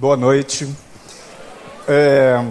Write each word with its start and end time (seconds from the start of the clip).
Boa 0.00 0.16
noite. 0.16 0.68
É, 1.86 2.44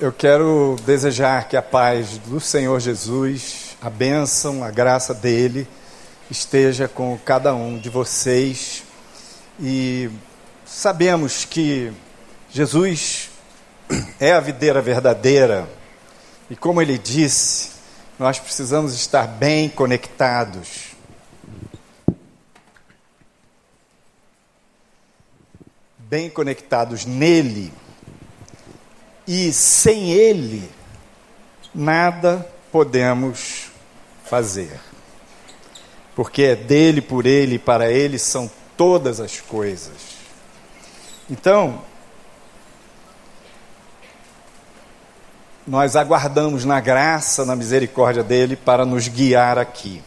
eu 0.00 0.12
quero 0.12 0.76
desejar 0.86 1.48
que 1.48 1.56
a 1.56 1.62
paz 1.62 2.18
do 2.18 2.38
Senhor 2.38 2.78
Jesus, 2.78 3.76
a 3.82 3.90
bênção, 3.90 4.62
a 4.62 4.70
graça 4.70 5.12
dele 5.12 5.66
esteja 6.30 6.86
com 6.86 7.18
cada 7.24 7.52
um 7.52 7.76
de 7.76 7.90
vocês. 7.90 8.84
E 9.58 10.08
sabemos 10.64 11.44
que 11.44 11.92
Jesus 12.48 13.28
é 14.20 14.32
a 14.32 14.38
videira 14.38 14.80
verdadeira 14.80 15.68
e, 16.48 16.54
como 16.54 16.80
ele 16.80 16.96
disse, 16.96 17.70
nós 18.20 18.38
precisamos 18.38 18.94
estar 18.94 19.26
bem 19.26 19.68
conectados 19.68 20.95
bem 26.08 26.30
conectados 26.30 27.04
nele, 27.04 27.72
e 29.26 29.52
sem 29.52 30.12
ele, 30.12 30.70
nada 31.74 32.48
podemos 32.70 33.72
fazer. 34.24 34.78
Porque 36.14 36.42
é 36.42 36.56
dele, 36.56 37.02
por 37.02 37.26
ele 37.26 37.56
e 37.56 37.58
para 37.58 37.90
ele 37.90 38.20
são 38.20 38.48
todas 38.76 39.18
as 39.18 39.40
coisas. 39.40 40.16
Então, 41.28 41.82
nós 45.66 45.96
aguardamos 45.96 46.64
na 46.64 46.78
graça, 46.78 47.44
na 47.44 47.56
misericórdia 47.56 48.22
dele 48.22 48.54
para 48.54 48.86
nos 48.86 49.08
guiar 49.08 49.58
aqui. 49.58 50.00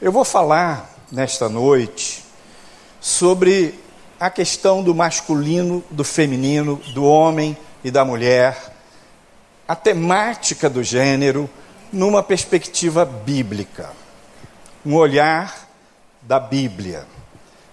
Eu 0.00 0.12
vou 0.12 0.24
falar 0.24 0.94
nesta 1.10 1.48
noite 1.48 2.24
sobre 3.00 3.82
a 4.18 4.30
questão 4.30 4.82
do 4.82 4.94
masculino, 4.94 5.82
do 5.90 6.04
feminino, 6.04 6.76
do 6.92 7.04
homem 7.04 7.56
e 7.82 7.90
da 7.90 8.04
mulher, 8.04 8.72
a 9.66 9.74
temática 9.74 10.68
do 10.68 10.82
gênero 10.82 11.48
numa 11.92 12.22
perspectiva 12.22 13.04
bíblica, 13.04 13.90
um 14.84 14.94
olhar 14.94 15.68
da 16.22 16.40
Bíblia. 16.40 17.06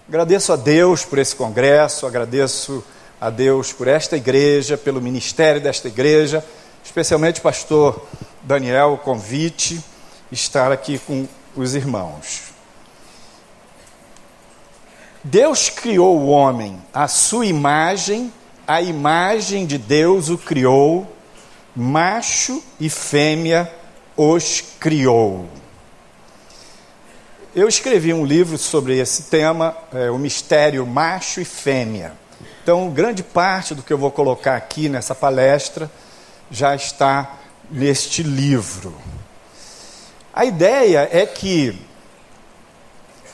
Agradeço 0.08 0.52
a 0.52 0.56
Deus 0.56 1.04
por 1.04 1.18
esse 1.18 1.34
congresso, 1.34 2.06
agradeço 2.06 2.84
a 3.20 3.30
Deus 3.30 3.72
por 3.72 3.88
esta 3.88 4.16
igreja, 4.16 4.76
pelo 4.76 5.00
ministério 5.00 5.60
desta 5.60 5.88
igreja, 5.88 6.44
especialmente 6.84 7.40
o 7.40 7.42
pastor 7.42 8.06
Daniel, 8.42 8.94
o 8.94 8.98
convite, 8.98 9.82
estar 10.30 10.72
aqui 10.72 10.98
com 10.98 11.26
os 11.54 11.74
irmãos. 11.74 12.51
Deus 15.24 15.70
criou 15.70 16.18
o 16.18 16.28
homem 16.28 16.82
à 16.92 17.06
sua 17.06 17.46
imagem, 17.46 18.32
a 18.66 18.82
imagem 18.82 19.66
de 19.66 19.78
Deus 19.78 20.28
o 20.28 20.36
criou, 20.36 21.06
macho 21.76 22.60
e 22.80 22.90
fêmea 22.90 23.72
os 24.16 24.60
criou. 24.80 25.48
Eu 27.54 27.68
escrevi 27.68 28.12
um 28.12 28.24
livro 28.24 28.58
sobre 28.58 28.98
esse 28.98 29.24
tema, 29.24 29.76
é, 29.92 30.10
o 30.10 30.18
mistério 30.18 30.84
macho 30.84 31.40
e 31.40 31.44
fêmea. 31.44 32.14
Então, 32.62 32.90
grande 32.90 33.22
parte 33.22 33.76
do 33.76 33.82
que 33.82 33.92
eu 33.92 33.98
vou 33.98 34.10
colocar 34.10 34.56
aqui 34.56 34.88
nessa 34.88 35.14
palestra 35.14 35.88
já 36.50 36.74
está 36.74 37.36
neste 37.70 38.24
livro. 38.24 38.92
A 40.34 40.44
ideia 40.44 41.08
é 41.12 41.24
que 41.26 41.78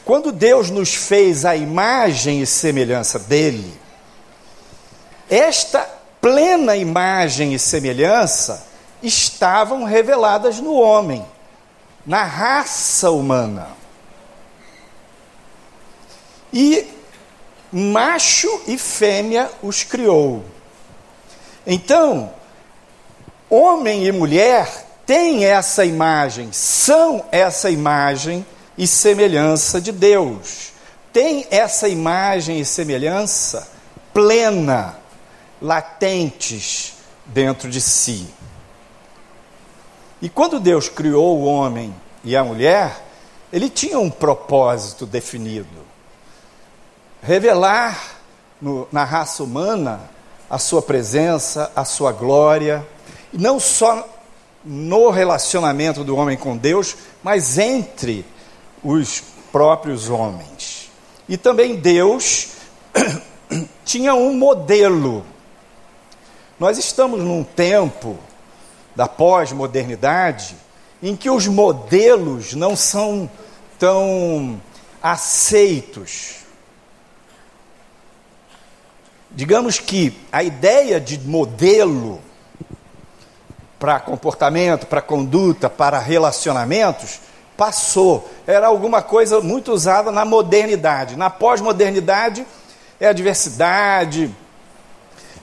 quando 0.09 0.33
Deus 0.33 0.70
nos 0.70 0.95
fez 0.95 1.45
a 1.45 1.55
imagem 1.55 2.41
e 2.41 2.47
semelhança 2.47 3.19
dele, 3.19 3.78
esta 5.28 5.87
plena 6.19 6.75
imagem 6.75 7.53
e 7.53 7.59
semelhança 7.59 8.67
estavam 9.03 9.84
reveladas 9.84 10.61
no 10.61 10.73
homem, 10.73 11.23
na 12.06 12.22
raça 12.22 13.10
humana. 13.10 13.69
E 16.54 16.87
macho 17.71 18.62
e 18.66 18.78
fêmea 18.78 19.50
os 19.62 19.84
criou. 19.84 20.43
Então, 21.66 22.33
homem 23.50 24.06
e 24.06 24.12
mulher 24.12 24.87
têm 25.04 25.44
essa 25.44 25.84
imagem, 25.84 26.49
são 26.50 27.27
essa 27.31 27.69
imagem 27.69 28.47
e 28.78 28.87
semelhança 28.87 29.81
de 29.81 29.91
Deus. 29.91 30.72
Tem 31.12 31.47
essa 31.50 31.89
imagem 31.89 32.61
e 32.61 32.65
semelhança 32.65 33.69
plena, 34.15 34.97
latentes 35.61 36.94
dentro 37.27 37.69
de 37.69 37.81
si. 37.81 38.28
E 40.22 40.28
quando 40.28 40.61
Deus 40.61 40.89
criou 40.89 41.39
o 41.39 41.44
homem 41.44 41.94
e 42.22 42.37
a 42.37 42.44
mulher, 42.44 43.05
ele 43.53 43.69
tinha 43.69 43.99
um 43.99 44.11
propósito 44.11 45.05
definido: 45.05 45.69
revelar 47.21 48.16
no, 48.60 48.87
na 48.93 49.05
raça 49.05 49.43
humana 49.43 50.00
a 50.49 50.59
sua 50.59 50.81
presença, 50.81 51.71
a 51.75 51.84
sua 51.84 52.12
glória, 52.12 52.87
e 53.33 53.39
não 53.39 53.59
só 53.59 54.09
no 54.65 55.10
relacionamento 55.10 56.05
do 56.05 56.16
homem 56.16 56.37
com 56.37 56.56
Deus, 56.56 56.97
mas 57.22 57.59
entre 57.59 58.25
os 58.83 59.22
próprios 59.50 60.09
homens. 60.09 60.91
E 61.28 61.37
também 61.37 61.77
Deus 61.77 62.49
tinha 63.84 64.15
um 64.15 64.34
modelo. 64.34 65.25
Nós 66.59 66.78
estamos 66.78 67.21
num 67.21 67.44
tempo 67.44 68.19
da 68.94 69.06
pós-modernidade 69.06 70.56
em 71.03 71.15
que 71.15 71.31
os 71.31 71.47
modelos 71.47 72.55
não 72.55 72.75
são 72.75 73.31
tão 73.78 74.61
aceitos. 75.03 76.39
Digamos 79.31 79.78
que 79.78 80.19
a 80.33 80.43
ideia 80.43 81.00
de 81.00 81.19
modelo 81.21 82.21
para 83.78 84.00
comportamento, 84.00 84.87
para 84.87 85.00
conduta, 85.00 85.71
para 85.71 85.99
relacionamentos, 86.00 87.21
passou. 87.56 88.28
Era 88.48 88.69
alguma 88.69 89.03
coisa 89.03 89.42
muito 89.42 89.70
usada 89.75 90.10
na 90.10 90.25
modernidade. 90.25 91.16
Na 91.16 91.28
pós-modernidade 91.28 92.47
é 92.98 93.06
a 93.06 93.12
diversidade, 93.12 94.34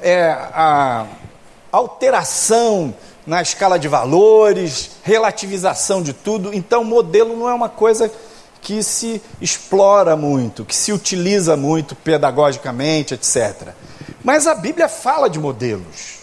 é 0.01 0.31
a 0.31 1.05
alteração 1.71 2.95
na 3.23 3.43
escala 3.43 3.77
de 3.77 3.87
valores, 3.87 4.89
relativização 5.03 6.01
de 6.01 6.13
tudo. 6.13 6.51
Então, 6.51 6.83
modelo 6.83 7.37
não 7.37 7.47
é 7.47 7.53
uma 7.53 7.69
coisa 7.69 8.11
que 8.59 8.81
se 8.81 9.21
explora 9.39 10.15
muito, 10.15 10.65
que 10.65 10.75
se 10.75 10.91
utiliza 10.91 11.55
muito 11.55 11.93
pedagogicamente, 11.93 13.13
etc. 13.13 13.67
Mas 14.23 14.47
a 14.47 14.55
Bíblia 14.55 14.89
fala 14.89 15.29
de 15.29 15.37
modelos. 15.37 16.21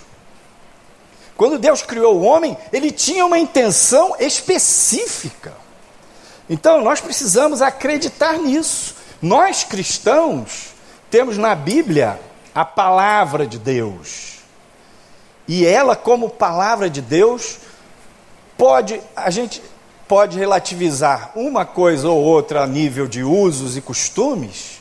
Quando 1.36 1.60
Deus 1.60 1.80
criou 1.80 2.16
o 2.16 2.22
homem, 2.22 2.58
ele 2.72 2.90
tinha 2.90 3.24
uma 3.24 3.38
intenção 3.38 4.16
específica. 4.18 5.61
Então 6.48 6.82
nós 6.82 7.00
precisamos 7.00 7.62
acreditar 7.62 8.38
nisso. 8.38 8.96
Nós 9.20 9.64
cristãos 9.64 10.74
temos 11.10 11.36
na 11.36 11.54
Bíblia 11.54 12.20
a 12.54 12.64
palavra 12.64 13.46
de 13.46 13.58
Deus. 13.58 14.38
E 15.46 15.66
ela, 15.66 15.96
como 15.96 16.30
palavra 16.30 16.88
de 16.88 17.00
Deus, 17.00 17.58
pode 18.56 19.00
a 19.14 19.30
gente 19.30 19.62
pode 20.06 20.38
relativizar 20.38 21.32
uma 21.34 21.64
coisa 21.64 22.08
ou 22.08 22.22
outra 22.22 22.62
a 22.62 22.66
nível 22.66 23.06
de 23.06 23.22
usos 23.22 23.76
e 23.76 23.80
costumes, 23.80 24.80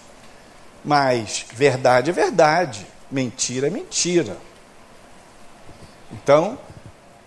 mas 0.83 1.45
verdade 1.53 2.09
é 2.09 2.13
verdade, 2.13 2.85
mentira 3.09 3.67
é 3.67 3.69
mentira. 3.69 4.35
Então, 6.11 6.57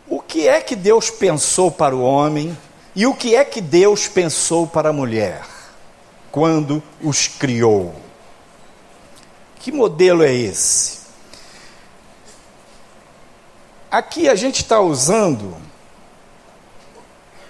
o 0.06 0.20
que 0.20 0.46
é 0.46 0.60
que 0.60 0.76
Deus 0.76 1.08
pensou 1.08 1.70
para 1.70 1.96
o 1.96 2.02
homem 2.02 2.56
e 2.96 3.06
o 3.06 3.14
que 3.14 3.34
é 3.34 3.44
que 3.44 3.60
Deus 3.60 4.06
pensou 4.06 4.66
para 4.66 4.90
a 4.90 4.92
mulher 4.92 5.42
quando 6.30 6.82
os 7.02 7.26
criou? 7.26 7.94
Que 9.58 9.72
modelo 9.72 10.22
é 10.22 10.32
esse? 10.32 10.98
Aqui 13.90 14.28
a 14.28 14.34
gente 14.34 14.62
está 14.62 14.80
usando 14.80 15.56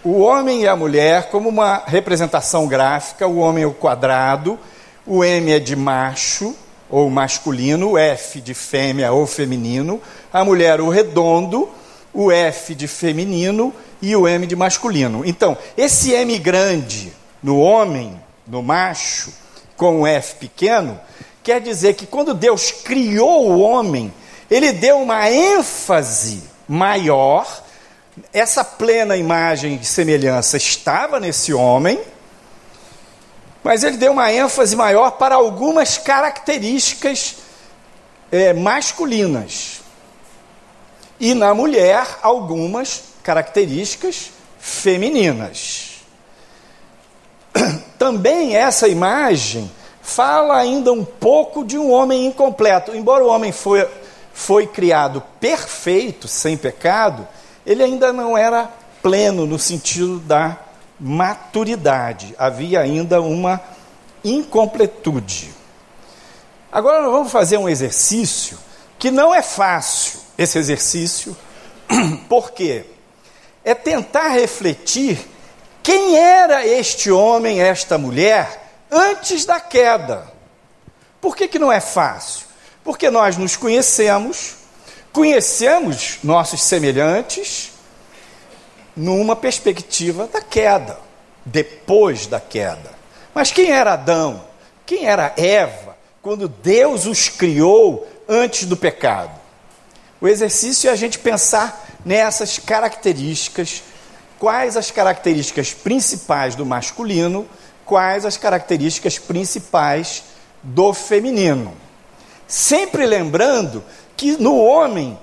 o 0.04 0.20
homem 0.20 0.62
e 0.62 0.68
a 0.68 0.76
mulher 0.76 1.30
como 1.30 1.48
uma 1.48 1.82
representação 1.86 2.68
gráfica. 2.68 3.26
O 3.26 3.38
homem 3.38 3.64
é 3.64 3.66
o 3.66 3.72
quadrado, 3.72 4.58
o 5.06 5.24
M 5.24 5.50
é 5.50 5.58
de 5.58 5.74
macho 5.74 6.54
ou 6.90 7.08
masculino, 7.08 7.92
o 7.92 7.98
F 7.98 8.40
de 8.40 8.52
fêmea 8.52 9.10
ou 9.12 9.26
feminino, 9.26 10.00
a 10.32 10.44
mulher 10.44 10.80
o 10.80 10.90
redondo, 10.90 11.68
o 12.12 12.30
F 12.30 12.74
de 12.74 12.86
feminino 12.86 13.74
e 14.04 14.14
o 14.14 14.28
M 14.28 14.46
de 14.46 14.54
masculino. 14.54 15.24
Então, 15.24 15.56
esse 15.76 16.12
M 16.12 16.38
grande 16.38 17.12
no 17.42 17.58
homem, 17.58 18.20
no 18.46 18.62
macho, 18.62 19.32
com 19.76 20.02
o 20.02 20.06
F 20.06 20.36
pequeno, 20.36 21.00
quer 21.42 21.60
dizer 21.60 21.94
que 21.94 22.06
quando 22.06 22.34
Deus 22.34 22.70
criou 22.70 23.50
o 23.50 23.60
homem, 23.60 24.12
ele 24.50 24.72
deu 24.72 24.98
uma 25.00 25.30
ênfase 25.30 26.42
maior, 26.68 27.64
essa 28.32 28.62
plena 28.62 29.16
imagem 29.16 29.78
e 29.80 29.84
semelhança 29.84 30.56
estava 30.56 31.18
nesse 31.18 31.52
homem, 31.52 32.00
mas 33.62 33.82
ele 33.82 33.96
deu 33.96 34.12
uma 34.12 34.30
ênfase 34.30 34.76
maior 34.76 35.12
para 35.12 35.34
algumas 35.34 35.96
características 35.96 37.36
é, 38.30 38.52
masculinas. 38.52 39.80
E 41.18 41.32
na 41.34 41.54
mulher, 41.54 42.18
algumas 42.22 43.13
características 43.24 44.30
femininas. 44.60 45.94
Também 47.98 48.54
essa 48.54 48.86
imagem 48.86 49.70
fala 50.02 50.58
ainda 50.58 50.92
um 50.92 51.04
pouco 51.04 51.64
de 51.64 51.78
um 51.78 51.90
homem 51.90 52.26
incompleto. 52.26 52.94
Embora 52.94 53.24
o 53.24 53.28
homem 53.28 53.50
foi, 53.50 53.88
foi 54.32 54.66
criado 54.66 55.22
perfeito, 55.40 56.28
sem 56.28 56.56
pecado, 56.56 57.26
ele 57.66 57.82
ainda 57.82 58.12
não 58.12 58.36
era 58.36 58.70
pleno 59.02 59.46
no 59.46 59.58
sentido 59.58 60.18
da 60.20 60.58
maturidade. 61.00 62.34
Havia 62.38 62.80
ainda 62.80 63.20
uma 63.22 63.60
incompletude. 64.22 65.52
Agora 66.70 67.02
nós 67.02 67.12
vamos 67.12 67.32
fazer 67.32 67.56
um 67.56 67.68
exercício 67.68 68.58
que 68.98 69.10
não 69.10 69.34
é 69.34 69.42
fácil, 69.42 70.20
esse 70.36 70.58
exercício, 70.58 71.36
por 72.28 72.52
quê? 72.52 72.84
É 73.64 73.74
tentar 73.74 74.28
refletir 74.28 75.18
quem 75.82 76.16
era 76.16 76.66
este 76.66 77.10
homem, 77.10 77.60
esta 77.60 77.98
mulher, 77.98 78.62
antes 78.90 79.44
da 79.44 79.60
queda. 79.60 80.32
Por 81.20 81.36
que, 81.36 81.48
que 81.48 81.58
não 81.58 81.72
é 81.72 81.80
fácil? 81.80 82.46
Porque 82.82 83.10
nós 83.10 83.36
nos 83.36 83.56
conhecemos, 83.56 84.56
conhecemos 85.12 86.18
nossos 86.22 86.62
semelhantes 86.62 87.72
numa 88.96 89.34
perspectiva 89.34 90.26
da 90.26 90.40
queda, 90.40 90.98
depois 91.44 92.26
da 92.26 92.40
queda. 92.40 92.92
Mas 93.34 93.50
quem 93.50 93.70
era 93.70 93.94
Adão? 93.94 94.44
Quem 94.86 95.06
era 95.06 95.32
Eva 95.36 95.96
quando 96.22 96.48
Deus 96.48 97.06
os 97.06 97.28
criou 97.28 98.06
antes 98.28 98.66
do 98.66 98.76
pecado? 98.76 99.43
O 100.20 100.28
exercício 100.28 100.88
é 100.88 100.92
a 100.92 100.96
gente 100.96 101.18
pensar 101.18 101.86
nessas 102.04 102.58
características, 102.58 103.82
quais 104.38 104.76
as 104.76 104.90
características 104.90 105.72
principais 105.72 106.54
do 106.54 106.64
masculino 106.64 107.48
quais 107.84 108.24
as 108.24 108.36
características 108.36 109.18
principais 109.18 110.24
do 110.62 110.92
feminino. 110.92 111.74
Sempre 112.46 113.06
lembrando 113.06 113.84
que 114.16 114.36
no 114.36 114.56
homem 114.56 115.18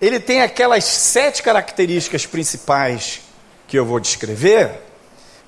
ele 0.00 0.20
tem 0.20 0.42
aquelas 0.42 0.84
sete 0.84 1.42
características 1.42 2.24
principais 2.24 3.20
que 3.66 3.78
eu 3.78 3.84
vou 3.84 3.98
descrever, 3.98 4.80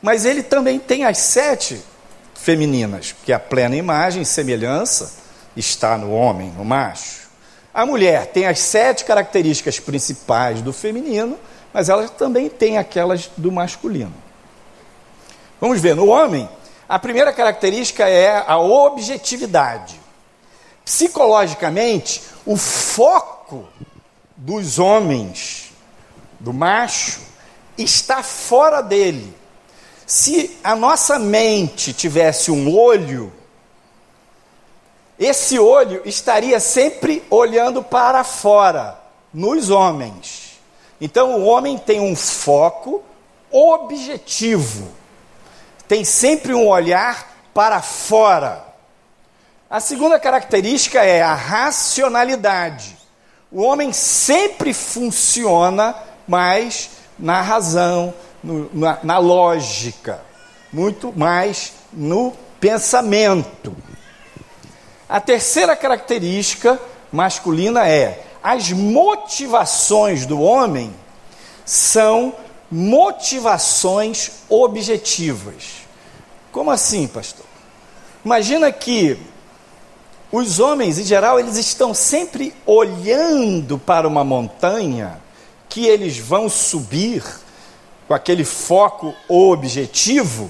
mas 0.02 0.24
ele 0.24 0.42
também 0.42 0.78
tem 0.78 1.04
as 1.04 1.18
sete 1.18 1.80
femininas, 2.34 3.14
que 3.24 3.32
a 3.32 3.38
plena 3.38 3.76
imagem 3.76 4.22
e 4.22 4.26
semelhança 4.26 5.12
está 5.56 5.96
no 5.96 6.12
homem, 6.12 6.50
no 6.50 6.64
macho. 6.64 7.29
A 7.72 7.86
mulher 7.86 8.26
tem 8.26 8.46
as 8.46 8.58
sete 8.58 9.04
características 9.04 9.78
principais 9.78 10.60
do 10.60 10.72
feminino, 10.72 11.38
mas 11.72 11.88
ela 11.88 12.08
também 12.08 12.48
tem 12.48 12.78
aquelas 12.78 13.30
do 13.36 13.52
masculino. 13.52 14.12
Vamos 15.60 15.80
ver, 15.80 15.94
no 15.94 16.08
homem, 16.08 16.48
a 16.88 16.98
primeira 16.98 17.32
característica 17.32 18.08
é 18.08 18.44
a 18.44 18.58
objetividade. 18.58 20.00
Psicologicamente, 20.84 22.22
o 22.44 22.56
foco 22.56 23.68
dos 24.36 24.78
homens, 24.78 25.72
do 26.40 26.52
macho, 26.52 27.20
está 27.78 28.22
fora 28.22 28.80
dele. 28.80 29.32
Se 30.06 30.58
a 30.64 30.74
nossa 30.74 31.18
mente 31.18 31.92
tivesse 31.92 32.50
um 32.50 32.74
olho, 32.74 33.32
esse 35.20 35.58
olho 35.58 36.02
estaria 36.04 36.58
sempre 36.58 37.22
olhando 37.30 37.82
para 37.82 38.24
fora, 38.24 38.98
nos 39.32 39.70
homens. 39.70 40.58
Então 41.00 41.40
o 41.40 41.44
homem 41.44 41.78
tem 41.78 42.00
um 42.00 42.16
foco 42.16 43.04
objetivo 43.52 45.00
tem 45.90 46.04
sempre 46.04 46.54
um 46.54 46.68
olhar 46.68 47.50
para 47.52 47.82
fora. 47.82 48.64
A 49.68 49.80
segunda 49.80 50.20
característica 50.20 51.02
é 51.02 51.20
a 51.20 51.34
racionalidade. 51.34 52.96
O 53.50 53.60
homem 53.60 53.92
sempre 53.92 54.72
funciona 54.72 55.96
mais 56.28 56.90
na 57.18 57.42
razão, 57.42 58.14
no, 58.40 58.70
na, 58.72 59.00
na 59.02 59.18
lógica, 59.18 60.22
muito 60.72 61.12
mais 61.12 61.72
no 61.92 62.34
pensamento. 62.60 63.76
A 65.10 65.20
terceira 65.20 65.74
característica 65.74 66.80
masculina 67.10 67.84
é 67.84 68.26
as 68.40 68.70
motivações 68.70 70.24
do 70.24 70.40
homem 70.40 70.94
são 71.66 72.32
motivações 72.70 74.30
objetivas. 74.48 75.78
Como 76.52 76.70
assim, 76.70 77.08
pastor? 77.08 77.44
Imagina 78.24 78.70
que 78.70 79.18
os 80.30 80.60
homens, 80.60 80.96
em 80.96 81.04
geral, 81.04 81.40
eles 81.40 81.56
estão 81.56 81.92
sempre 81.92 82.54
olhando 82.64 83.80
para 83.80 84.06
uma 84.06 84.22
montanha 84.22 85.20
que 85.68 85.86
eles 85.86 86.18
vão 86.18 86.48
subir 86.48 87.24
com 88.06 88.14
aquele 88.14 88.44
foco 88.44 89.12
objetivo 89.28 90.48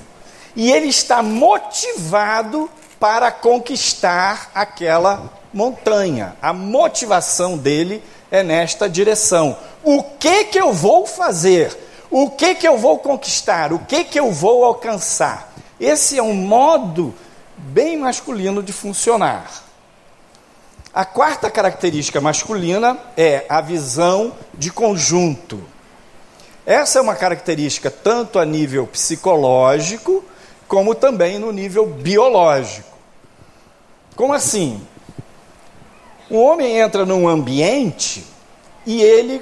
e 0.55 0.71
ele 0.71 0.89
está 0.89 1.23
motivado 1.23 2.69
para 3.01 3.33
conquistar 3.33 4.51
aquela 4.55 5.33
montanha. 5.53 6.37
A 6.41 6.53
motivação 6.53 7.57
dele 7.57 8.05
é 8.31 8.43
nesta 8.43 8.89
direção. 8.89 9.57
O 9.83 10.03
que 10.03 10.45
que 10.45 10.61
eu 10.61 10.73
vou 10.73 11.07
fazer? 11.07 11.77
O 12.11 12.31
que 12.31 12.55
que 12.55 12.69
eu 12.69 12.77
vou 12.77 12.99
conquistar? 12.99 13.73
O 13.73 13.79
que 13.79 14.05
que 14.05 14.21
eu 14.21 14.31
vou 14.31 14.65
alcançar? 14.65 15.53
Esse 15.81 16.19
é 16.19 16.23
um 16.23 16.35
modo 16.35 17.15
bem 17.57 17.97
masculino 17.97 18.63
de 18.63 18.73
funcionar. 18.73 19.51
A 20.93 21.05
quarta 21.05 21.49
característica 21.51 22.21
masculina 22.21 22.99
é 23.17 23.47
a 23.49 23.61
visão 23.61 24.35
de 24.53 24.71
conjunto. 24.71 25.63
Essa 26.67 26.99
é 26.99 27.03
uma 27.03 27.15
característica 27.15 27.91
tanto 27.91 28.39
a 28.39 28.45
nível 28.45 28.87
psicológico, 28.87 30.25
como 30.69 30.95
também 30.95 31.39
no 31.39 31.53
nível 31.53 31.87
biológico. 31.87 32.91
Como 34.21 34.35
assim? 34.35 34.79
O 36.29 36.37
homem 36.43 36.79
entra 36.79 37.07
num 37.07 37.27
ambiente 37.27 38.23
e 38.85 39.01
ele 39.01 39.41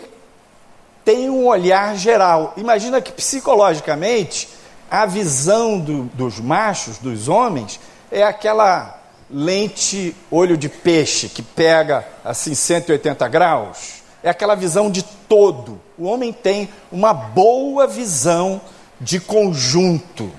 tem 1.04 1.28
um 1.28 1.48
olhar 1.48 1.96
geral. 1.96 2.54
Imagina 2.56 3.00
que 3.00 3.10
psicologicamente 3.10 4.48
a 4.88 5.04
visão 5.04 5.80
do, 5.80 6.04
dos 6.14 6.38
machos, 6.38 6.98
dos 6.98 7.26
homens, 7.26 7.80
é 8.08 8.22
aquela 8.22 9.02
lente 9.28 10.14
olho 10.30 10.56
de 10.56 10.68
peixe 10.68 11.28
que 11.28 11.42
pega 11.42 12.06
assim 12.24 12.54
180 12.54 13.26
graus. 13.26 13.94
É 14.22 14.30
aquela 14.30 14.54
visão 14.54 14.92
de 14.92 15.02
todo. 15.02 15.80
O 15.98 16.04
homem 16.04 16.32
tem 16.32 16.68
uma 16.92 17.12
boa 17.12 17.84
visão 17.88 18.60
de 19.00 19.18
conjunto. 19.18 20.30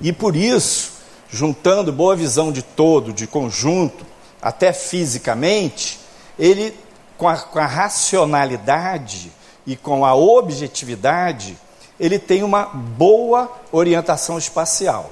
E 0.00 0.10
por 0.10 0.34
isso, 0.34 1.01
juntando 1.32 1.90
boa 1.90 2.14
visão 2.14 2.52
de 2.52 2.62
todo, 2.62 3.10
de 3.10 3.26
conjunto, 3.26 4.04
até 4.40 4.70
fisicamente, 4.72 5.98
ele, 6.38 6.76
com 7.16 7.26
a, 7.26 7.36
com 7.38 7.58
a 7.58 7.64
racionalidade 7.64 9.32
e 9.66 9.74
com 9.74 10.04
a 10.04 10.14
objetividade, 10.14 11.56
ele 11.98 12.18
tem 12.18 12.42
uma 12.42 12.64
boa 12.64 13.50
orientação 13.72 14.36
espacial. 14.36 15.10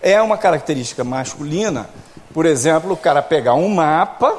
É 0.00 0.20
uma 0.22 0.38
característica 0.38 1.04
masculina, 1.04 1.90
por 2.32 2.46
exemplo, 2.46 2.92
o 2.92 2.96
cara 2.96 3.20
pegar 3.20 3.54
um 3.54 3.68
mapa, 3.68 4.34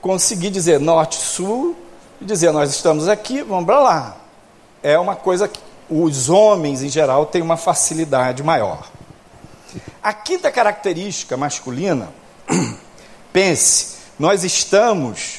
conseguir 0.00 0.48
dizer 0.48 0.80
norte-sul, 0.80 1.76
e 2.22 2.24
dizer 2.24 2.52
nós 2.52 2.70
estamos 2.70 3.06
aqui, 3.06 3.42
vamos 3.42 3.66
para 3.66 3.80
lá. 3.80 4.16
É 4.82 4.98
uma 4.98 5.14
coisa 5.14 5.46
que 5.46 5.60
os 5.90 6.30
homens 6.30 6.82
em 6.82 6.88
geral 6.88 7.26
têm 7.26 7.42
uma 7.42 7.58
facilidade 7.58 8.42
maior. 8.42 8.95
A 10.06 10.12
quinta 10.12 10.52
característica 10.52 11.36
masculina, 11.36 12.10
pense, 13.32 13.96
nós 14.16 14.44
estamos 14.44 15.38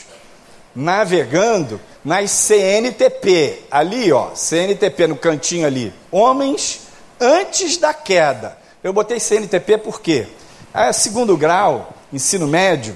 navegando 0.76 1.80
nas 2.04 2.32
CNTP, 2.32 3.64
ali 3.72 4.12
ó, 4.12 4.32
CNTP 4.36 5.08
no 5.08 5.16
cantinho 5.16 5.66
ali, 5.66 5.94
homens 6.12 6.82
antes 7.18 7.78
da 7.78 7.94
queda. 7.94 8.58
Eu 8.84 8.92
botei 8.92 9.22
CNTP 9.22 9.78
porque 9.78 10.28
A 10.74 10.92
segundo 10.92 11.38
grau, 11.38 11.94
ensino 12.12 12.46
médio, 12.46 12.94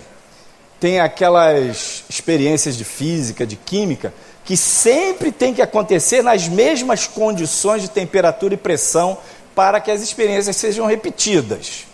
tem 0.77 0.99
aquelas 0.99 2.03
experiências 2.09 2.75
de 2.75 2.83
física, 2.83 3.47
de 3.47 3.55
química, 3.55 4.13
que 4.43 4.57
sempre 4.57 5.31
tem 5.31 5.53
que 5.53 5.61
acontecer 5.61 6.21
nas 6.21 6.49
mesmas 6.49 7.07
condições 7.07 7.81
de 7.81 7.89
temperatura 7.89 8.55
e 8.55 8.57
pressão 8.57 9.17
para 9.55 9.79
que 9.79 9.91
as 9.91 10.01
experiências 10.01 10.55
sejam 10.55 10.85
repetidas. 10.85 11.85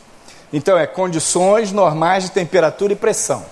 Então, 0.52 0.78
é 0.78 0.88
condições 0.88 1.72
normais 1.72 2.24
de 2.24 2.32
temperatura 2.32 2.94
e 2.94 2.96
pressão. 2.96 3.46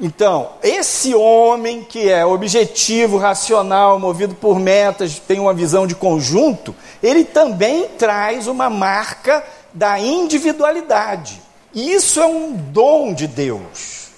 Então, 0.00 0.52
esse 0.62 1.14
homem 1.14 1.84
que 1.84 2.08
é 2.08 2.24
objetivo, 2.24 3.18
racional, 3.18 3.98
movido 3.98 4.34
por 4.34 4.58
metas, 4.58 5.18
tem 5.18 5.38
uma 5.38 5.52
visão 5.52 5.86
de 5.86 5.94
conjunto, 5.94 6.74
ele 7.02 7.22
também 7.22 7.86
traz 7.98 8.46
uma 8.46 8.70
marca 8.70 9.44
da 9.74 9.98
individualidade. 9.98 11.40
E 11.74 11.92
isso 11.92 12.18
é 12.20 12.26
um 12.26 12.52
dom 12.52 13.12
de 13.12 13.26
Deus. 13.26 14.08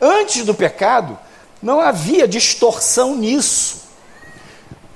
Antes 0.00 0.44
do 0.44 0.54
pecado, 0.54 1.18
não 1.60 1.80
havia 1.80 2.28
distorção 2.28 3.16
nisso. 3.16 3.82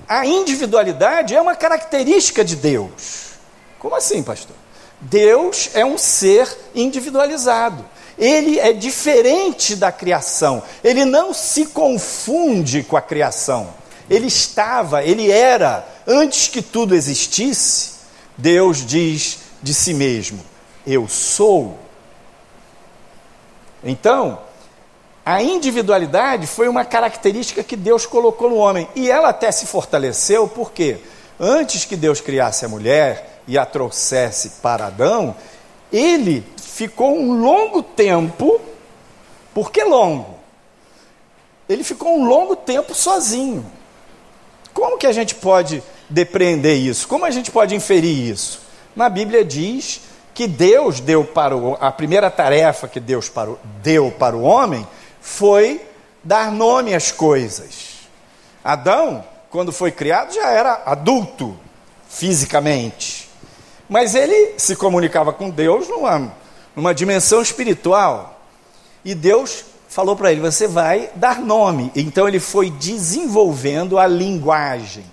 A 0.09 0.25
individualidade 0.25 1.35
é 1.35 1.41
uma 1.41 1.57
característica 1.57 2.45
de 2.45 2.55
Deus. 2.55 3.24
Como 3.85 3.97
assim, 3.97 4.23
pastor? 4.23 4.57
Deus 4.99 5.69
é 5.75 5.85
um 5.85 5.99
ser 5.99 6.49
individualizado. 6.75 7.85
Ele 8.17 8.59
é 8.59 8.73
diferente 8.73 9.77
da 9.77 9.93
criação. 9.93 10.63
Ele 10.83 11.05
não 11.05 11.35
se 11.35 11.67
confunde 11.67 12.83
com 12.83 12.97
a 12.97 13.03
criação. 13.03 13.69
Ele 14.09 14.27
estava, 14.27 15.05
ele 15.05 15.31
era, 15.31 15.87
antes 16.07 16.49
que 16.49 16.63
tudo 16.63 16.95
existisse, 16.95 17.91
Deus 18.39 18.87
diz 18.87 19.41
de 19.63 19.75
si 19.75 19.93
mesmo: 19.93 20.41
Eu 20.87 21.07
sou. 21.07 21.79
Então, 23.85 24.39
a 25.27 25.43
individualidade 25.43 26.47
foi 26.47 26.69
uma 26.69 26.87
característica 26.87 27.63
que 27.63 27.77
Deus 27.77 28.07
colocou 28.07 28.49
no 28.49 28.57
homem. 28.57 28.89
E 28.97 29.11
ela 29.11 29.29
até 29.29 29.53
se 29.53 29.67
fortaleceu, 29.67 30.49
porque 30.49 31.01
antes 31.39 31.85
que 31.85 31.97
Deus 31.97 32.23
criasse 32.23 32.65
a 32.65 32.69
mulher 32.69 33.34
e 33.47 33.59
a 33.59 33.67
trouxesse 33.67 34.51
para 34.63 34.87
Adão, 34.87 35.35
ele 35.93 36.45
ficou 36.57 37.17
um 37.17 37.41
longo 37.41 37.83
tempo, 37.83 38.61
por 39.53 39.71
que 39.71 39.85
longo? 39.85 40.35
Ele 41.69 41.85
ficou 41.85 42.19
um 42.19 42.27
longo 42.27 42.57
tempo 42.57 42.95
sozinho. 42.95 43.65
Como 44.73 44.99
que 44.99 45.07
a 45.07 45.13
gente 45.13 45.35
pode 45.35 45.83
depreender 46.11 46.77
isso? 46.77 47.07
Como 47.07 47.25
a 47.25 47.31
gente 47.31 47.51
pode 47.51 47.75
inferir 47.75 48.31
isso? 48.31 48.61
Na 48.95 49.09
Bíblia 49.09 49.45
diz 49.45 50.01
que 50.35 50.49
Deus 50.49 50.99
deu 50.99 51.25
para 51.25 51.57
o, 51.57 51.75
a 51.81 51.93
primeira 51.93 52.31
tarefa 52.31 52.89
que 52.89 52.99
Deus 52.99 53.29
para 53.29 53.51
o, 53.51 53.59
deu 53.83 54.11
para 54.11 54.37
o 54.37 54.43
homem 54.43 54.87
foi 55.21 55.81
dar 56.23 56.51
nome 56.51 56.95
às 56.95 57.13
coisas. 57.13 57.95
Adão, 58.65 59.25
quando 59.49 59.73
foi 59.73 59.93
criado, 59.93 60.35
já 60.35 60.51
era 60.51 60.83
adulto 60.85 61.57
fisicamente, 62.09 63.14
mas 63.89 64.15
ele 64.15 64.55
se 64.59 64.77
comunicava 64.77 65.33
com 65.33 65.51
Deus 65.51 65.89
numa 65.89 66.33
numa 66.75 66.95
dimensão 66.95 67.41
espiritual. 67.41 68.41
E 69.05 69.15
Deus 69.15 69.65
falou 69.89 70.17
para 70.17 70.33
ele: 70.33 70.41
Você 70.41 70.67
vai 70.67 71.11
dar 71.15 71.41
nome. 71.41 71.93
Então 71.95 72.27
ele 72.27 72.41
foi 72.41 72.71
desenvolvendo 72.71 73.99
a 73.99 74.07
linguagem, 74.07 75.05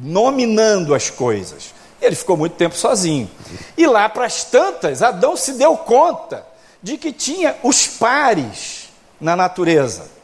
nominando 0.00 0.94
as 0.94 1.10
coisas. 1.10 1.74
Ele 2.00 2.14
ficou 2.14 2.36
muito 2.36 2.54
tempo 2.56 2.76
sozinho. 2.76 3.30
E 3.76 3.86
lá 3.86 4.08
para 4.08 4.26
as 4.26 4.44
tantas, 4.44 5.02
Adão 5.02 5.36
se 5.36 5.54
deu 5.54 5.76
conta 5.76 6.46
de 6.82 6.98
que 6.98 7.10
tinha 7.10 7.56
os 7.62 7.86
pares 7.86 8.90
na 9.20 9.34
natureza. 9.34 10.14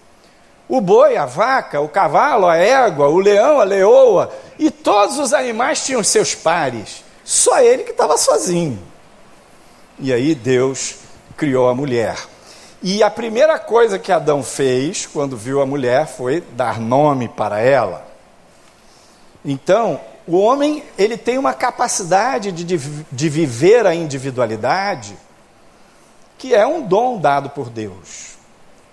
O 0.68 0.80
boi, 0.80 1.16
a 1.16 1.26
vaca, 1.26 1.80
o 1.80 1.88
cavalo, 1.88 2.46
a 2.46 2.56
égua, 2.56 3.08
o 3.08 3.18
leão, 3.18 3.58
a 3.58 3.64
leoa, 3.64 4.32
e 4.58 4.70
todos 4.70 5.18
os 5.18 5.32
animais 5.32 5.84
tinham 5.84 6.04
seus 6.04 6.34
pares. 6.34 7.02
Só 7.24 7.60
ele 7.60 7.84
que 7.84 7.92
estava 7.92 8.16
sozinho. 8.16 8.78
E 9.98 10.12
aí 10.12 10.34
Deus 10.34 10.96
criou 11.36 11.68
a 11.68 11.74
mulher. 11.74 12.16
E 12.82 13.02
a 13.02 13.10
primeira 13.10 13.58
coisa 13.58 13.98
que 13.98 14.10
Adão 14.10 14.42
fez 14.42 15.06
quando 15.06 15.36
viu 15.36 15.60
a 15.60 15.66
mulher 15.66 16.06
foi 16.06 16.40
dar 16.40 16.80
nome 16.80 17.28
para 17.28 17.60
ela. 17.60 18.06
Então, 19.44 20.00
o 20.26 20.36
homem 20.36 20.82
ele 20.98 21.16
tem 21.16 21.38
uma 21.38 21.54
capacidade 21.54 22.50
de, 22.52 22.64
de, 22.64 23.28
viver 23.28 23.86
a 23.86 23.94
individualidade 23.94 25.16
que 26.38 26.54
é 26.54 26.66
um 26.66 26.82
dom 26.82 27.20
dado 27.20 27.50
por 27.50 27.70
Deus. 27.70 28.36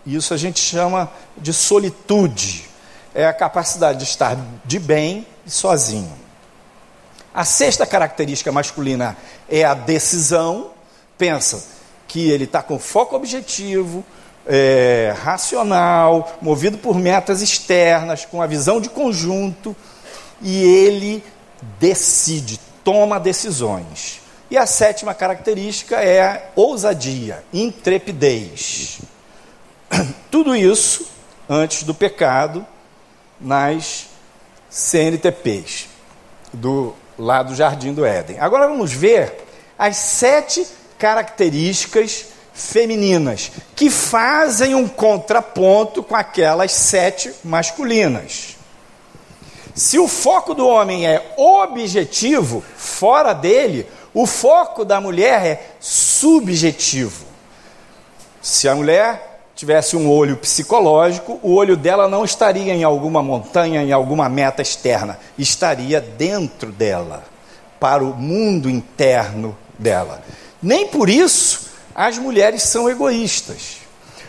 Isso 0.06 0.34
a 0.34 0.38
gente 0.38 0.60
chama 0.60 1.12
de 1.36 1.52
solitude. 1.52 2.70
É 3.14 3.26
a 3.26 3.34
capacidade 3.34 4.00
de 4.00 4.04
estar 4.04 4.38
de 4.64 4.80
bem 4.80 5.26
e 5.46 5.50
sozinho. 5.50 6.14
A 7.34 7.46
sexta 7.46 7.86
característica 7.86 8.52
masculina 8.52 9.16
é 9.48 9.64
a 9.64 9.74
decisão 9.74 10.72
pensa 11.20 11.64
que 12.08 12.32
ele 12.32 12.46
está 12.46 12.64
com 12.64 12.80
foco 12.80 13.16
objetivo, 13.16 14.04
é, 14.48 15.14
racional, 15.22 16.40
movido 16.42 16.78
por 16.78 16.96
metas 16.96 17.42
externas, 17.42 18.26
com 18.26 18.42
a 18.42 18.48
visão 18.48 18.82
de 18.82 18.90
conjunto, 18.90 19.76
e 20.42 20.64
ele 20.64 21.24
decide, 21.78 22.60
toma 22.84 23.20
decisões. 23.20 24.22
E 24.50 24.58
a 24.58 24.66
sétima 24.66 25.14
característica 25.14 25.98
é 25.98 26.22
a 26.22 26.42
ousadia, 26.56 27.44
intrepidez. 27.54 29.02
Tudo 30.32 30.56
isso 30.56 31.06
antes 31.48 31.84
do 31.84 31.94
pecado 31.94 32.66
nas 33.40 34.08
CNTPs, 34.70 35.88
do 36.52 36.96
lado 37.20 37.50
do 37.50 37.56
Jardim 37.56 37.94
do 37.94 38.06
Éden. 38.06 38.40
Agora 38.40 38.68
vamos 38.68 38.92
ver 38.92 39.46
as 39.78 39.98
sete 39.98 40.66
características 40.98 42.26
femininas 42.54 43.52
que 43.76 43.90
fazem 43.90 44.76
um 44.76 44.88
contraponto 44.88 46.02
com 46.02 46.16
aquelas 46.16 46.72
sete 46.72 47.34
masculinas. 47.44 48.58
Se 49.76 49.98
o 49.98 50.08
foco 50.08 50.54
do 50.54 50.68
homem 50.68 51.08
é 51.08 51.34
objetivo, 51.38 52.64
fora 52.76 53.34
dele, 53.34 53.88
o 54.14 54.26
foco 54.26 54.84
da 54.84 55.00
mulher 55.00 55.46
é 55.46 55.68
subjetivo. 55.80 57.26
Se 58.42 58.68
a 58.68 58.76
mulher 58.76 59.29
tivesse 59.60 59.98
um 59.98 60.10
olho 60.10 60.38
psicológico, 60.38 61.38
o 61.44 61.54
olho 61.54 61.76
dela 61.76 62.08
não 62.08 62.24
estaria 62.24 62.74
em 62.74 62.86
alguma 62.86 63.22
montanha, 63.22 63.84
em 63.84 63.92
alguma 63.92 64.30
meta 64.30 64.62
externa, 64.62 65.20
estaria 65.38 66.00
dentro 66.00 66.72
dela, 66.72 67.26
para 67.78 68.02
o 68.02 68.16
mundo 68.16 68.70
interno 68.70 69.58
dela. 69.78 70.24
Nem 70.64 70.88
por 70.88 71.10
isso 71.10 71.72
as 71.94 72.18
mulheres 72.18 72.64
são 72.64 72.90
egoístas, 72.90 73.80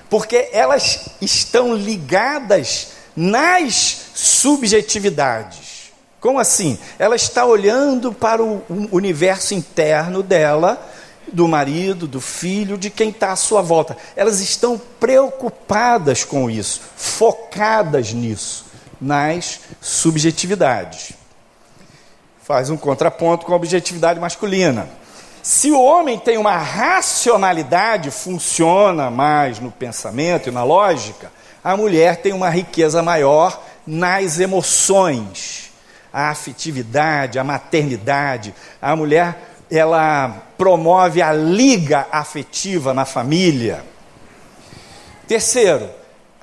porque 0.08 0.48
elas 0.52 1.10
estão 1.20 1.76
ligadas 1.76 2.88
nas 3.14 4.06
subjetividades. 4.12 5.92
Como 6.20 6.40
assim? 6.40 6.76
Ela 6.98 7.14
está 7.14 7.44
olhando 7.44 8.12
para 8.12 8.42
o 8.42 8.64
universo 8.90 9.54
interno 9.54 10.24
dela, 10.24 10.89
do 11.32 11.48
marido, 11.48 12.06
do 12.06 12.20
filho, 12.20 12.78
de 12.78 12.90
quem 12.90 13.10
está 13.10 13.32
à 13.32 13.36
sua 13.36 13.62
volta. 13.62 13.96
Elas 14.14 14.40
estão 14.40 14.80
preocupadas 14.98 16.24
com 16.24 16.50
isso, 16.50 16.80
focadas 16.96 18.12
nisso, 18.12 18.66
nas 19.00 19.60
subjetividades. 19.80 21.12
Faz 22.42 22.70
um 22.70 22.76
contraponto 22.76 23.46
com 23.46 23.52
a 23.52 23.56
objetividade 23.56 24.18
masculina. 24.18 24.88
Se 25.42 25.70
o 25.70 25.80
homem 25.80 26.18
tem 26.18 26.36
uma 26.36 26.56
racionalidade, 26.56 28.10
funciona 28.10 29.10
mais 29.10 29.58
no 29.58 29.70
pensamento 29.70 30.48
e 30.48 30.52
na 30.52 30.62
lógica, 30.62 31.32
a 31.62 31.76
mulher 31.76 32.16
tem 32.16 32.32
uma 32.32 32.50
riqueza 32.50 33.02
maior 33.02 33.62
nas 33.86 34.38
emoções, 34.38 35.70
a 36.12 36.30
afetividade, 36.30 37.38
a 37.38 37.44
maternidade. 37.44 38.54
A 38.80 38.94
mulher, 38.96 39.49
ela 39.70 40.46
promove 40.58 41.22
a 41.22 41.32
liga 41.32 42.06
afetiva 42.10 42.92
na 42.92 43.04
família. 43.04 43.84
Terceiro, 45.28 45.88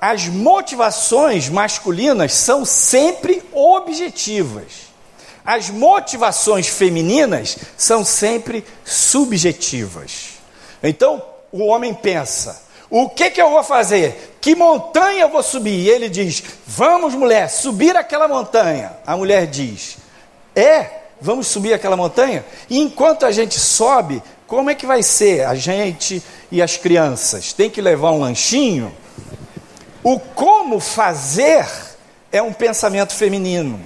as 0.00 0.26
motivações 0.26 1.48
masculinas 1.48 2.32
são 2.32 2.64
sempre 2.64 3.42
objetivas 3.52 4.88
as 5.48 5.70
motivações 5.70 6.68
femininas 6.68 7.56
são 7.74 8.04
sempre 8.04 8.62
subjetivas. 8.84 10.34
Então, 10.82 11.22
o 11.50 11.64
homem 11.64 11.94
pensa: 11.94 12.62
o 12.90 13.08
que, 13.08 13.30
que 13.30 13.40
eu 13.40 13.48
vou 13.48 13.64
fazer? 13.64 14.36
Que 14.42 14.54
montanha 14.54 15.22
eu 15.22 15.30
vou 15.30 15.42
subir? 15.42 15.72
E 15.72 15.88
ele 15.88 16.10
diz: 16.10 16.44
Vamos, 16.66 17.14
mulher, 17.14 17.48
subir 17.48 17.96
aquela 17.96 18.28
montanha. 18.28 18.92
A 19.06 19.16
mulher 19.16 19.46
diz: 19.46 19.96
É, 20.54 20.90
vamos 21.20 21.46
subir 21.46 21.72
aquela 21.72 21.96
montanha? 21.96 22.44
E 22.68 22.78
enquanto 22.78 23.26
a 23.26 23.30
gente 23.30 23.58
sobe, 23.58 24.22
Como 24.48 24.70
é 24.70 24.74
que 24.74 24.86
vai 24.86 25.02
ser 25.02 25.44
a 25.44 25.54
gente 25.54 26.22
e 26.50 26.62
as 26.62 26.78
crianças? 26.78 27.52
Tem 27.52 27.68
que 27.68 27.82
levar 27.82 28.12
um 28.12 28.20
lanchinho? 28.20 28.90
O 30.02 30.18
como 30.18 30.80
fazer 30.80 31.68
é 32.32 32.40
um 32.40 32.50
pensamento 32.50 33.12
feminino. 33.12 33.78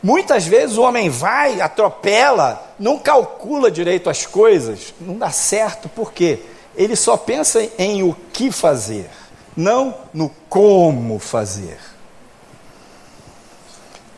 Muitas 0.00 0.46
vezes 0.46 0.76
o 0.76 0.82
homem 0.82 1.10
vai, 1.10 1.60
atropela, 1.60 2.72
não 2.78 2.96
calcula 2.96 3.68
direito 3.68 4.08
as 4.08 4.26
coisas, 4.26 4.94
não 5.00 5.18
dá 5.18 5.30
certo, 5.30 5.88
por 5.88 6.12
quê? 6.12 6.38
Ele 6.76 6.94
só 6.94 7.16
pensa 7.16 7.68
em 7.76 8.04
o 8.04 8.14
que 8.32 8.52
fazer, 8.52 9.10
não 9.56 9.92
no 10.12 10.30
como 10.48 11.18
fazer. 11.18 11.80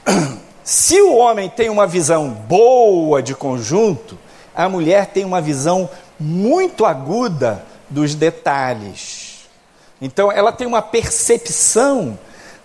Se 0.66 1.00
o 1.00 1.14
homem 1.14 1.48
tem 1.48 1.68
uma 1.68 1.86
visão 1.86 2.28
boa 2.28 3.22
de 3.22 3.36
conjunto, 3.36 4.18
a 4.52 4.68
mulher 4.68 5.06
tem 5.06 5.24
uma 5.24 5.40
visão 5.40 5.88
muito 6.18 6.84
aguda 6.84 7.64
dos 7.88 8.16
detalhes. 8.16 9.46
Então, 10.02 10.32
ela 10.32 10.50
tem 10.50 10.66
uma 10.66 10.82
percepção 10.82 12.18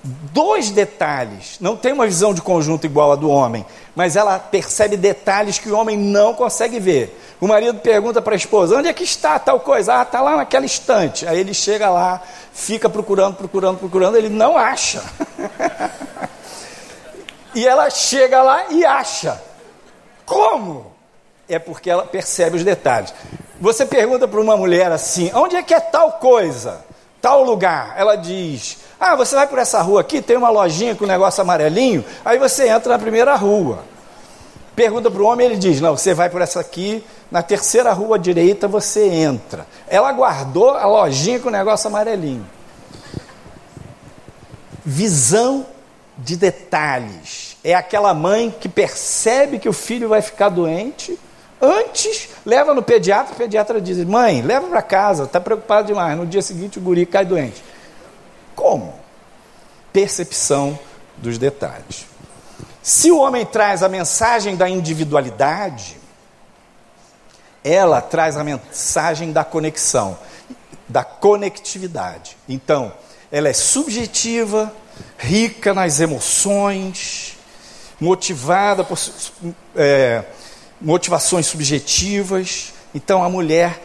dos 0.03 0.71
detalhes. 0.71 1.57
Não 1.61 1.77
tem 1.77 1.93
uma 1.93 2.07
visão 2.07 2.33
de 2.33 2.41
conjunto 2.41 2.87
igual 2.87 3.11
a 3.11 3.15
do 3.15 3.29
homem, 3.29 3.63
mas 3.95 4.15
ela 4.15 4.39
percebe 4.39 4.97
detalhes 4.97 5.59
que 5.59 5.69
o 5.69 5.77
homem 5.77 5.95
não 5.95 6.33
consegue 6.33 6.79
ver. 6.79 7.15
O 7.39 7.47
marido 7.47 7.77
pergunta 7.81 8.19
para 8.19 8.33
a 8.33 8.35
esposa: 8.35 8.77
onde 8.77 8.87
é 8.87 8.93
que 8.93 9.03
está 9.03 9.37
tal 9.37 9.59
coisa? 9.59 9.99
Ah, 9.99 10.01
está 10.01 10.21
lá 10.21 10.37
naquela 10.37 10.65
estante. 10.65 11.27
Aí 11.27 11.39
ele 11.39 11.53
chega 11.53 11.87
lá, 11.87 12.19
fica 12.51 12.89
procurando, 12.89 13.35
procurando, 13.35 13.77
procurando, 13.77 14.17
ele 14.17 14.29
não 14.29 14.57
acha. 14.57 15.03
E 17.53 17.67
ela 17.67 17.89
chega 17.89 18.41
lá 18.41 18.65
e 18.69 18.85
acha. 18.85 19.41
Como? 20.25 20.91
É 21.47 21.59
porque 21.59 21.89
ela 21.89 22.05
percebe 22.05 22.55
os 22.57 22.63
detalhes. 22.63 23.13
Você 23.59 23.85
pergunta 23.85 24.27
para 24.27 24.39
uma 24.39 24.55
mulher 24.55 24.91
assim: 24.91 25.31
onde 25.33 25.55
é 25.55 25.63
que 25.63 25.73
é 25.73 25.79
tal 25.79 26.13
coisa? 26.13 26.83
Tal 27.21 27.43
lugar? 27.43 27.93
Ela 27.97 28.15
diz: 28.15 28.77
ah, 28.99 29.15
você 29.15 29.35
vai 29.35 29.47
por 29.47 29.59
essa 29.59 29.81
rua 29.81 30.01
aqui, 30.01 30.21
tem 30.21 30.37
uma 30.37 30.49
lojinha 30.49 30.95
com 30.95 31.03
um 31.03 31.07
negócio 31.07 31.41
amarelinho, 31.41 32.05
aí 32.23 32.39
você 32.39 32.67
entra 32.69 32.93
na 32.93 32.99
primeira 32.99 33.35
rua. 33.35 33.83
Pergunta 34.75 35.11
para 35.11 35.21
o 35.21 35.25
homem, 35.25 35.45
ele 35.45 35.57
diz: 35.57 35.81
não, 35.81 35.97
você 35.97 36.13
vai 36.13 36.29
por 36.29 36.41
essa 36.41 36.59
aqui, 36.59 37.03
na 37.29 37.43
terceira 37.43 37.91
rua 37.91 38.17
direita 38.17 38.67
você 38.67 39.05
entra. 39.07 39.67
Ela 39.87 40.11
guardou 40.11 40.69
a 40.71 40.85
lojinha 40.85 41.39
com 41.39 41.49
o 41.49 41.51
negócio 41.51 41.87
amarelinho. 41.87 42.47
Visão 44.83 45.65
de 46.21 46.35
detalhes. 46.35 47.57
É 47.63 47.73
aquela 47.73 48.13
mãe 48.13 48.53
que 48.59 48.69
percebe 48.69 49.59
que 49.59 49.69
o 49.69 49.73
filho 49.73 50.09
vai 50.09 50.21
ficar 50.21 50.49
doente, 50.49 51.17
antes 51.59 52.29
leva 52.45 52.73
no 52.73 52.81
pediatra, 52.81 53.33
o 53.33 53.37
pediatra 53.37 53.81
diz: 53.81 54.03
mãe, 54.05 54.41
leva 54.41 54.67
para 54.67 54.81
casa, 54.81 55.23
está 55.23 55.39
preocupado 55.39 55.87
demais. 55.87 56.17
No 56.17 56.25
dia 56.25 56.41
seguinte 56.41 56.79
o 56.79 56.81
guri 56.81 57.05
cai 57.05 57.25
doente. 57.25 57.63
Como? 58.55 58.93
Percepção 59.91 60.77
dos 61.17 61.37
detalhes. 61.37 62.05
Se 62.81 63.11
o 63.11 63.19
homem 63.19 63.45
traz 63.45 63.83
a 63.83 63.89
mensagem 63.89 64.55
da 64.55 64.67
individualidade, 64.67 65.97
ela 67.63 68.01
traz 68.01 68.37
a 68.37 68.43
mensagem 68.43 69.31
da 69.31 69.43
conexão, 69.43 70.17
da 70.87 71.03
conectividade. 71.03 72.35
Então, 72.49 72.91
ela 73.31 73.49
é 73.49 73.53
subjetiva, 73.53 74.73
rica 75.17 75.73
nas 75.73 75.99
emoções, 75.99 77.37
motivada 77.99 78.83
por 78.83 78.97
é, 79.75 80.23
motivações 80.81 81.45
subjetivas. 81.45 82.73
Então, 82.93 83.23
a 83.23 83.29
mulher, 83.29 83.81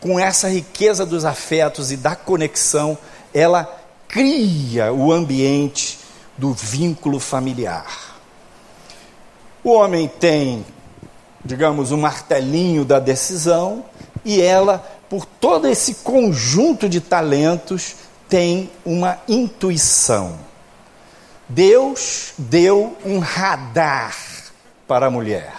com 0.00 0.18
essa 0.18 0.48
riqueza 0.48 1.06
dos 1.06 1.24
afetos 1.24 1.92
e 1.92 1.96
da 1.96 2.16
conexão, 2.16 2.98
ela 3.32 3.80
cria 4.08 4.92
o 4.92 5.12
ambiente 5.12 5.98
do 6.36 6.52
vínculo 6.52 7.20
familiar. 7.20 8.18
O 9.62 9.72
homem 9.72 10.08
tem, 10.08 10.64
digamos, 11.44 11.92
o 11.92 11.94
um 11.94 12.00
martelinho 12.00 12.84
da 12.84 12.98
decisão 12.98 13.84
e 14.24 14.40
ela, 14.40 14.78
por 15.08 15.24
todo 15.24 15.68
esse 15.68 15.96
conjunto 15.96 16.88
de 16.88 17.00
talentos, 17.00 17.94
tem 18.28 18.70
uma 18.84 19.18
intuição. 19.28 20.49
Deus 21.50 22.32
deu 22.38 22.96
um 23.04 23.18
radar 23.18 24.16
para 24.86 25.06
a 25.06 25.10
mulher. 25.10 25.52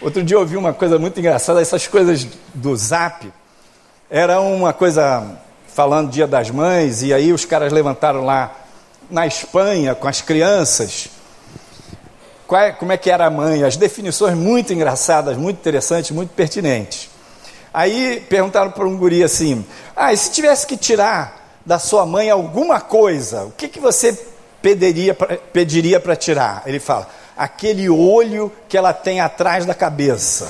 Outro 0.00 0.22
dia 0.22 0.36
eu 0.36 0.40
ouvi 0.40 0.56
uma 0.56 0.72
coisa 0.72 0.98
muito 0.98 1.20
engraçada, 1.20 1.60
essas 1.60 1.86
coisas 1.86 2.26
do 2.54 2.74
zap. 2.74 3.30
Era 4.08 4.40
uma 4.40 4.72
coisa 4.72 5.38
falando 5.66 6.10
Dia 6.10 6.26
das 6.26 6.50
Mães, 6.50 7.02
e 7.02 7.12
aí 7.12 7.30
os 7.30 7.44
caras 7.44 7.70
levantaram 7.70 8.24
lá 8.24 8.56
na 9.10 9.26
Espanha 9.26 9.94
com 9.94 10.08
as 10.08 10.22
crianças. 10.22 11.10
É, 12.50 12.72
como 12.72 12.90
é 12.90 12.96
que 12.96 13.10
era 13.10 13.26
a 13.26 13.30
mãe? 13.30 13.64
As 13.64 13.76
definições 13.76 14.34
muito 14.34 14.72
engraçadas, 14.72 15.36
muito 15.36 15.58
interessantes, 15.58 16.10
muito 16.10 16.30
pertinentes. 16.30 17.10
Aí 17.72 18.24
perguntaram 18.30 18.70
para 18.70 18.86
um 18.86 18.96
guri 18.96 19.22
assim: 19.22 19.62
Ah, 19.94 20.10
e 20.10 20.16
se 20.16 20.30
tivesse 20.30 20.66
que 20.66 20.76
tirar 20.78 21.60
da 21.66 21.78
sua 21.78 22.06
mãe 22.06 22.30
alguma 22.30 22.80
coisa, 22.80 23.44
o 23.44 23.50
que, 23.50 23.68
que 23.68 23.78
você 23.78 24.37
pediria 24.60 26.00
para 26.00 26.16
tirar? 26.16 26.62
Ele 26.66 26.80
fala: 26.80 27.08
aquele 27.38 27.88
olho 27.88 28.52
que 28.68 28.76
ela 28.76 28.92
tem 28.92 29.20
atrás 29.20 29.64
da 29.64 29.72
cabeça. 29.72 30.48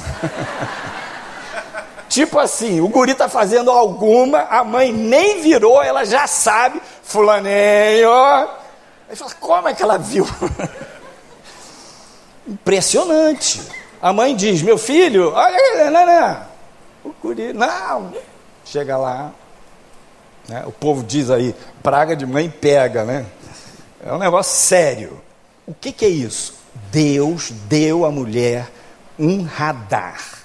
tipo 2.08 2.38
assim, 2.38 2.80
o 2.80 2.88
guri 2.88 3.12
está 3.12 3.28
fazendo 3.28 3.70
alguma, 3.70 4.40
a 4.44 4.64
mãe 4.64 4.90
nem 4.90 5.42
virou, 5.42 5.82
ela 5.82 6.04
já 6.06 6.26
sabe, 6.26 6.80
fulaneio. 7.02 8.10
Ele 9.06 9.16
fala, 9.16 9.32
como 9.38 9.68
é 9.68 9.74
que 9.74 9.82
ela 9.82 9.98
viu? 9.98 10.26
Impressionante. 12.48 13.60
A 14.00 14.12
mãe 14.12 14.34
diz, 14.34 14.62
meu 14.62 14.78
filho, 14.78 15.32
olha, 15.34 15.90
não, 15.90 16.06
não. 16.06 16.40
O 17.04 17.14
guri, 17.22 17.52
não. 17.52 18.12
Chega 18.64 18.96
lá, 18.96 19.32
né? 20.48 20.62
o 20.66 20.72
povo 20.72 21.02
diz 21.02 21.30
aí, 21.30 21.54
praga 21.82 22.14
de 22.14 22.26
mãe 22.26 22.50
pega, 22.50 23.04
né? 23.04 23.26
É 24.04 24.12
um 24.12 24.18
negócio 24.18 24.56
sério. 24.56 25.20
O 25.66 25.74
que, 25.74 25.92
que 25.92 26.04
é 26.04 26.08
isso? 26.08 26.54
Deus 26.90 27.50
deu 27.68 28.04
à 28.04 28.10
mulher 28.10 28.70
um 29.18 29.42
radar. 29.42 30.38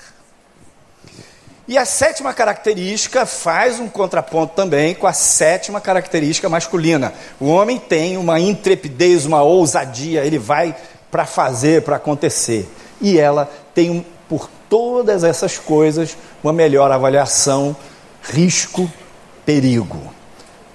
E 1.65 1.77
a 1.77 1.85
sétima 1.85 2.33
característica 2.33 3.25
faz 3.25 3.79
um 3.79 3.87
contraponto 3.87 4.53
também 4.53 4.93
com 4.93 5.07
a 5.07 5.13
sétima 5.13 5.79
característica 5.79 6.49
masculina. 6.49 7.13
O 7.39 7.47
homem 7.47 7.79
tem 7.79 8.17
uma 8.17 8.39
intrepidez, 8.39 9.25
uma 9.25 9.41
ousadia, 9.43 10.25
ele 10.25 10.37
vai 10.37 10.75
para 11.09 11.25
fazer, 11.25 11.83
para 11.83 11.95
acontecer. 11.95 12.67
E 12.99 13.17
ela 13.17 13.49
tem, 13.73 14.05
por 14.27 14.49
todas 14.67 15.23
essas 15.23 15.57
coisas, 15.57 16.17
uma 16.43 16.51
melhor 16.51 16.91
avaliação 16.91 17.75
risco-perigo. 18.23 20.13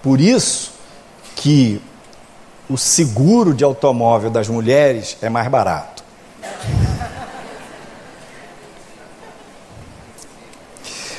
Por 0.02 0.20
isso 0.20 0.72
que 1.36 1.82
o 2.68 2.76
seguro 2.76 3.54
de 3.54 3.64
automóvel 3.64 4.30
das 4.30 4.48
mulheres 4.48 5.16
é 5.22 5.28
mais 5.28 5.48
barato. 5.48 6.04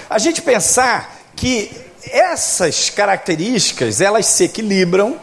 A 0.09 0.17
gente 0.17 0.41
pensar 0.41 1.19
que 1.35 1.71
essas 2.11 2.89
características, 2.89 4.01
elas 4.01 4.25
se 4.25 4.45
equilibram, 4.45 5.19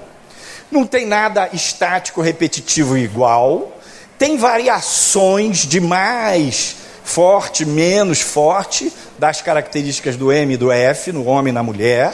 não 0.71 0.87
tem 0.87 1.07
nada 1.07 1.49
estático, 1.53 2.21
repetitivo 2.21 2.97
igual, 2.97 3.77
tem 4.19 4.37
variações 4.37 5.59
de 5.67 5.81
mais 5.81 6.77
forte, 7.05 7.65
menos 7.65 8.21
forte 8.21 8.93
das 9.19 9.41
características 9.41 10.17
do 10.17 10.33
M 10.33 10.55
e 10.55 10.57
do 10.57 10.73
F 10.73 11.13
no 11.13 11.27
homem 11.27 11.51
e 11.51 11.55
na 11.55 11.63
mulher, 11.63 12.13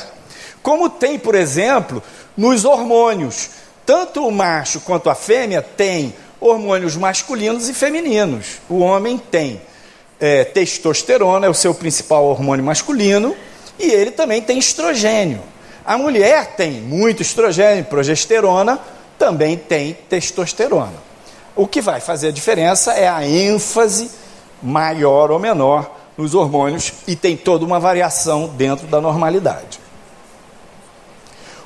como 0.63 0.89
tem, 0.89 1.19
por 1.19 1.35
exemplo, 1.35 2.03
nos 2.37 2.65
hormônios. 2.65 3.51
Tanto 3.93 4.27
o 4.27 4.33
macho 4.33 4.81
quanto 4.81 5.11
a 5.11 5.15
fêmea 5.15 5.61
tem 5.61 6.15
hormônios 6.41 6.97
masculinos 6.97 7.69
e 7.69 7.75
femininos. 7.75 8.59
O 8.67 8.79
homem 8.79 9.19
tem 9.19 9.61
é, 10.19 10.45
testosterona, 10.45 11.47
é 11.47 11.51
o 11.51 11.53
seu 11.53 11.75
principal 11.75 12.25
hormônio 12.25 12.65
masculino, 12.65 13.37
e 13.79 13.91
ele 13.91 14.11
também 14.11 14.41
tem 14.41 14.59
estrogênio. 14.59 15.43
A 15.85 15.99
mulher 15.99 16.57
tem 16.57 16.81
muito 16.81 17.21
estrogênio, 17.21 17.85
progesterona, 17.85 18.81
também 19.19 19.59
tem 19.59 19.93
testosterona. 20.09 20.97
O 21.55 21.67
que 21.67 21.83
vai 21.83 22.01
fazer 22.01 22.29
a 22.29 22.33
diferença 22.33 22.95
é 22.95 23.07
a 23.07 23.29
ênfase 23.29 24.11
maior 24.63 25.31
ou 25.31 25.39
menor 25.39 25.99
nos 26.17 26.35
hormônios 26.35 26.95
e 27.07 27.15
tem 27.15 27.37
toda 27.37 27.63
uma 27.63 27.79
variação 27.79 28.49
dentro 28.57 28.87
da 28.87 29.03
normalidade. 29.03 29.82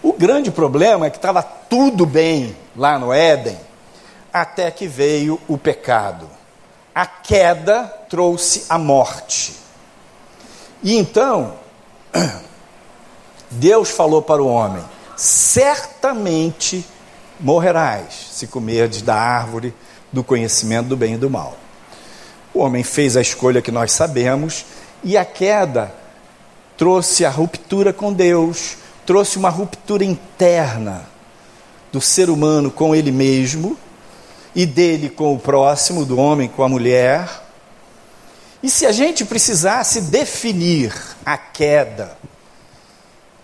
O 0.06 0.12
grande 0.12 0.52
problema 0.52 1.06
é 1.06 1.10
que 1.10 1.16
estava 1.16 1.42
tudo 1.42 2.06
bem 2.06 2.56
lá 2.76 2.96
no 2.96 3.12
Éden, 3.12 3.58
até 4.32 4.70
que 4.70 4.86
veio 4.86 5.40
o 5.48 5.58
pecado. 5.58 6.28
a 6.94 7.04
queda 7.04 7.92
trouxe 8.08 8.66
a 8.68 8.78
morte. 8.78 9.56
E 10.80 10.96
então, 10.96 11.54
Deus 13.50 13.90
falou 13.90 14.22
para 14.22 14.40
o 14.40 14.46
homem: 14.46 14.84
certamente 15.16 16.86
morrerás 17.40 18.28
se 18.30 18.46
comerdes 18.46 19.02
da 19.02 19.16
árvore 19.16 19.74
do 20.12 20.22
conhecimento 20.22 20.86
do 20.86 20.96
bem 20.96 21.14
e 21.14 21.18
do 21.18 21.28
mal. 21.28 21.56
O 22.54 22.60
homem 22.60 22.84
fez 22.84 23.16
a 23.16 23.20
escolha 23.20 23.60
que 23.60 23.72
nós 23.72 23.90
sabemos, 23.90 24.66
e 25.02 25.16
a 25.16 25.24
queda 25.24 25.92
trouxe 26.76 27.24
a 27.24 27.28
ruptura 27.28 27.92
com 27.92 28.12
Deus, 28.12 28.85
trouxe 29.06 29.38
uma 29.38 29.48
ruptura 29.48 30.04
interna 30.04 31.06
do 31.92 32.00
ser 32.00 32.28
humano 32.28 32.70
com 32.70 32.94
ele 32.94 33.12
mesmo 33.12 33.78
e 34.54 34.66
dele 34.66 35.08
com 35.08 35.32
o 35.32 35.38
próximo, 35.38 36.04
do 36.04 36.18
homem 36.18 36.48
com 36.48 36.64
a 36.64 36.68
mulher. 36.68 37.44
E 38.62 38.68
se 38.68 38.84
a 38.84 38.92
gente 38.92 39.24
precisasse 39.24 40.00
definir 40.00 40.92
a 41.24 41.38
queda 41.38 42.18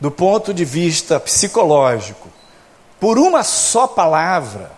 do 0.01 0.11
ponto 0.11 0.53
de 0.53 0.64
vista 0.64 1.20
psicológico, 1.20 2.29
por 2.98 3.18
uma 3.18 3.44
só 3.44 3.87
palavra, 3.87 4.72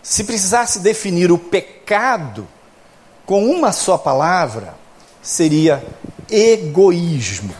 se 0.00 0.22
precisasse 0.22 0.78
definir 0.78 1.32
o 1.32 1.38
pecado 1.38 2.46
com 3.26 3.46
uma 3.50 3.72
só 3.72 3.98
palavra, 3.98 4.74
seria 5.20 5.84
egoísmo. 6.30 7.54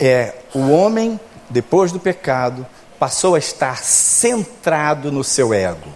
É 0.00 0.34
o 0.54 0.70
homem, 0.70 1.20
depois 1.50 1.92
do 1.92 2.00
pecado, 2.00 2.66
passou 2.98 3.34
a 3.34 3.38
estar 3.38 3.84
centrado 3.84 5.12
no 5.12 5.22
seu 5.22 5.52
ego. 5.52 5.88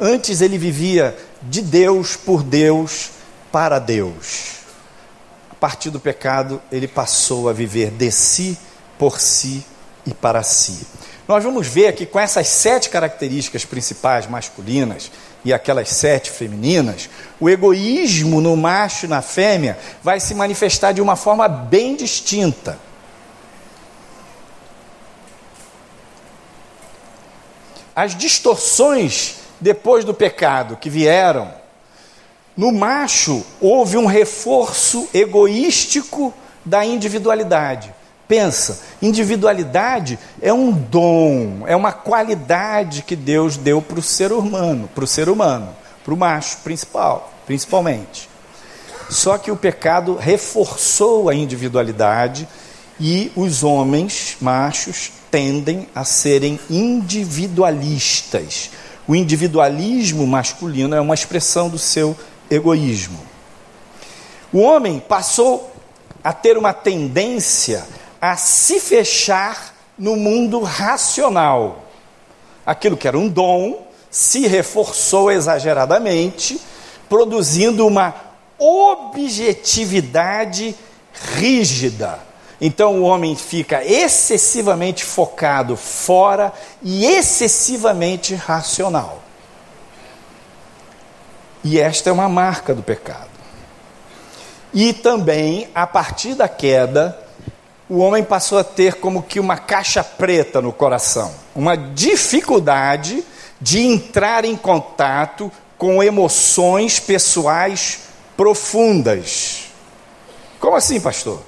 Antes 0.00 0.40
ele 0.40 0.56
vivia 0.56 1.16
de 1.42 1.60
Deus, 1.60 2.14
por 2.14 2.42
Deus, 2.44 3.10
para 3.50 3.78
Deus. 3.80 4.58
A 5.50 5.54
partir 5.56 5.90
do 5.90 5.98
pecado, 5.98 6.62
ele 6.70 6.86
passou 6.86 7.48
a 7.48 7.52
viver 7.52 7.90
de 7.90 8.10
si, 8.12 8.56
por 8.96 9.18
si 9.18 9.66
e 10.06 10.14
para 10.14 10.42
si. 10.44 10.86
Nós 11.26 11.44
vamos 11.44 11.66
ver 11.66 11.94
que 11.94 12.06
com 12.06 12.18
essas 12.18 12.48
sete 12.48 12.88
características 12.88 13.64
principais 13.64 14.26
masculinas 14.26 15.10
e 15.44 15.52
aquelas 15.52 15.90
sete 15.90 16.30
femininas, 16.30 17.10
o 17.38 17.50
egoísmo 17.50 18.40
no 18.40 18.56
macho 18.56 19.06
e 19.06 19.08
na 19.08 19.20
fêmea 19.20 19.78
vai 20.02 20.20
se 20.20 20.34
manifestar 20.34 20.92
de 20.92 21.02
uma 21.02 21.16
forma 21.16 21.46
bem 21.46 21.96
distinta. 21.96 22.78
As 27.98 28.14
distorções 28.14 29.38
depois 29.60 30.04
do 30.04 30.14
pecado 30.14 30.76
que 30.76 30.88
vieram, 30.88 31.52
no 32.56 32.70
macho 32.70 33.44
houve 33.60 33.96
um 33.96 34.06
reforço 34.06 35.08
egoístico 35.12 36.32
da 36.64 36.84
individualidade. 36.84 37.92
Pensa, 38.28 38.82
individualidade 39.02 40.16
é 40.40 40.52
um 40.52 40.70
dom, 40.70 41.64
é 41.66 41.74
uma 41.74 41.90
qualidade 41.90 43.02
que 43.02 43.16
Deus 43.16 43.56
deu 43.56 43.82
para 43.82 43.98
o 43.98 44.02
ser 44.02 44.30
humano, 44.30 44.88
para 44.94 45.02
o 45.02 45.08
ser 45.08 45.28
humano, 45.28 45.74
para 46.04 46.14
o 46.14 46.16
macho 46.16 46.58
principal, 46.58 47.32
principalmente. 47.46 48.30
Só 49.10 49.36
que 49.38 49.50
o 49.50 49.56
pecado 49.56 50.14
reforçou 50.14 51.28
a 51.28 51.34
individualidade 51.34 52.46
e 53.00 53.32
os 53.34 53.64
homens 53.64 54.36
machos 54.40 55.17
tendem 55.30 55.86
a 55.94 56.04
serem 56.04 56.58
individualistas. 56.68 58.70
O 59.06 59.14
individualismo 59.14 60.26
masculino 60.26 60.94
é 60.94 61.00
uma 61.00 61.14
expressão 61.14 61.68
do 61.68 61.78
seu 61.78 62.16
egoísmo. 62.50 63.20
O 64.52 64.60
homem 64.60 64.98
passou 64.98 65.72
a 66.22 66.32
ter 66.32 66.58
uma 66.58 66.72
tendência 66.72 67.86
a 68.20 68.36
se 68.36 68.80
fechar 68.80 69.74
no 69.98 70.16
mundo 70.16 70.60
racional. 70.60 71.84
Aquilo 72.66 72.96
que 72.96 73.08
era 73.08 73.18
um 73.18 73.28
dom 73.28 73.86
se 74.10 74.46
reforçou 74.46 75.30
exageradamente, 75.30 76.60
produzindo 77.08 77.86
uma 77.86 78.14
objetividade 78.58 80.74
rígida. 81.34 82.27
Então 82.60 83.00
o 83.00 83.02
homem 83.02 83.36
fica 83.36 83.84
excessivamente 83.84 85.04
focado 85.04 85.76
fora 85.76 86.52
e 86.82 87.06
excessivamente 87.06 88.34
racional. 88.34 89.22
E 91.62 91.78
esta 91.78 92.10
é 92.10 92.12
uma 92.12 92.28
marca 92.28 92.74
do 92.74 92.82
pecado. 92.82 93.28
E 94.72 94.92
também, 94.92 95.68
a 95.74 95.86
partir 95.86 96.34
da 96.34 96.48
queda, 96.48 97.18
o 97.88 97.98
homem 97.98 98.22
passou 98.22 98.58
a 98.58 98.64
ter 98.64 98.94
como 98.96 99.22
que 99.22 99.40
uma 99.40 99.56
caixa 99.56 100.04
preta 100.04 100.60
no 100.60 100.72
coração, 100.72 101.32
uma 101.54 101.76
dificuldade 101.76 103.24
de 103.60 103.80
entrar 103.80 104.44
em 104.44 104.56
contato 104.56 105.50
com 105.76 106.02
emoções 106.02 107.00
pessoais 107.00 108.00
profundas. 108.36 109.64
Como 110.60 110.76
assim, 110.76 111.00
pastor? 111.00 111.40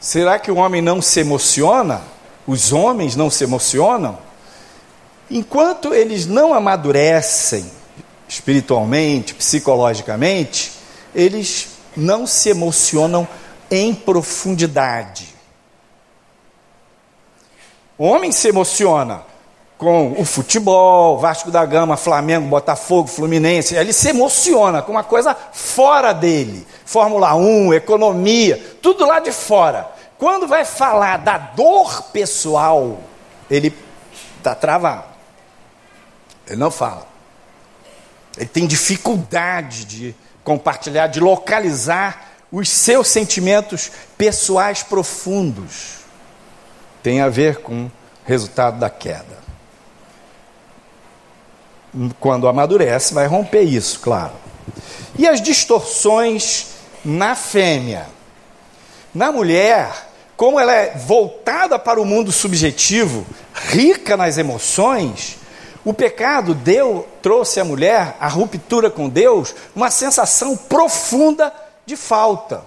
Será 0.00 0.38
que 0.38 0.50
o 0.50 0.56
homem 0.56 0.80
não 0.80 1.02
se 1.02 1.20
emociona? 1.20 2.02
Os 2.46 2.72
homens 2.72 3.14
não 3.14 3.28
se 3.28 3.44
emocionam? 3.44 4.18
Enquanto 5.30 5.92
eles 5.92 6.26
não 6.26 6.54
amadurecem 6.54 7.70
espiritualmente, 8.26 9.34
psicologicamente, 9.34 10.72
eles 11.14 11.68
não 11.94 12.26
se 12.26 12.48
emocionam 12.48 13.28
em 13.70 13.94
profundidade. 13.94 15.28
O 17.98 18.04
homem 18.04 18.32
se 18.32 18.48
emociona 18.48 19.29
com 19.80 20.12
o 20.12 20.26
futebol, 20.26 21.16
Vasco 21.16 21.50
da 21.50 21.64
Gama, 21.64 21.96
Flamengo, 21.96 22.46
Botafogo, 22.46 23.08
Fluminense, 23.08 23.74
ele 23.74 23.94
se 23.94 24.10
emociona 24.10 24.82
com 24.82 24.92
uma 24.92 25.02
coisa 25.02 25.34
fora 25.34 26.12
dele. 26.12 26.66
Fórmula 26.84 27.34
1, 27.34 27.72
economia, 27.72 28.76
tudo 28.82 29.06
lá 29.06 29.20
de 29.20 29.32
fora. 29.32 29.90
Quando 30.18 30.46
vai 30.46 30.66
falar 30.66 31.16
da 31.16 31.38
dor 31.38 32.02
pessoal, 32.12 33.00
ele 33.50 33.74
está 34.36 34.54
travado. 34.54 35.04
Ele 36.46 36.56
não 36.56 36.70
fala. 36.70 37.06
Ele 38.36 38.48
tem 38.48 38.66
dificuldade 38.66 39.86
de 39.86 40.14
compartilhar, 40.44 41.06
de 41.06 41.20
localizar 41.20 42.28
os 42.52 42.68
seus 42.68 43.08
sentimentos 43.08 43.90
pessoais 44.18 44.82
profundos 44.82 46.00
tem 47.02 47.22
a 47.22 47.30
ver 47.30 47.62
com 47.62 47.86
o 47.86 47.92
resultado 48.26 48.78
da 48.78 48.90
queda. 48.90 49.40
Quando 52.18 52.46
amadurece, 52.46 53.12
vai 53.14 53.26
romper 53.26 53.62
isso, 53.62 54.00
claro. 54.00 54.32
E 55.18 55.26
as 55.26 55.40
distorções 55.40 56.66
na 57.04 57.34
fêmea? 57.34 58.06
Na 59.12 59.32
mulher, 59.32 59.90
como 60.36 60.58
ela 60.58 60.72
é 60.72 60.96
voltada 60.96 61.78
para 61.78 62.00
o 62.00 62.04
mundo 62.04 62.30
subjetivo, 62.30 63.26
rica 63.52 64.16
nas 64.16 64.38
emoções, 64.38 65.36
o 65.84 65.92
pecado 65.92 66.54
deu, 66.54 67.08
trouxe 67.20 67.58
à 67.58 67.64
mulher 67.64 68.16
a 68.20 68.28
ruptura 68.28 68.88
com 68.88 69.08
Deus, 69.08 69.54
uma 69.74 69.90
sensação 69.90 70.56
profunda 70.56 71.52
de 71.84 71.96
falta. 71.96 72.62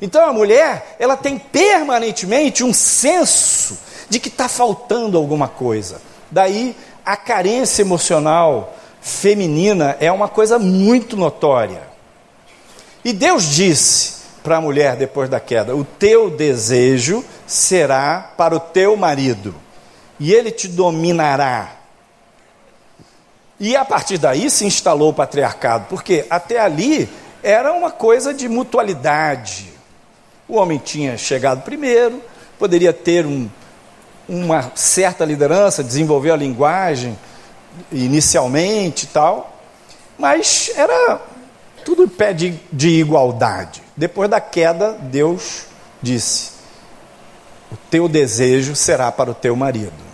Então 0.00 0.24
a 0.24 0.32
mulher, 0.32 0.96
ela 0.98 1.16
tem 1.16 1.38
permanentemente 1.38 2.64
um 2.64 2.72
senso 2.72 3.78
de 4.08 4.18
que 4.18 4.28
está 4.28 4.48
faltando 4.48 5.16
alguma 5.16 5.48
coisa. 5.48 6.00
Daí 6.30 6.76
a 7.10 7.16
carência 7.16 7.82
emocional 7.82 8.72
feminina 9.00 9.96
é 9.98 10.12
uma 10.12 10.28
coisa 10.28 10.60
muito 10.60 11.16
notória. 11.16 11.82
E 13.04 13.12
Deus 13.12 13.50
disse 13.50 14.20
para 14.44 14.58
a 14.58 14.60
mulher 14.60 14.94
depois 14.94 15.28
da 15.28 15.40
queda: 15.40 15.74
O 15.74 15.84
teu 15.84 16.30
desejo 16.30 17.24
será 17.48 18.32
para 18.36 18.54
o 18.54 18.60
teu 18.60 18.96
marido, 18.96 19.52
e 20.20 20.32
ele 20.32 20.52
te 20.52 20.68
dominará. 20.68 21.78
E 23.58 23.74
a 23.74 23.84
partir 23.84 24.16
daí 24.16 24.48
se 24.48 24.64
instalou 24.64 25.10
o 25.10 25.14
patriarcado, 25.14 25.86
porque 25.90 26.24
até 26.30 26.60
ali 26.60 27.08
era 27.42 27.72
uma 27.72 27.90
coisa 27.90 28.32
de 28.32 28.48
mutualidade, 28.48 29.68
o 30.46 30.54
homem 30.54 30.78
tinha 30.78 31.18
chegado 31.18 31.62
primeiro, 31.62 32.22
poderia 32.56 32.92
ter 32.92 33.26
um, 33.26 33.50
uma 34.30 34.70
certa 34.76 35.24
liderança, 35.24 35.82
desenvolver 35.82 36.30
a 36.30 36.36
linguagem 36.36 37.18
inicialmente 37.90 39.04
e 39.04 39.08
tal, 39.08 39.60
mas 40.16 40.70
era 40.76 41.20
tudo 41.84 42.06
pé 42.08 42.32
de, 42.32 42.54
de 42.72 43.00
igualdade. 43.00 43.82
Depois 43.96 44.30
da 44.30 44.40
queda, 44.40 44.92
Deus 44.92 45.64
disse: 46.00 46.52
O 47.72 47.76
teu 47.90 48.08
desejo 48.08 48.76
será 48.76 49.10
para 49.10 49.32
o 49.32 49.34
teu 49.34 49.56
marido. 49.56 50.10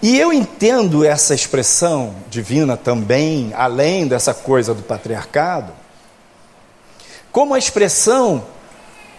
E 0.00 0.18
eu 0.18 0.32
entendo 0.32 1.04
essa 1.04 1.34
expressão 1.34 2.14
divina 2.30 2.76
também, 2.76 3.52
além 3.54 4.06
dessa 4.06 4.32
coisa 4.32 4.72
do 4.72 4.82
patriarcado, 4.82 5.72
como 7.30 7.54
a 7.54 7.58
expressão 7.58 8.44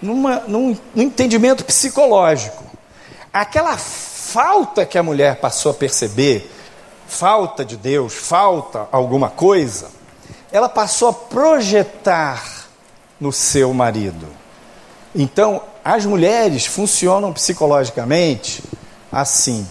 numa, 0.02 0.40
num, 0.48 0.78
num 0.96 1.04
entendimento 1.04 1.64
psicológico. 1.64 2.67
Aquela 3.40 3.78
falta 3.78 4.84
que 4.84 4.98
a 4.98 5.04
mulher 5.04 5.36
passou 5.36 5.72
a 5.72 5.76
perceber, 5.76 6.52
falta 7.08 7.64
de 7.64 7.78
Deus, 7.78 8.12
falta 8.12 8.88
alguma 8.92 9.30
coisa, 9.30 9.90
ela 10.52 10.68
passou 10.68 11.10
a 11.10 11.14
projetar 11.14 12.68
no 13.20 13.32
seu 13.32 13.72
marido. 13.76 14.26
Então, 15.14 15.62
as 15.86 16.04
mulheres 16.04 16.66
funcionam 16.66 17.32
psicologicamente 17.32 18.64
assim: 19.12 19.68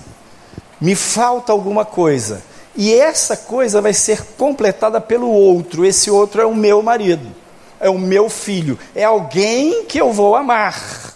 me 0.81 0.95
falta 0.95 1.51
alguma 1.51 1.85
coisa, 1.85 2.45
e 2.77 2.95
essa 2.95 3.37
coisa 3.37 3.83
vai 3.83 3.93
ser 3.93 4.23
completada 4.37 5.01
pelo 5.01 5.29
outro. 5.29 5.85
Esse 5.85 6.09
outro 6.09 6.41
é 6.41 6.47
o 6.47 6.55
meu 6.55 6.85
marido, 6.85 7.35
é 7.81 7.91
o 7.91 7.99
meu 7.99 8.31
filho, 8.31 8.79
é 8.95 9.03
alguém 9.03 9.87
que 9.87 10.01
eu 10.01 10.13
vou 10.13 10.37
amar. 10.37 11.16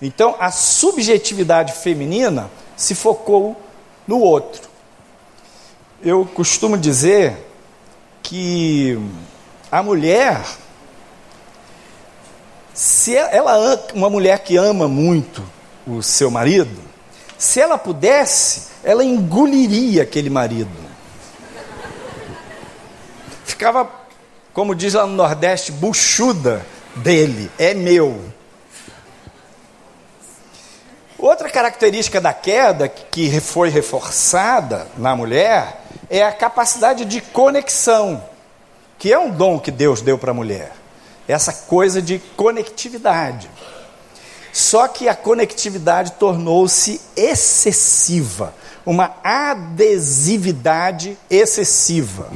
Então, 0.00 0.36
a 0.38 0.50
subjetividade 0.50 1.72
feminina 1.72 2.50
se 2.76 2.94
focou 2.94 3.60
no 4.06 4.20
outro. 4.20 4.68
Eu 6.02 6.24
costumo 6.24 6.78
dizer 6.78 7.36
que 8.22 8.98
a 9.70 9.82
mulher, 9.82 10.44
se 12.72 13.16
ela 13.16 13.84
uma 13.92 14.08
mulher 14.08 14.38
que 14.38 14.56
ama 14.56 14.86
muito 14.86 15.42
o 15.86 16.00
seu 16.02 16.30
marido, 16.30 16.78
se 17.36 17.60
ela 17.60 17.76
pudesse, 17.76 18.68
ela 18.84 19.04
engoliria 19.04 20.02
aquele 20.02 20.30
marido. 20.30 20.70
Ficava, 23.44 23.90
como 24.52 24.74
diz 24.74 24.94
lá 24.94 25.06
no 25.06 25.14
Nordeste, 25.14 25.72
buchuda 25.72 26.64
dele, 26.94 27.50
é 27.58 27.74
meu. 27.74 28.20
Outra 31.18 31.50
característica 31.50 32.20
da 32.20 32.32
queda 32.32 32.88
que 32.88 33.40
foi 33.40 33.70
reforçada 33.70 34.86
na 34.96 35.16
mulher 35.16 35.82
é 36.08 36.22
a 36.22 36.32
capacidade 36.32 37.04
de 37.04 37.20
conexão, 37.20 38.22
que 38.96 39.12
é 39.12 39.18
um 39.18 39.28
dom 39.28 39.58
que 39.58 39.72
Deus 39.72 40.00
deu 40.00 40.16
para 40.16 40.30
a 40.30 40.34
mulher. 40.34 40.72
Essa 41.26 41.52
coisa 41.52 42.00
de 42.00 42.20
conectividade. 42.36 43.50
Só 44.52 44.86
que 44.86 45.08
a 45.08 45.14
conectividade 45.14 46.12
tornou-se 46.12 47.00
excessiva, 47.16 48.54
uma 48.86 49.16
adesividade 49.22 51.18
excessiva. 51.28 52.30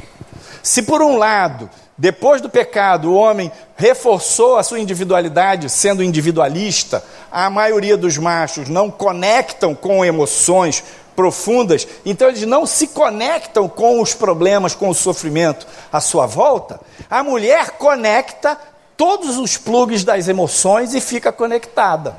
Se 0.61 0.81
por 0.83 1.01
um 1.01 1.17
lado 1.17 1.69
depois 1.97 2.41
do 2.41 2.49
pecado, 2.49 3.11
o 3.11 3.15
homem 3.15 3.51
reforçou 3.75 4.57
a 4.57 4.63
sua 4.63 4.79
individualidade, 4.79 5.69
sendo 5.69 6.03
individualista. 6.03 7.03
A 7.31 7.49
maioria 7.49 7.95
dos 7.95 8.17
machos 8.17 8.67
não 8.67 8.89
conectam 8.89 9.75
com 9.75 10.03
emoções 10.03 10.83
profundas, 11.15 11.87
então 12.03 12.27
eles 12.27 12.41
não 12.43 12.65
se 12.65 12.87
conectam 12.87 13.69
com 13.69 14.01
os 14.01 14.15
problemas, 14.15 14.73
com 14.73 14.89
o 14.89 14.95
sofrimento 14.95 15.67
à 15.91 16.01
sua 16.01 16.25
volta. 16.25 16.79
A 17.07 17.23
mulher 17.23 17.71
conecta 17.71 18.57
todos 18.97 19.37
os 19.37 19.55
plugs 19.57 20.03
das 20.03 20.27
emoções 20.27 20.95
e 20.95 21.01
fica 21.01 21.31
conectada. 21.31 22.17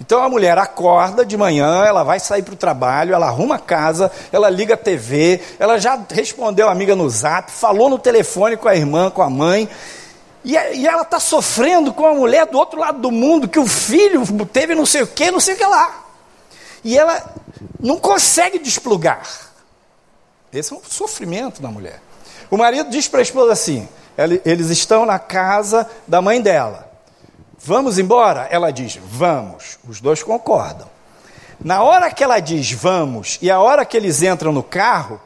Então 0.00 0.22
a 0.22 0.28
mulher 0.28 0.56
acorda 0.56 1.24
de 1.24 1.36
manhã, 1.36 1.84
ela 1.84 2.02
vai 2.02 2.18
sair 2.18 2.42
para 2.42 2.54
o 2.54 2.56
trabalho, 2.56 3.14
ela 3.14 3.26
arruma 3.26 3.56
a 3.56 3.58
casa, 3.58 4.10
ela 4.32 4.48
liga 4.48 4.74
a 4.74 4.76
TV, 4.76 5.40
ela 5.58 5.78
já 5.78 6.00
respondeu 6.10 6.68
a 6.68 6.72
amiga 6.72 6.96
no 6.96 7.08
zap, 7.10 7.50
falou 7.50 7.90
no 7.90 7.98
telefone 7.98 8.56
com 8.56 8.66
a 8.66 8.74
irmã, 8.74 9.10
com 9.10 9.20
a 9.20 9.28
mãe, 9.28 9.68
e, 10.42 10.52
e 10.54 10.86
ela 10.86 11.02
está 11.02 11.20
sofrendo 11.20 11.92
com 11.92 12.06
a 12.06 12.14
mulher 12.14 12.46
do 12.46 12.56
outro 12.56 12.80
lado 12.80 12.98
do 12.98 13.10
mundo, 13.10 13.46
que 13.46 13.58
o 13.58 13.66
filho 13.66 14.24
teve 14.46 14.74
não 14.74 14.86
sei 14.86 15.02
o 15.02 15.06
que, 15.06 15.30
não 15.30 15.38
sei 15.38 15.54
o 15.54 15.58
que 15.58 15.66
lá. 15.66 16.04
E 16.82 16.98
ela 16.98 17.34
não 17.78 17.98
consegue 17.98 18.58
desplugar. 18.58 19.22
Esse 20.50 20.72
é 20.72 20.76
um 20.76 20.80
sofrimento 20.82 21.60
da 21.60 21.68
mulher. 21.68 22.00
O 22.50 22.56
marido 22.56 22.90
diz 22.90 23.06
para 23.06 23.20
a 23.20 23.22
esposa 23.22 23.52
assim: 23.52 23.86
eles 24.44 24.70
estão 24.70 25.04
na 25.04 25.18
casa 25.18 25.88
da 26.08 26.22
mãe 26.22 26.40
dela. 26.40 26.89
Vamos 27.62 27.98
embora? 27.98 28.48
Ela 28.50 28.70
diz: 28.70 28.98
Vamos. 29.02 29.78
Os 29.86 30.00
dois 30.00 30.22
concordam. 30.22 30.88
Na 31.62 31.82
hora 31.82 32.10
que 32.10 32.24
ela 32.24 32.40
diz 32.40 32.72
vamos 32.72 33.38
e 33.42 33.50
a 33.50 33.60
hora 33.60 33.84
que 33.84 33.94
eles 33.94 34.22
entram 34.22 34.50
no 34.50 34.62
carro, 34.62 35.20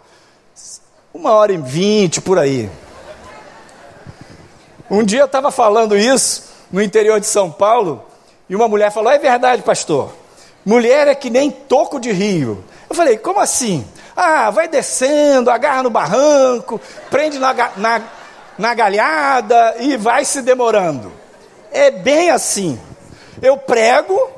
uma 1.12 1.30
hora 1.30 1.52
e 1.52 1.56
vinte 1.56 2.20
por 2.20 2.40
aí. 2.40 2.68
Um 4.90 5.04
dia 5.04 5.20
eu 5.20 5.26
estava 5.26 5.52
falando 5.52 5.96
isso 5.96 6.52
no 6.72 6.82
interior 6.82 7.20
de 7.20 7.26
São 7.26 7.52
Paulo 7.52 8.04
e 8.50 8.56
uma 8.56 8.66
mulher 8.66 8.90
falou: 8.90 9.12
É 9.12 9.18
verdade, 9.18 9.62
pastor. 9.62 10.12
Mulher 10.66 11.06
é 11.06 11.14
que 11.14 11.30
nem 11.30 11.52
toco 11.52 12.00
de 12.00 12.10
rio. 12.10 12.64
Eu 12.90 12.96
falei: 12.96 13.16
Como 13.16 13.38
assim? 13.38 13.86
Ah, 14.16 14.50
vai 14.50 14.66
descendo, 14.66 15.52
agarra 15.52 15.84
no 15.84 15.90
barranco, 15.90 16.80
prende 17.10 17.38
na, 17.38 17.54
na, 17.76 18.02
na 18.58 18.74
galhada 18.74 19.76
e 19.78 19.96
vai 19.96 20.24
se 20.24 20.42
demorando. 20.42 21.23
É 21.74 21.90
bem 21.90 22.30
assim. 22.30 22.78
Eu 23.42 23.56
prego 23.56 24.30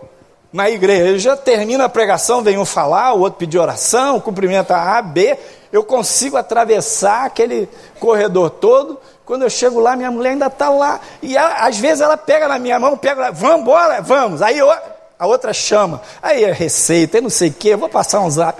na 0.50 0.70
igreja, 0.70 1.36
termina 1.36 1.84
a 1.84 1.88
pregação, 1.88 2.42
vem 2.42 2.56
um 2.56 2.64
falar, 2.64 3.12
o 3.12 3.20
outro 3.20 3.38
pedir 3.38 3.58
oração, 3.58 4.18
cumprimenta 4.18 4.74
A, 4.74 5.02
B. 5.02 5.38
Eu 5.70 5.84
consigo 5.84 6.38
atravessar 6.38 7.26
aquele 7.26 7.68
corredor 8.00 8.48
todo. 8.48 8.98
Quando 9.26 9.42
eu 9.42 9.50
chego 9.50 9.78
lá, 9.80 9.94
minha 9.94 10.10
mulher 10.10 10.30
ainda 10.30 10.46
está 10.46 10.70
lá. 10.70 10.98
E 11.20 11.36
ela, 11.36 11.56
às 11.56 11.76
vezes 11.76 12.00
ela 12.00 12.16
pega 12.16 12.48
na 12.48 12.58
minha 12.58 12.80
mão, 12.80 12.96
pega, 12.96 13.30
vamos 13.30 13.60
embora, 13.60 14.00
vamos. 14.00 14.40
Aí 14.40 14.56
eu, 14.56 14.70
a 15.18 15.26
outra 15.26 15.52
chama. 15.52 16.00
Aí 16.22 16.42
é 16.42 16.52
receita, 16.52 17.18
é 17.18 17.20
não 17.20 17.28
sei 17.28 17.50
o 17.50 17.52
quê, 17.52 17.74
eu 17.74 17.78
vou 17.78 17.90
passar 17.90 18.20
um 18.20 18.30
zap. 18.30 18.58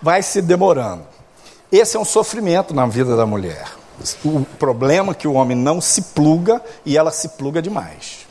Vai 0.00 0.22
se 0.22 0.40
demorando. 0.40 1.02
Esse 1.70 1.98
é 1.98 2.00
um 2.00 2.06
sofrimento 2.06 2.72
na 2.72 2.86
vida 2.86 3.14
da 3.16 3.26
mulher. 3.26 3.81
O 4.24 4.44
problema 4.58 5.12
é 5.12 5.14
que 5.14 5.28
o 5.28 5.34
homem 5.34 5.56
não 5.56 5.80
se 5.80 6.02
pluga 6.02 6.62
e 6.84 6.96
ela 6.96 7.10
se 7.10 7.28
pluga 7.30 7.60
demais. 7.60 8.26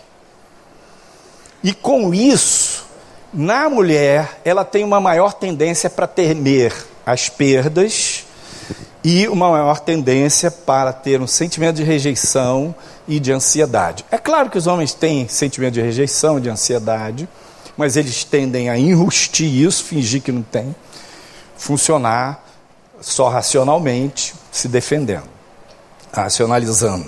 E 1.63 1.73
com 1.73 2.13
isso, 2.13 2.85
na 3.33 3.69
mulher, 3.69 4.41
ela 4.43 4.65
tem 4.65 4.83
uma 4.83 4.99
maior 4.99 5.33
tendência 5.33 5.89
para 5.89 6.07
temer 6.07 6.73
as 7.05 7.29
perdas 7.29 8.25
e 9.03 9.27
uma 9.27 9.49
maior 9.49 9.79
tendência 9.79 10.51
para 10.51 10.91
ter 10.91 11.21
um 11.21 11.27
sentimento 11.27 11.77
de 11.77 11.83
rejeição 11.83 12.73
e 13.07 13.19
de 13.19 13.31
ansiedade. 13.31 14.05
É 14.11 14.17
claro 14.17 14.49
que 14.49 14.57
os 14.57 14.67
homens 14.67 14.93
têm 14.93 15.27
sentimento 15.27 15.73
de 15.73 15.81
rejeição 15.81 16.39
de 16.39 16.49
ansiedade, 16.49 17.27
mas 17.77 17.95
eles 17.95 18.23
tendem 18.23 18.69
a 18.69 18.77
enrustir 18.77 19.47
isso, 19.47 19.83
fingir 19.83 20.21
que 20.21 20.31
não 20.31 20.43
tem, 20.43 20.75
funcionar 21.55 22.43
só 22.99 23.29
racionalmente, 23.29 24.33
se 24.51 24.67
defendendo 24.67 25.40
racionalizando. 26.11 27.07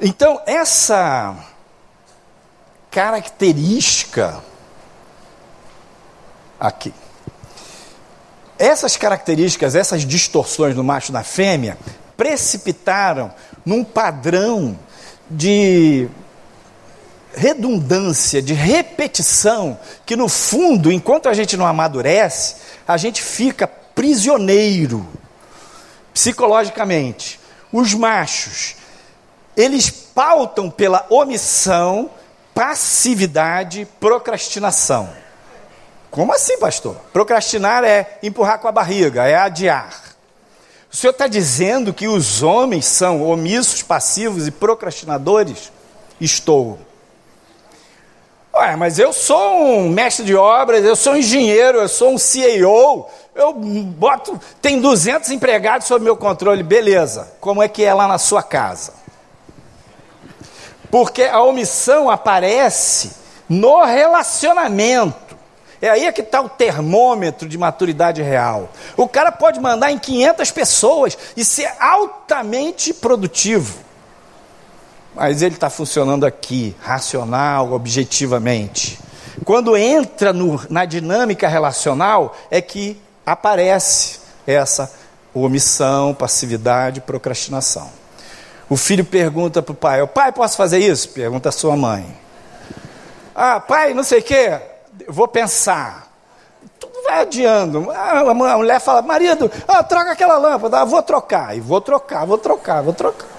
Então, 0.00 0.40
essa 0.46 1.36
característica 2.90 4.42
aqui, 6.58 6.92
essas 8.58 8.96
características, 8.96 9.74
essas 9.74 10.04
distorções 10.04 10.74
no 10.76 10.84
macho 10.84 11.12
na 11.12 11.22
fêmea, 11.22 11.78
precipitaram 12.16 13.32
num 13.64 13.84
padrão 13.84 14.78
de 15.30 16.08
redundância, 17.34 18.42
de 18.42 18.54
repetição, 18.54 19.78
que 20.04 20.16
no 20.16 20.28
fundo, 20.28 20.90
enquanto 20.90 21.28
a 21.28 21.34
gente 21.34 21.56
não 21.56 21.66
amadurece, 21.66 22.56
a 22.86 22.96
gente 22.96 23.22
fica 23.22 23.66
prisioneiro 23.66 25.06
psicologicamente, 26.18 27.38
os 27.72 27.94
machos, 27.94 28.74
eles 29.56 29.88
pautam 29.88 30.68
pela 30.68 31.06
omissão, 31.08 32.10
passividade, 32.52 33.86
procrastinação. 34.00 35.08
Como 36.10 36.32
assim, 36.32 36.58
pastor? 36.58 36.96
Procrastinar 37.12 37.84
é 37.84 38.18
empurrar 38.20 38.58
com 38.58 38.66
a 38.66 38.72
barriga, 38.72 39.28
é 39.28 39.36
adiar. 39.36 40.16
O 40.92 40.96
senhor 40.96 41.12
está 41.12 41.28
dizendo 41.28 41.94
que 41.94 42.08
os 42.08 42.42
homens 42.42 42.86
são 42.86 43.22
omissos, 43.22 43.84
passivos 43.84 44.48
e 44.48 44.50
procrastinadores? 44.50 45.70
Estou. 46.20 46.80
Ué, 48.58 48.74
mas 48.74 48.98
eu 48.98 49.12
sou 49.12 49.78
um 49.78 49.88
mestre 49.88 50.24
de 50.24 50.34
obras, 50.34 50.84
eu 50.84 50.96
sou 50.96 51.12
um 51.12 51.16
engenheiro, 51.16 51.78
eu 51.78 51.88
sou 51.88 52.10
um 52.10 52.18
CEO, 52.18 53.08
eu 53.32 53.52
boto, 53.52 54.40
tem 54.60 54.80
200 54.80 55.30
empregados 55.30 55.86
sob 55.86 56.04
meu 56.04 56.16
controle, 56.16 56.64
beleza. 56.64 57.32
Como 57.40 57.62
é 57.62 57.68
que 57.68 57.84
é 57.84 57.94
lá 57.94 58.08
na 58.08 58.18
sua 58.18 58.42
casa? 58.42 58.94
Porque 60.90 61.22
a 61.22 61.40
omissão 61.40 62.10
aparece 62.10 63.12
no 63.48 63.84
relacionamento. 63.84 65.38
É 65.80 65.88
aí 65.88 66.10
que 66.10 66.22
está 66.22 66.40
o 66.40 66.48
termômetro 66.48 67.48
de 67.48 67.56
maturidade 67.56 68.22
real. 68.22 68.70
O 68.96 69.06
cara 69.06 69.30
pode 69.30 69.60
mandar 69.60 69.92
em 69.92 69.98
500 70.00 70.50
pessoas 70.50 71.16
e 71.36 71.44
ser 71.44 71.70
altamente 71.78 72.92
produtivo. 72.92 73.87
Mas 75.18 75.42
ele 75.42 75.54
está 75.54 75.68
funcionando 75.68 76.24
aqui, 76.24 76.76
racional, 76.80 77.72
objetivamente. 77.72 78.98
Quando 79.44 79.76
entra 79.76 80.32
no, 80.32 80.60
na 80.70 80.84
dinâmica 80.84 81.48
relacional, 81.48 82.36
é 82.50 82.60
que 82.60 83.00
aparece 83.26 84.20
essa 84.46 84.92
omissão, 85.34 86.14
passividade, 86.14 87.00
procrastinação. 87.00 87.90
O 88.70 88.76
filho 88.76 89.04
pergunta 89.04 89.60
para 89.60 89.72
o 89.72 89.74
pai: 89.74 90.06
Pai, 90.06 90.32
posso 90.32 90.56
fazer 90.56 90.78
isso? 90.78 91.08
Pergunta 91.10 91.48
a 91.48 91.52
sua 91.52 91.76
mãe. 91.76 92.06
Ah, 93.34 93.60
pai, 93.60 93.94
não 93.94 94.02
sei 94.02 94.20
o 94.20 94.22
quê 94.22 94.60
vou 95.06 95.28
pensar. 95.28 96.08
Tudo 96.80 97.02
vai 97.02 97.20
adiando. 97.20 97.90
A 97.90 98.56
mulher 98.56 98.80
fala, 98.80 99.02
marido, 99.02 99.50
ah, 99.66 99.82
troca 99.82 100.12
aquela 100.12 100.38
lâmpada, 100.38 100.80
ah, 100.80 100.84
vou 100.84 101.02
trocar, 101.02 101.56
e 101.56 101.60
vou 101.60 101.80
trocar, 101.80 102.24
vou 102.26 102.38
trocar, 102.38 102.82
vou 102.82 102.92
trocar. 102.92 103.37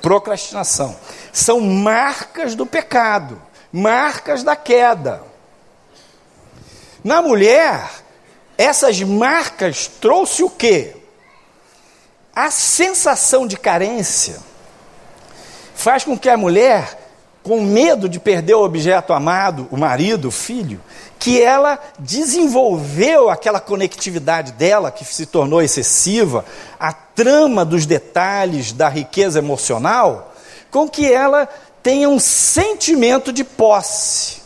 Procrastinação. 0.00 0.96
São 1.32 1.60
marcas 1.60 2.54
do 2.54 2.66
pecado, 2.66 3.40
marcas 3.72 4.42
da 4.42 4.54
queda. 4.56 5.22
Na 7.02 7.22
mulher, 7.22 7.88
essas 8.58 9.00
marcas 9.02 9.86
trouxe 9.86 10.42
o 10.42 10.50
quê? 10.50 10.96
A 12.34 12.50
sensação 12.50 13.46
de 13.46 13.56
carência 13.56 14.38
faz 15.74 16.04
com 16.04 16.18
que 16.18 16.28
a 16.28 16.36
mulher 16.36 17.06
com 17.46 17.60
medo 17.60 18.08
de 18.08 18.18
perder 18.18 18.54
o 18.54 18.64
objeto 18.64 19.12
amado, 19.12 19.68
o 19.70 19.76
marido, 19.76 20.26
o 20.26 20.32
filho, 20.32 20.80
que 21.18 21.42
ela 21.42 21.78
desenvolveu 21.98 23.30
aquela 23.30 23.60
conectividade 23.60 24.52
dela, 24.52 24.90
que 24.90 25.04
se 25.04 25.26
tornou 25.26 25.62
excessiva, 25.62 26.44
a 26.78 26.92
trama 26.92 27.64
dos 27.64 27.86
detalhes 27.86 28.72
da 28.72 28.88
riqueza 28.88 29.38
emocional, 29.38 30.34
com 30.70 30.88
que 30.88 31.10
ela 31.10 31.48
tenha 31.82 32.08
um 32.08 32.18
sentimento 32.18 33.32
de 33.32 33.44
posse. 33.44 34.42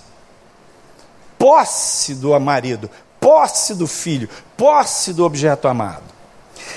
Posse 1.38 2.14
do 2.14 2.38
marido, 2.38 2.90
posse 3.18 3.74
do 3.74 3.86
filho, 3.86 4.28
posse 4.56 5.12
do 5.12 5.24
objeto 5.24 5.66
amado. 5.66 6.04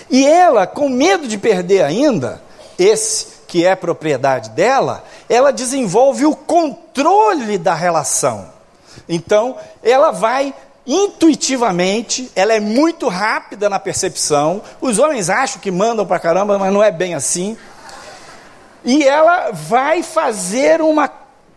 E 0.10 0.25
ela, 0.25 0.65
com 0.65 0.89
medo 0.89 1.27
de 1.27 1.38
perder 1.38 1.84
ainda 1.84 2.41
esse 2.79 3.34
que 3.47 3.65
é 3.65 3.75
propriedade 3.75 4.49
dela, 4.51 5.03
ela 5.29 5.51
desenvolve 5.51 6.25
o 6.25 6.36
controle 6.36 7.58
da 7.58 7.75
relação. 7.75 8.53
Então, 9.08 9.58
ela 9.82 10.12
vai 10.12 10.54
intuitivamente, 10.86 12.30
ela 12.36 12.54
é 12.54 12.60
muito 12.60 13.08
rápida 13.08 13.70
na 13.70 13.80
percepção. 13.80 14.62
Os 14.82 15.00
homens 15.00 15.30
acham 15.30 15.62
que 15.62 15.72
mandam 15.72 16.06
para 16.06 16.20
caramba, 16.20 16.60
mas 16.60 16.74
não 16.74 16.84
é 16.84 16.92
bem 16.92 17.16
assim. 17.16 17.58
E 18.84 19.04
ela 19.04 19.52
vai 19.52 20.04
fazer 20.04 20.82
uma, 20.82 21.10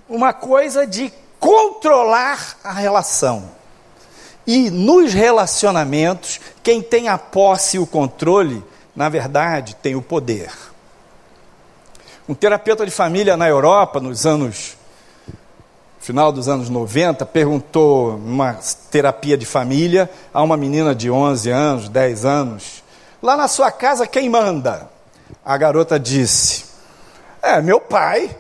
uma 0.09 0.33
coisa 0.33 0.87
de 0.87 1.13
controlar 1.41 2.57
a 2.63 2.73
relação. 2.73 3.51
E 4.47 4.71
nos 4.71 5.13
relacionamentos, 5.13 6.41
quem 6.63 6.81
tem 6.81 7.09
a 7.09 7.19
posse 7.19 7.77
e 7.77 7.81
o 7.81 7.87
controle, 7.87 8.65
na 8.95 9.09
verdade, 9.09 9.75
tem 9.83 9.97
o 9.97 10.03
poder. 10.03 10.53
Um 12.29 12.35
terapeuta 12.35 12.85
de 12.85 12.93
família 12.93 13.37
na 13.37 13.49
Europa, 13.49 14.01
nos 14.01 14.25
anos 14.25 14.76
final 16.07 16.31
dos 16.31 16.49
anos 16.49 16.71
90, 16.71 17.27
perguntou 17.27 18.17
numa 18.17 18.57
terapia 18.93 19.37
de 19.37 19.45
família 19.45 20.09
a 20.33 20.41
uma 20.41 20.57
menina 20.57 20.95
de 20.95 21.11
11 21.11 21.51
anos, 21.51 21.89
10 21.89 22.25
anos: 22.25 22.85
Lá 23.21 23.37
na 23.37 23.49
sua 23.49 23.73
casa 23.73 24.07
quem 24.07 24.31
manda? 24.31 24.89
A 25.45 25.57
garota 25.57 25.99
disse: 25.99 26.67
É, 27.43 27.61
meu 27.61 27.81
pai. 27.81 28.31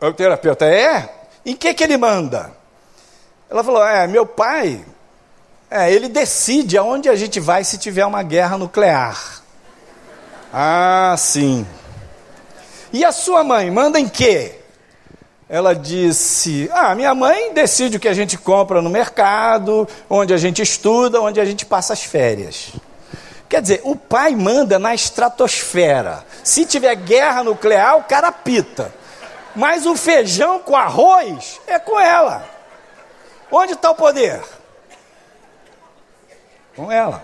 O 0.00 0.12
terapeuta 0.12 0.64
é? 0.64 1.08
Em 1.46 1.54
que 1.54 1.72
que 1.74 1.84
ele 1.84 1.96
manda? 1.96 2.50
Ela 3.48 3.62
falou: 3.62 3.86
É, 3.86 4.08
meu 4.08 4.26
pai. 4.26 4.84
É, 5.70 5.92
ele 5.92 6.08
decide 6.08 6.76
aonde 6.76 7.08
a 7.08 7.14
gente 7.14 7.38
vai 7.38 7.62
se 7.62 7.78
tiver 7.78 8.04
uma 8.04 8.24
guerra 8.24 8.58
nuclear. 8.58 9.42
Ah, 10.52 11.14
sim. 11.16 11.64
E 12.92 13.04
a 13.04 13.12
sua 13.12 13.44
mãe 13.44 13.70
manda 13.70 14.00
em 14.00 14.08
quê? 14.08 14.61
Ela 15.48 15.74
disse: 15.74 16.70
Ah, 16.72 16.94
minha 16.94 17.14
mãe 17.14 17.52
decide 17.52 17.96
o 17.96 18.00
que 18.00 18.08
a 18.08 18.14
gente 18.14 18.38
compra 18.38 18.80
no 18.80 18.88
mercado, 18.88 19.86
onde 20.08 20.32
a 20.32 20.36
gente 20.36 20.62
estuda, 20.62 21.20
onde 21.20 21.40
a 21.40 21.44
gente 21.44 21.66
passa 21.66 21.92
as 21.92 22.02
férias. 22.02 22.72
Quer 23.48 23.60
dizer, 23.60 23.80
o 23.84 23.94
pai 23.94 24.34
manda 24.34 24.78
na 24.78 24.94
estratosfera. 24.94 26.24
Se 26.42 26.64
tiver 26.64 26.94
guerra 26.94 27.44
nuclear, 27.44 27.98
o 27.98 28.04
cara 28.04 28.32
pita. 28.32 28.94
Mas 29.54 29.84
o 29.84 29.94
feijão 29.94 30.58
com 30.58 30.74
arroz 30.74 31.60
é 31.66 31.78
com 31.78 32.00
ela. 32.00 32.48
Onde 33.50 33.74
está 33.74 33.90
o 33.90 33.94
poder? 33.94 34.42
Com 36.74 36.90
ela. 36.90 37.22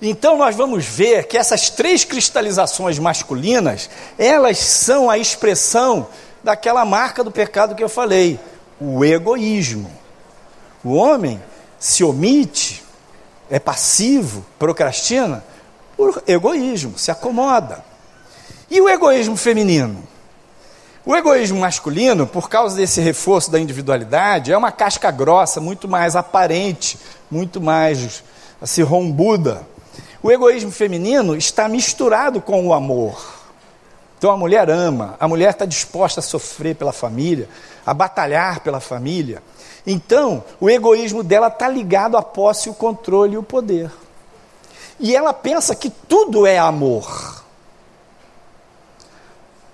Então 0.00 0.38
nós 0.38 0.54
vamos 0.54 0.84
ver 0.84 1.26
que 1.26 1.36
essas 1.36 1.70
três 1.70 2.04
cristalizações 2.04 2.98
masculinas, 2.98 3.90
elas 4.16 4.58
são 4.58 5.10
a 5.10 5.18
expressão 5.18 6.06
daquela 6.42 6.84
marca 6.84 7.24
do 7.24 7.32
pecado 7.32 7.74
que 7.74 7.82
eu 7.82 7.88
falei, 7.88 8.38
o 8.80 9.04
egoísmo. 9.04 9.90
O 10.84 10.94
homem 10.94 11.42
se 11.80 12.04
omite, 12.04 12.84
é 13.50 13.58
passivo, 13.58 14.44
procrastina 14.58 15.44
por 15.96 16.22
egoísmo, 16.26 16.96
se 16.96 17.10
acomoda. 17.10 17.84
E 18.70 18.80
o 18.80 18.88
egoísmo 18.88 19.36
feminino? 19.36 20.06
O 21.04 21.16
egoísmo 21.16 21.58
masculino, 21.58 22.26
por 22.26 22.48
causa 22.48 22.76
desse 22.76 23.00
reforço 23.00 23.50
da 23.50 23.58
individualidade, 23.58 24.52
é 24.52 24.56
uma 24.56 24.70
casca 24.70 25.10
grossa, 25.10 25.60
muito 25.60 25.88
mais 25.88 26.14
aparente, 26.14 26.98
muito 27.30 27.60
mais 27.60 28.22
assim, 28.60 28.82
rombuda. 28.82 29.66
O 30.22 30.30
egoísmo 30.30 30.70
feminino 30.70 31.36
está 31.36 31.68
misturado 31.68 32.40
com 32.40 32.66
o 32.66 32.72
amor. 32.72 33.38
Então 34.18 34.32
a 34.32 34.36
mulher 34.36 34.68
ama, 34.68 35.14
a 35.20 35.28
mulher 35.28 35.50
está 35.50 35.64
disposta 35.64 36.18
a 36.18 36.22
sofrer 36.22 36.74
pela 36.74 36.92
família, 36.92 37.48
a 37.86 37.94
batalhar 37.94 38.60
pela 38.60 38.80
família. 38.80 39.40
Então, 39.86 40.42
o 40.60 40.68
egoísmo 40.68 41.22
dela 41.22 41.46
está 41.46 41.68
ligado 41.68 42.16
à 42.16 42.22
posse, 42.22 42.68
o 42.68 42.74
controle 42.74 43.34
e 43.34 43.38
o 43.38 43.44
poder. 43.44 43.90
E 44.98 45.14
ela 45.14 45.32
pensa 45.32 45.74
que 45.74 45.88
tudo 45.88 46.46
é 46.46 46.58
amor. 46.58 47.44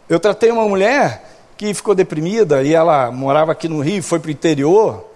Eu 0.07 0.21
tratei 0.21 0.51
uma 0.51 0.69
mulher 0.69 1.25
que 1.57 1.73
ficou 1.73 1.95
deprimida 1.95 2.63
e 2.63 2.75
ela 2.75 3.11
morava 3.11 3.53
aqui 3.53 3.67
no 3.67 3.81
Rio, 3.81 4.03
foi 4.03 4.21
para 4.21 4.29
o 4.29 4.33
interior. 4.33 5.09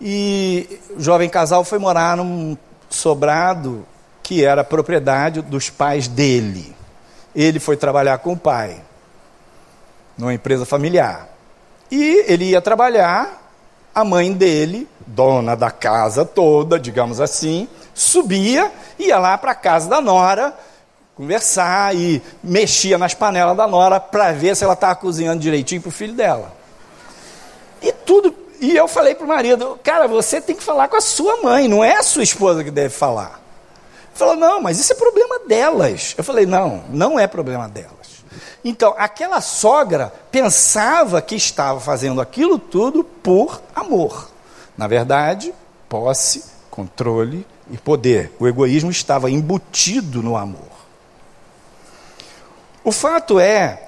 E 0.00 0.80
o 0.96 1.02
jovem 1.02 1.28
casal 1.28 1.64
foi 1.64 1.78
morar 1.78 2.16
num 2.16 2.56
sobrado 2.88 3.84
que 4.26 4.44
era 4.44 4.64
propriedade 4.64 5.40
dos 5.40 5.70
pais 5.70 6.08
dele. 6.08 6.74
Ele 7.32 7.60
foi 7.60 7.76
trabalhar 7.76 8.18
com 8.18 8.32
o 8.32 8.36
pai, 8.36 8.82
numa 10.18 10.34
empresa 10.34 10.66
familiar. 10.66 11.28
E 11.92 12.24
ele 12.26 12.46
ia 12.46 12.60
trabalhar, 12.60 13.40
a 13.94 14.04
mãe 14.04 14.32
dele, 14.32 14.88
dona 15.06 15.54
da 15.54 15.70
casa 15.70 16.24
toda, 16.24 16.76
digamos 16.76 17.20
assim, 17.20 17.68
subia, 17.94 18.72
ia 18.98 19.16
lá 19.16 19.38
para 19.38 19.52
a 19.52 19.54
casa 19.54 19.88
da 19.88 20.00
nora, 20.00 20.52
conversar 21.14 21.94
e 21.94 22.20
mexia 22.42 22.98
nas 22.98 23.14
panelas 23.14 23.56
da 23.56 23.68
nora 23.68 24.00
para 24.00 24.32
ver 24.32 24.56
se 24.56 24.64
ela 24.64 24.72
estava 24.72 24.96
cozinhando 24.96 25.40
direitinho 25.40 25.82
para 25.82 25.88
o 25.88 25.92
filho 25.92 26.14
dela. 26.14 26.52
E 27.80 27.92
tudo. 27.92 28.34
E 28.60 28.74
eu 28.74 28.88
falei 28.88 29.14
para 29.14 29.24
o 29.24 29.28
marido, 29.28 29.78
cara, 29.84 30.08
você 30.08 30.40
tem 30.40 30.56
que 30.56 30.64
falar 30.64 30.88
com 30.88 30.96
a 30.96 31.00
sua 31.00 31.42
mãe, 31.42 31.68
não 31.68 31.84
é 31.84 31.94
a 31.94 32.02
sua 32.02 32.24
esposa 32.24 32.64
que 32.64 32.72
deve 32.72 32.90
falar. 32.90 33.45
Falou, 34.16 34.34
não, 34.34 34.62
mas 34.62 34.78
isso 34.78 34.94
é 34.94 34.96
problema 34.96 35.40
delas. 35.40 36.14
Eu 36.16 36.24
falei, 36.24 36.46
não, 36.46 36.82
não 36.88 37.18
é 37.18 37.26
problema 37.26 37.68
delas. 37.68 38.24
Então, 38.64 38.94
aquela 38.96 39.42
sogra 39.42 40.10
pensava 40.30 41.20
que 41.20 41.34
estava 41.34 41.78
fazendo 41.80 42.18
aquilo 42.18 42.58
tudo 42.58 43.04
por 43.04 43.60
amor. 43.74 44.30
Na 44.74 44.86
verdade, 44.86 45.52
posse, 45.86 46.44
controle 46.70 47.46
e 47.70 47.76
poder. 47.76 48.32
O 48.40 48.48
egoísmo 48.48 48.90
estava 48.90 49.30
embutido 49.30 50.22
no 50.22 50.34
amor. 50.34 50.76
O 52.82 52.92
fato 52.92 53.38
é, 53.38 53.86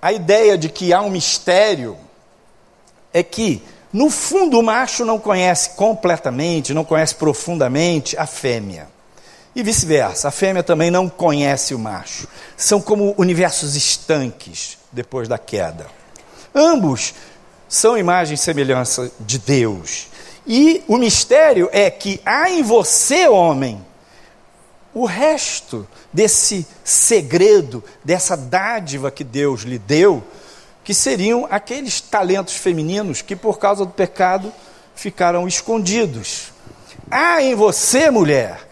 a 0.00 0.10
ideia 0.10 0.56
de 0.56 0.70
que 0.70 0.90
há 0.90 1.02
um 1.02 1.10
mistério 1.10 1.98
é 3.12 3.22
que, 3.22 3.62
no 3.92 4.08
fundo, 4.08 4.58
o 4.58 4.62
macho 4.62 5.04
não 5.04 5.18
conhece 5.18 5.76
completamente, 5.76 6.72
não 6.72 6.82
conhece 6.82 7.14
profundamente 7.14 8.16
a 8.16 8.24
fêmea. 8.24 8.93
E 9.54 9.62
vice-versa, 9.62 10.28
a 10.28 10.32
fêmea 10.32 10.62
também 10.62 10.90
não 10.90 11.08
conhece 11.08 11.74
o 11.74 11.78
macho. 11.78 12.26
São 12.56 12.80
como 12.80 13.14
universos 13.16 13.76
estanques 13.76 14.78
depois 14.90 15.28
da 15.28 15.38
queda. 15.38 15.86
Ambos 16.54 17.14
são 17.68 17.96
imagem 17.96 18.34
e 18.34 18.38
semelhança 18.38 19.10
de 19.20 19.38
Deus. 19.38 20.08
E 20.46 20.82
o 20.88 20.98
mistério 20.98 21.68
é 21.72 21.90
que 21.90 22.20
há 22.24 22.50
em 22.50 22.62
você, 22.62 23.28
homem, 23.28 23.84
o 24.92 25.06
resto 25.06 25.86
desse 26.12 26.66
segredo, 26.84 27.82
dessa 28.04 28.36
dádiva 28.36 29.10
que 29.10 29.24
Deus 29.24 29.62
lhe 29.62 29.78
deu, 29.78 30.22
que 30.84 30.92
seriam 30.92 31.46
aqueles 31.50 32.00
talentos 32.00 32.54
femininos 32.54 33.22
que, 33.22 33.34
por 33.34 33.58
causa 33.58 33.84
do 33.84 33.90
pecado, 33.92 34.52
ficaram 34.94 35.48
escondidos. 35.48 36.52
Há 37.10 37.42
em 37.42 37.54
você, 37.54 38.10
mulher, 38.10 38.68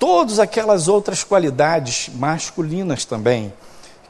todas 0.00 0.38
aquelas 0.38 0.88
outras 0.88 1.22
qualidades 1.22 2.08
masculinas 2.14 3.04
também, 3.04 3.52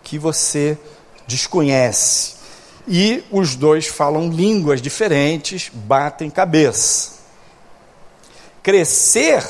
que 0.04 0.18
você 0.18 0.78
desconhece. 1.26 2.34
E 2.86 3.24
os 3.30 3.56
dois 3.56 3.88
falam 3.88 4.30
línguas 4.30 4.80
diferentes, 4.80 5.70
batem 5.74 6.30
cabeça. 6.30 7.18
Crescer 8.62 9.44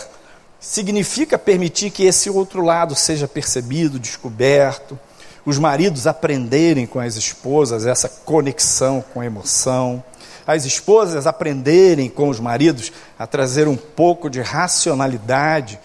significa 0.58 1.38
permitir 1.38 1.90
que 1.90 2.04
esse 2.04 2.30
outro 2.30 2.64
lado 2.64 2.94
seja 2.94 3.28
percebido, 3.28 3.98
descoberto, 3.98 4.98
os 5.44 5.58
maridos 5.58 6.06
aprenderem 6.06 6.86
com 6.86 7.00
as 7.00 7.16
esposas 7.16 7.84
essa 7.84 8.08
conexão 8.08 9.04
com 9.12 9.20
a 9.20 9.26
emoção, 9.26 10.02
as 10.46 10.64
esposas 10.64 11.26
aprenderem 11.26 12.08
com 12.08 12.28
os 12.28 12.40
maridos 12.40 12.90
a 13.18 13.26
trazer 13.26 13.68
um 13.68 13.76
pouco 13.76 14.30
de 14.30 14.40
racionalidade 14.40 15.78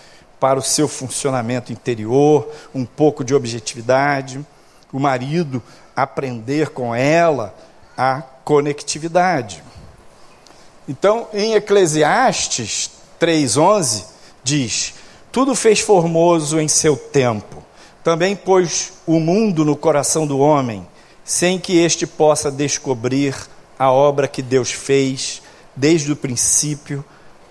para 0.45 0.59
o 0.59 0.61
seu 0.61 0.87
funcionamento 0.87 1.73
interior, 1.73 2.47
um 2.71 2.85
pouco 2.85 3.23
de 3.23 3.33
objetividade, 3.33 4.45
o 4.93 4.99
marido 4.99 5.59
aprender 5.95 6.69
com 6.69 6.93
ela 6.93 7.55
a 7.97 8.21
conectividade. 8.43 9.63
Então, 10.87 11.27
em 11.33 11.55
Eclesiastes 11.55 12.91
3:11 13.19 14.03
diz: 14.43 14.93
Tudo 15.31 15.55
fez 15.55 15.79
formoso 15.79 16.59
em 16.59 16.67
seu 16.67 16.95
tempo. 16.95 17.63
Também 18.03 18.35
pôs 18.35 18.93
o 19.07 19.19
mundo 19.19 19.65
no 19.65 19.75
coração 19.75 20.27
do 20.27 20.37
homem, 20.37 20.87
sem 21.23 21.57
que 21.57 21.75
este 21.79 22.05
possa 22.05 22.51
descobrir 22.51 23.35
a 23.79 23.91
obra 23.91 24.27
que 24.27 24.43
Deus 24.43 24.71
fez 24.71 25.41
desde 25.75 26.11
o 26.11 26.15
princípio 26.15 27.03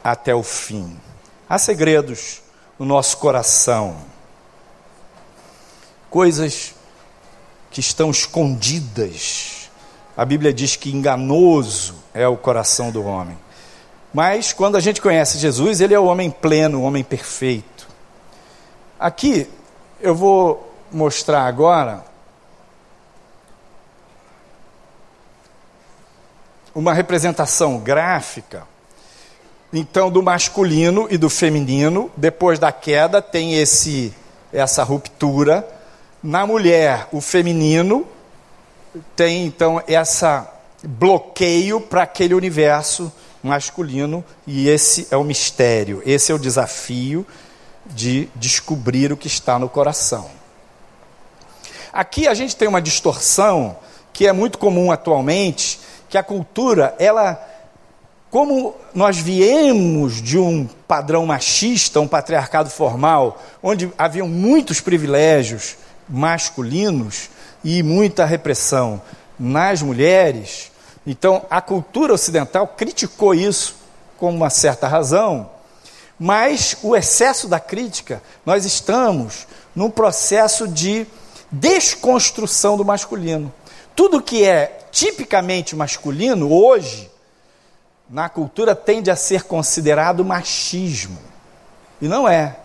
até 0.05 0.33
o 0.33 0.45
fim. 0.45 0.97
Há 1.49 1.59
segredos 1.59 2.44
no 2.79 2.85
nosso 2.85 3.19
coração, 3.19 3.97
coisas 6.11 6.75
que 7.71 7.81
estão 7.81 8.11
escondidas. 8.11 9.71
A 10.17 10.25
Bíblia 10.25 10.53
diz 10.53 10.77
que 10.77 10.95
enganoso 10.95 11.95
é 12.13 12.27
o 12.27 12.37
coração 12.37 12.91
do 12.91 13.05
homem. 13.05 13.37
Mas 14.13 14.53
quando 14.53 14.77
a 14.77 14.81
gente 14.81 15.01
conhece 15.01 15.39
Jesus, 15.39 15.81
ele 15.81 15.93
é 15.93 15.99
o 15.99 16.05
homem 16.05 16.31
pleno, 16.31 16.79
o 16.79 16.83
homem 16.83 17.03
perfeito. 17.03 17.89
Aqui 18.99 19.51
eu 20.01 20.15
vou 20.15 20.73
mostrar 20.93 21.47
agora 21.47 22.05
uma 26.75 26.93
representação 26.93 27.79
gráfica, 27.79 28.67
então 29.75 30.11
do 30.11 30.23
masculino 30.23 31.07
e 31.11 31.19
do 31.19 31.29
feminino. 31.29 32.11
Depois 32.17 32.59
da 32.59 32.73
queda 32.73 33.21
tem 33.21 33.55
esse 33.55 34.15
essa 34.53 34.83
ruptura. 34.85 35.69
Na 36.23 36.47
mulher, 36.47 37.09
o 37.13 37.21
feminino 37.21 38.07
tem 39.17 39.45
então 39.45 39.83
essa 39.87 40.51
bloqueio 40.83 41.81
para 41.81 42.03
aquele 42.03 42.35
universo 42.35 43.13
masculino, 43.43 44.25
e 44.47 44.69
esse 44.69 45.07
é 45.11 45.17
o 45.17 45.25
mistério, 45.25 46.03
esse 46.07 46.33
é 46.33 46.35
o 46.35 46.39
desafio 46.39 47.27
de 47.87 48.29
descobrir 48.35 49.13
o 49.13 49.17
que 49.17 49.27
está 49.27 49.59
no 49.59 49.69
coração. 49.69 50.31
Aqui 51.93 52.27
a 52.27 52.33
gente 52.33 52.57
tem 52.57 52.67
uma 52.67 52.81
distorção 52.81 53.77
que 54.13 54.27
é 54.27 54.33
muito 54.33 54.57
comum 54.57 54.91
atualmente, 54.91 55.79
que 56.09 56.17
a 56.17 56.23
cultura, 56.23 56.95
ela 56.99 57.35
como 58.35 58.75
nós 58.93 59.17
viemos 59.17 60.21
de 60.21 60.37
um 60.37 60.67
padrão 60.89 61.25
machista, 61.25 62.01
um 62.01 62.09
patriarcado 62.09 62.69
formal, 62.69 63.41
onde 63.63 63.93
haviam 63.97 64.27
muitos 64.27 64.81
privilégios 64.81 65.77
masculinos 66.09 67.31
e 67.63 67.81
muita 67.81 68.25
repressão 68.25 69.01
nas 69.39 69.83
mulheres, 69.83 70.73
então, 71.07 71.47
a 71.49 71.61
cultura 71.61 72.13
ocidental 72.13 72.67
criticou 72.67 73.37
isso 73.37 73.77
com 74.19 74.35
uma 74.35 74.51
certa 74.51 74.89
razão, 74.89 75.49
mas 76.19 76.77
o 76.83 76.97
excesso 76.97 77.47
da 77.47 77.61
crítica, 77.61 78.21
nós 78.45 78.65
estamos 78.65 79.47
num 79.77 79.89
processo 79.89 80.67
de 80.67 81.07
desconstrução 81.53 82.77
do 82.77 82.85
masculino. 82.85 83.55
Tudo 83.95 84.21
que 84.21 84.45
é 84.45 84.87
tipicamente 84.91 85.77
masculino 85.77 86.53
hoje, 86.53 87.14
na 88.15 88.29
cultura, 88.29 88.77
tende 88.77 89.11
a 89.11 89.17
ser 89.17 89.43
considerado 89.43 90.25
machismo. 90.25 91.19
E 92.01 92.07
não 92.07 92.29
é. 92.29 92.57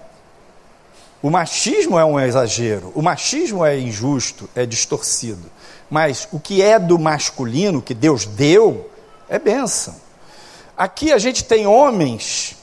O 1.24 1.32
machismo 1.32 1.98
é 1.98 2.06
um 2.06 2.20
exagero, 2.20 2.92
o 2.94 3.02
machismo 3.02 3.66
é 3.66 3.78
injusto, 3.78 4.48
é 4.56 4.64
distorcido. 4.64 5.50
Mas 5.90 6.28
o 6.32 6.40
que 6.40 6.62
é 6.62 6.78
do 6.78 7.00
masculino, 7.00 7.82
que 7.82 7.96
Deus 7.96 8.28
deu, 8.28 8.92
é 9.28 9.40
bênção. 9.40 9.96
Aqui 10.78 11.12
a 11.12 11.18
gente 11.18 11.44
tem 11.44 11.66
homens 11.66 12.56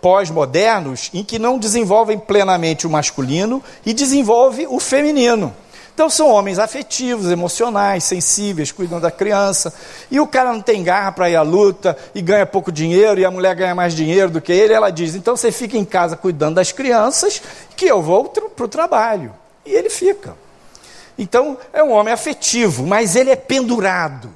pós-modernos 0.00 1.10
em 1.12 1.24
que 1.24 1.36
não 1.36 1.58
desenvolvem 1.58 2.16
plenamente 2.16 2.86
o 2.86 2.90
masculino 2.90 3.60
e 3.84 3.92
desenvolve 3.92 4.68
o 4.68 4.78
feminino. 4.78 5.52
Então 5.94 6.10
são 6.10 6.28
homens 6.28 6.58
afetivos, 6.58 7.30
emocionais, 7.30 8.02
sensíveis, 8.02 8.72
cuidam 8.72 9.00
da 9.00 9.12
criança. 9.12 9.72
E 10.10 10.18
o 10.18 10.26
cara 10.26 10.52
não 10.52 10.60
tem 10.60 10.82
garra 10.82 11.12
para 11.12 11.30
ir 11.30 11.36
à 11.36 11.42
luta 11.42 11.96
e 12.12 12.20
ganha 12.20 12.44
pouco 12.44 12.72
dinheiro 12.72 13.20
e 13.20 13.24
a 13.24 13.30
mulher 13.30 13.54
ganha 13.54 13.76
mais 13.76 13.94
dinheiro 13.94 14.28
do 14.28 14.40
que 14.40 14.52
ele. 14.52 14.74
Ela 14.74 14.90
diz: 14.90 15.14
então 15.14 15.36
você 15.36 15.52
fica 15.52 15.78
em 15.78 15.84
casa 15.84 16.16
cuidando 16.16 16.56
das 16.56 16.72
crianças, 16.72 17.40
que 17.76 17.86
eu 17.86 18.02
vou 18.02 18.24
para 18.24 18.64
o 18.64 18.68
trabalho. 18.68 19.32
E 19.64 19.72
ele 19.72 19.88
fica. 19.88 20.36
Então, 21.16 21.56
é 21.72 21.80
um 21.80 21.92
homem 21.92 22.12
afetivo, 22.12 22.84
mas 22.84 23.14
ele 23.14 23.30
é 23.30 23.36
pendurado 23.36 24.34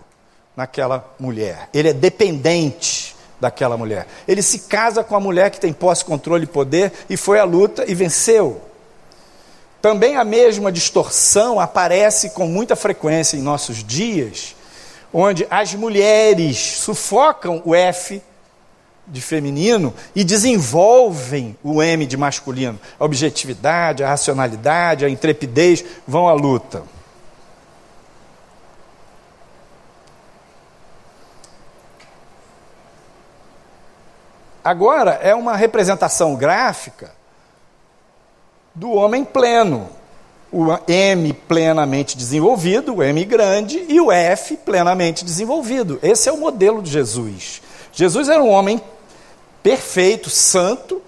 naquela 0.57 1.13
mulher. 1.19 1.69
Ele 1.75 1.89
é 1.89 1.93
dependente 1.93 3.17
daquela 3.41 3.77
mulher. 3.77 4.07
Ele 4.29 4.43
se 4.43 4.61
casa 4.61 5.03
com 5.03 5.17
a 5.17 5.21
mulher 5.21 5.51
que 5.51 5.61
tem 5.61 5.73
posse, 5.73 6.05
controle 6.05 6.45
e 6.45 6.47
poder 6.47 6.93
e 7.11 7.17
foi 7.17 7.41
à 7.41 7.45
luta 7.45 7.85
e 7.87 7.95
venceu. 7.95 8.68
Também 9.89 10.19
a 10.19 10.23
mesma 10.23 10.71
distorção 10.71 11.59
aparece 11.59 12.29
com 12.29 12.47
muita 12.47 12.77
frequência 12.77 13.39
em 13.39 13.41
nossos 13.41 13.83
dias, 13.83 14.55
onde 15.11 15.47
as 15.51 15.73
mulheres 15.73 16.59
sufocam 16.59 17.63
o 17.65 17.75
F 17.75 18.23
de 19.07 19.23
feminino 19.23 19.95
e 20.15 20.25
desenvolvem 20.25 21.57
o 21.65 21.83
M 21.83 22.05
de 22.05 22.19
masculino. 22.19 22.79
A 23.01 23.05
objetividade, 23.07 24.05
a 24.05 24.11
racionalidade, 24.11 25.07
a 25.07 25.09
intrepidez 25.09 25.83
vão 26.07 26.29
à 26.29 26.35
luta. 26.35 26.83
Agora 34.63 35.13
é 35.23 35.35
uma 35.35 35.57
representação 35.57 36.37
gráfica 36.37 37.17
do 38.79 38.93
homem 38.93 39.25
pleno. 39.25 39.89
O 40.51 40.65
M 40.87 41.33
plenamente 41.33 42.17
desenvolvido, 42.17 42.95
o 42.95 43.03
M 43.03 43.23
grande, 43.25 43.85
e 43.89 44.01
o 44.01 44.11
F 44.11 44.57
plenamente 44.57 45.25
desenvolvido. 45.25 45.99
Esse 46.03 46.29
é 46.29 46.33
o 46.33 46.39
modelo 46.39 46.81
de 46.81 46.91
Jesus. 46.91 47.61
Jesus 47.93 48.29
era 48.29 48.43
um 48.43 48.49
homem 48.49 48.81
perfeito, 49.63 50.31
santo, 50.31 51.03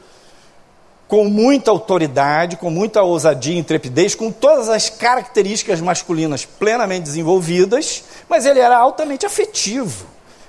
com 1.09 1.25
muita 1.25 1.71
autoridade, 1.71 2.57
com 2.57 2.71
muita 2.71 3.03
ousadia 3.03 3.59
intrepidez, 3.59 4.15
com 4.15 4.31
todas 4.31 4.69
as 4.69 4.91
características 4.91 5.81
masculinas 5.81 6.45
plenamente 6.45 7.05
desenvolvidas, 7.05 8.05
mas 8.29 8.45
ele 8.45 8.59
era 8.59 8.77
altamente 8.77 9.25
afetivo, 9.25 10.07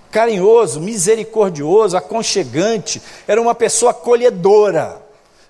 carinhoso, 0.09 0.81
misericordioso, 0.81 1.95
aconchegante, 1.95 3.01
era 3.27 3.41
uma 3.41 3.55
pessoa 3.55 3.91
acolhedora. 3.91 5.01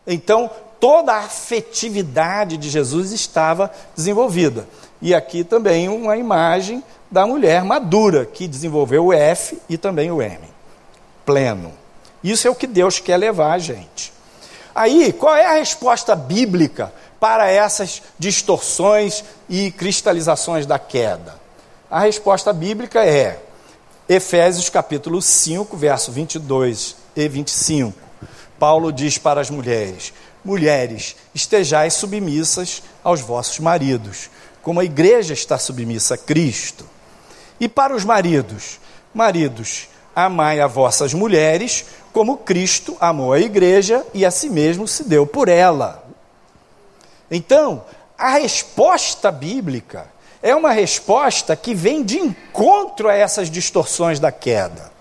Então, 0.06 0.50
toda 0.82 1.14
a 1.14 1.20
afetividade 1.20 2.58
de 2.58 2.68
Jesus 2.68 3.12
estava 3.12 3.72
desenvolvida. 3.96 4.68
E 5.00 5.14
aqui 5.14 5.44
também 5.44 5.88
uma 5.88 6.18
imagem 6.18 6.84
da 7.10 7.26
mulher 7.28 7.64
madura, 7.64 8.26
que 8.26 8.48
desenvolveu 8.48 9.06
o 9.06 9.14
F 9.14 9.62
e 9.70 9.78
também 9.78 10.12
o 10.12 10.22
M, 10.22 10.40
pleno. 11.24 11.72
Isso 12.24 12.48
é 12.48 12.52
o 12.52 12.56
que 12.56 12.66
Deus 12.66 13.00
quer 13.00 13.18
levar 13.18 13.54
a 13.54 13.60
gente. 13.60 14.12
Aí, 14.74 15.14
qual 15.14 15.36
é 15.36 15.46
a 15.46 15.54
resposta 15.54 16.16
bíblica 16.16 16.92
para 17.20 17.50
essas 17.50 18.02
distorções 18.18 19.24
e 19.48 19.70
cristalizações 19.72 20.66
da 20.66 20.80
queda? 20.80 21.40
A 21.90 22.00
resposta 22.00 22.52
bíblica 22.52 23.06
é 23.06 23.40
Efésios 24.10 24.70
capítulo 24.70 25.22
5, 25.22 25.78
verso 25.78 26.12
22 26.12 26.96
e 27.16 27.28
25. 27.28 27.94
Paulo 28.58 28.92
diz 28.92 29.18
para 29.18 29.42
as 29.42 29.50
mulheres: 29.50 30.14
Mulheres, 30.44 31.16
estejais 31.36 31.94
submissas 31.94 32.82
aos 33.04 33.22
vossos 33.22 33.60
maridos, 33.60 34.30
como 34.62 34.80
a 34.80 34.86
igreja 34.86 35.34
está 35.34 35.58
submissa 35.58 36.16
a 36.16 36.18
Cristo. 36.18 36.86
E 37.60 37.70
para 37.70 37.96
os 37.96 38.04
maridos: 38.04 38.80
Maridos, 39.14 39.88
amai 40.16 40.60
a 40.60 40.68
vossas 40.68 41.14
mulheres, 41.14 41.86
como 42.12 42.38
Cristo 42.38 42.98
amou 43.00 43.34
a 43.34 43.40
igreja 43.40 44.06
e 44.14 44.26
a 44.26 44.32
si 44.32 44.50
mesmo 44.50 44.88
se 44.88 45.04
deu 45.04 45.28
por 45.28 45.48
ela. 45.48 46.04
Então, 47.30 47.86
a 48.18 48.32
resposta 48.32 49.32
bíblica 49.32 50.08
é 50.42 50.56
uma 50.56 50.72
resposta 50.72 51.56
que 51.56 51.74
vem 51.76 52.04
de 52.04 52.18
encontro 52.18 53.08
a 53.08 53.14
essas 53.14 53.50
distorções 53.50 54.20
da 54.20 54.32
queda. 54.32 54.92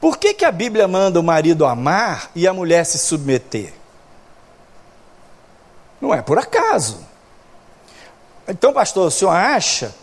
Por 0.00 0.16
que, 0.16 0.32
que 0.32 0.44
a 0.44 0.52
Bíblia 0.52 0.88
manda 0.88 1.20
o 1.20 1.22
marido 1.22 1.66
amar 1.66 2.30
e 2.34 2.46
a 2.46 2.54
mulher 2.54 2.84
se 2.84 2.98
submeter? 2.98 3.72
Não 6.00 6.14
é 6.14 6.22
por 6.22 6.38
acaso. 6.38 7.00
Então, 8.46 8.72
pastor, 8.72 9.08
o 9.08 9.10
senhor 9.10 9.32
acha 9.32 9.94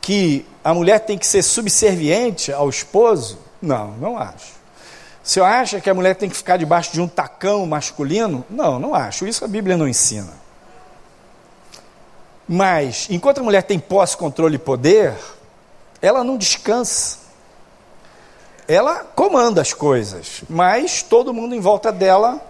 que 0.00 0.46
a 0.62 0.72
mulher 0.72 1.00
tem 1.00 1.18
que 1.18 1.26
ser 1.26 1.42
subserviente 1.42 2.52
ao 2.52 2.68
esposo? 2.68 3.38
Não, 3.60 3.92
não 3.92 4.18
acho. 4.18 4.60
O 5.24 5.28
senhor 5.28 5.46
acha 5.46 5.80
que 5.80 5.90
a 5.90 5.94
mulher 5.94 6.14
tem 6.14 6.28
que 6.28 6.36
ficar 6.36 6.56
debaixo 6.56 6.92
de 6.92 7.00
um 7.00 7.08
tacão 7.08 7.66
masculino? 7.66 8.44
Não, 8.48 8.78
não 8.78 8.94
acho. 8.94 9.26
Isso 9.26 9.44
a 9.44 9.48
Bíblia 9.48 9.76
não 9.76 9.88
ensina. 9.88 10.32
Mas, 12.48 13.06
enquanto 13.10 13.38
a 13.38 13.42
mulher 13.42 13.62
tem 13.62 13.78
posse, 13.78 14.16
controle 14.16 14.56
e 14.56 14.58
poder, 14.58 15.14
ela 16.02 16.24
não 16.24 16.36
descansa. 16.36 17.18
Ela 18.66 19.04
comanda 19.04 19.60
as 19.60 19.72
coisas, 19.72 20.42
mas 20.48 21.02
todo 21.02 21.34
mundo 21.34 21.54
em 21.54 21.60
volta 21.60 21.92
dela 21.92 22.40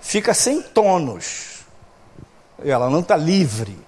fica 0.00 0.32
sem 0.34 0.60
tonos. 0.62 1.53
Ela 2.62 2.90
não 2.90 3.00
está 3.00 3.16
livre. 3.16 3.78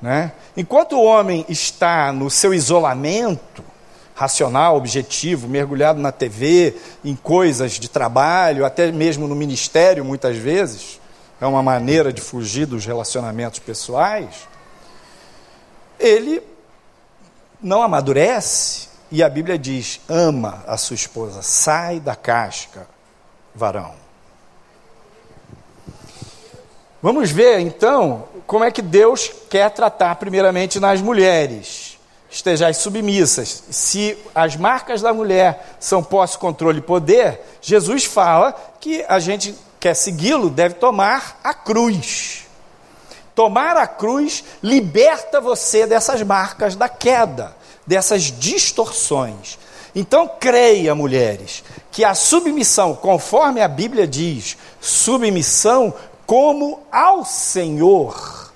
Né? 0.00 0.32
Enquanto 0.56 0.96
o 0.96 1.04
homem 1.04 1.46
está 1.48 2.12
no 2.12 2.28
seu 2.28 2.52
isolamento, 2.52 3.64
racional, 4.14 4.76
objetivo, 4.76 5.48
mergulhado 5.48 6.00
na 6.00 6.12
TV, 6.12 6.76
em 7.04 7.16
coisas 7.16 7.72
de 7.72 7.88
trabalho, 7.88 8.64
até 8.64 8.92
mesmo 8.92 9.26
no 9.26 9.34
ministério, 9.34 10.04
muitas 10.04 10.36
vezes, 10.36 11.00
é 11.40 11.46
uma 11.46 11.62
maneira 11.62 12.12
de 12.12 12.20
fugir 12.20 12.66
dos 12.66 12.84
relacionamentos 12.84 13.58
pessoais, 13.58 14.48
ele 15.98 16.42
não 17.60 17.82
amadurece 17.82 18.88
e 19.10 19.22
a 19.22 19.28
Bíblia 19.28 19.58
diz: 19.58 20.00
ama 20.08 20.64
a 20.66 20.76
sua 20.76 20.94
esposa, 20.94 21.42
sai 21.42 22.00
da 22.00 22.16
casca, 22.16 22.86
varão. 23.54 24.01
Vamos 27.02 27.32
ver 27.32 27.58
então 27.58 28.28
como 28.46 28.62
é 28.62 28.70
que 28.70 28.80
Deus 28.80 29.28
quer 29.50 29.68
tratar 29.70 30.14
primeiramente 30.16 30.78
nas 30.78 31.00
mulheres. 31.00 31.98
Estejais 32.30 32.76
submissas. 32.76 33.64
Se 33.70 34.16
as 34.32 34.56
marcas 34.56 35.02
da 35.02 35.12
mulher 35.12 35.76
são 35.80 36.02
posse, 36.02 36.38
controle 36.38 36.78
e 36.78 36.82
poder, 36.82 37.40
Jesus 37.60 38.04
fala 38.04 38.54
que 38.80 39.04
a 39.08 39.18
gente 39.18 39.54
quer 39.80 39.94
segui-lo, 39.94 40.48
deve 40.48 40.76
tomar 40.76 41.40
a 41.42 41.52
cruz. 41.52 42.46
Tomar 43.34 43.76
a 43.76 43.86
cruz 43.86 44.44
liberta 44.62 45.40
você 45.40 45.86
dessas 45.86 46.22
marcas 46.22 46.76
da 46.76 46.88
queda, 46.88 47.56
dessas 47.84 48.22
distorções. 48.24 49.58
Então, 49.94 50.30
creia, 50.40 50.94
mulheres, 50.94 51.62
que 51.90 52.04
a 52.04 52.14
submissão, 52.14 52.94
conforme 52.94 53.60
a 53.60 53.68
Bíblia 53.68 54.06
diz, 54.06 54.56
submissão 54.80 55.92
como 56.26 56.80
ao 56.90 57.24
Senhor, 57.24 58.52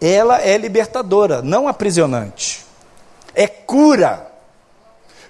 ela 0.00 0.40
é 0.40 0.56
libertadora, 0.56 1.40
não 1.42 1.66
aprisionante. 1.66 2.64
É 3.34 3.46
cura. 3.46 4.30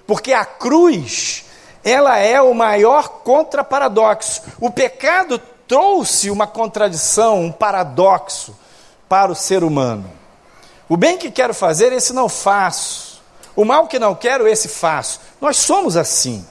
Porque 0.05 0.33
a 0.33 0.45
cruz 0.45 1.45
ela 1.85 2.17
é 2.17 2.41
o 2.41 2.53
maior 2.53 3.21
contraparadoxo. 3.23 4.41
O 4.59 4.71
pecado 4.71 5.39
trouxe 5.67 6.31
uma 6.31 6.47
contradição, 6.47 7.41
um 7.41 7.51
paradoxo 7.51 8.57
para 9.07 9.31
o 9.31 9.35
ser 9.35 9.63
humano. 9.63 10.11
O 10.89 10.97
bem 10.97 11.17
que 11.17 11.29
quero 11.29 11.53
fazer, 11.53 11.93
esse 11.93 12.11
não 12.11 12.27
faço. 12.27 13.21
O 13.55 13.63
mal 13.63 13.87
que 13.87 13.99
não 13.99 14.15
quero, 14.15 14.47
esse 14.47 14.67
faço. 14.67 15.21
Nós 15.39 15.57
somos 15.57 15.95
assim, 15.95 16.45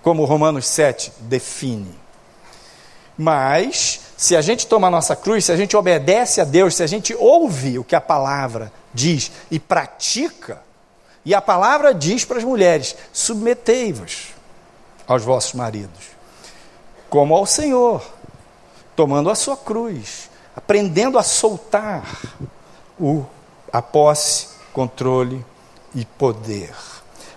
como 0.00 0.24
Romanos 0.24 0.66
7 0.66 1.12
define. 1.20 1.98
Mas, 3.16 4.00
se 4.18 4.34
a 4.34 4.42
gente 4.42 4.66
toma 4.66 4.88
a 4.88 4.90
nossa 4.90 5.14
cruz, 5.14 5.44
se 5.44 5.52
a 5.52 5.56
gente 5.56 5.76
obedece 5.76 6.40
a 6.40 6.44
Deus, 6.44 6.74
se 6.74 6.82
a 6.82 6.88
gente 6.88 7.14
ouve 7.14 7.78
o 7.78 7.84
que 7.84 7.94
a 7.94 8.00
palavra 8.00 8.72
diz 8.92 9.30
e 9.48 9.60
pratica, 9.60 10.60
e 11.24 11.32
a 11.32 11.40
palavra 11.40 11.94
diz 11.94 12.24
para 12.24 12.38
as 12.38 12.42
mulheres: 12.42 12.96
submetei-vos 13.12 14.30
aos 15.06 15.22
vossos 15.22 15.52
maridos, 15.52 16.08
como 17.08 17.32
ao 17.32 17.46
Senhor, 17.46 18.04
tomando 18.96 19.30
a 19.30 19.36
sua 19.36 19.56
cruz, 19.56 20.28
aprendendo 20.56 21.16
a 21.16 21.22
soltar 21.22 22.04
o, 22.98 23.24
a 23.72 23.80
posse, 23.80 24.48
controle 24.72 25.46
e 25.94 26.04
poder. 26.04 26.74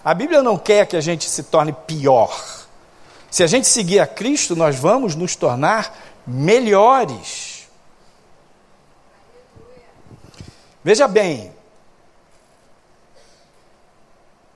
A 0.04 0.16
Bíblia 0.16 0.42
não 0.42 0.58
quer 0.58 0.88
que 0.88 0.98
a 0.98 1.02
gente 1.02 1.30
se 1.30 1.44
torne 1.44 1.74
pior. 1.86 2.36
Se 3.30 3.44
a 3.44 3.48
gente 3.48 3.68
seguir 3.68 4.00
a 4.00 4.08
Cristo, 4.08 4.56
nós 4.56 4.76
vamos 4.76 5.14
nos 5.16 5.36
tornar 5.36 6.11
melhores. 6.26 7.68
Veja 10.84 11.08
bem, 11.08 11.52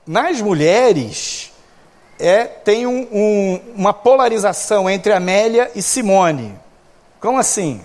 nas 0.06 0.40
mulheres, 0.40 1.52
é, 2.18 2.44
tem 2.44 2.86
um, 2.86 3.08
um, 3.12 3.60
uma 3.76 3.92
polarização 3.92 4.88
entre 4.88 5.12
Amélia 5.12 5.70
e 5.74 5.82
Simone. 5.82 6.54
Como 7.20 7.38
assim? 7.38 7.80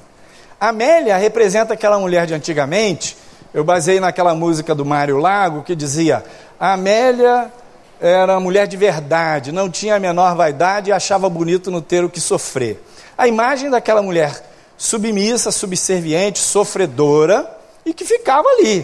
Amélia 0.60 1.18
representa 1.18 1.74
aquela 1.74 1.98
mulher 1.98 2.28
de 2.28 2.34
antigamente. 2.34 3.18
Eu 3.54 3.64
baseei 3.64 4.00
naquela 4.00 4.34
música 4.34 4.74
do 4.76 4.86
Mário 4.86 5.18
Lago 5.18 5.64
que 5.64 5.76
dizia: 5.76 6.24
Amélia 6.60 7.52
era 8.00 8.40
mulher 8.40 8.68
de 8.68 8.78
verdade, 8.78 9.52
não 9.52 9.70
tinha 9.70 9.96
a 9.96 10.00
menor 10.00 10.36
vaidade 10.36 10.90
e 10.90 10.94
achava 10.94 11.30
bonito 11.30 11.70
não 11.70 11.82
ter 11.82 12.04
o 12.04 12.10
que 12.10 12.20
sofrer. 12.20 12.82
A 13.22 13.28
imagem 13.28 13.70
daquela 13.70 14.02
mulher 14.02 14.34
submissa, 14.76 15.52
subserviente, 15.52 16.40
sofredora 16.40 17.48
e 17.86 17.94
que 17.94 18.04
ficava 18.04 18.50
ali. 18.50 18.84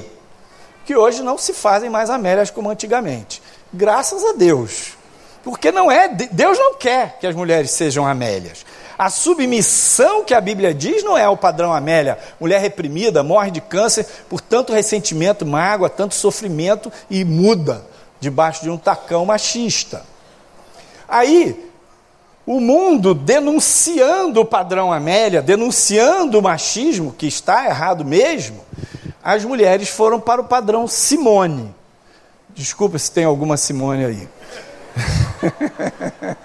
Que 0.86 0.96
hoje 0.96 1.24
não 1.24 1.40
se 1.40 1.54
fazem 1.54 1.90
mais 1.90 2.08
Amélias 2.12 2.52
como 2.52 2.70
antigamente. 2.70 3.42
Graças 3.74 4.24
a 4.24 4.34
Deus. 4.34 4.96
Porque 5.44 5.72
não 5.72 5.92
é, 5.92 6.08
Deus 6.08 6.60
não 6.60 6.76
quer 6.76 7.18
que 7.20 7.26
as 7.26 7.34
mulheres 7.34 7.72
sejam 7.72 8.06
Amélias. 8.06 8.64
A 8.96 9.10
submissão 9.10 10.24
que 10.24 10.36
a 10.36 10.40
Bíblia 10.40 10.72
diz 10.72 11.04
não 11.04 11.18
é 11.18 11.28
o 11.28 11.36
padrão 11.36 11.74
Amélia. 11.74 12.20
Mulher 12.40 12.62
reprimida, 12.62 13.24
morre 13.24 13.50
de 13.50 13.60
câncer 13.60 14.06
por 14.30 14.40
tanto 14.40 14.72
ressentimento, 14.72 15.48
mágoa, 15.48 15.90
tanto 15.90 16.14
sofrimento 16.14 16.94
e 17.10 17.26
muda 17.26 17.84
debaixo 18.20 18.62
de 18.62 18.70
um 18.70 18.78
tacão 18.78 19.26
machista. 19.26 20.06
Aí, 21.08 21.67
o 22.48 22.62
mundo 22.62 23.14
denunciando 23.14 24.40
o 24.40 24.46
padrão 24.46 24.94
Amélia, 24.94 25.42
denunciando 25.42 26.40
o 26.40 26.42
machismo, 26.42 27.12
que 27.12 27.28
está 27.28 27.66
errado 27.66 28.06
mesmo, 28.06 28.64
as 29.22 29.44
mulheres 29.44 29.90
foram 29.90 30.18
para 30.18 30.40
o 30.40 30.46
padrão 30.46 30.88
Simone. 30.88 31.76
Desculpa 32.56 32.98
se 32.98 33.12
tem 33.12 33.26
alguma 33.26 33.58
Simone 33.58 34.06
aí. 34.06 34.30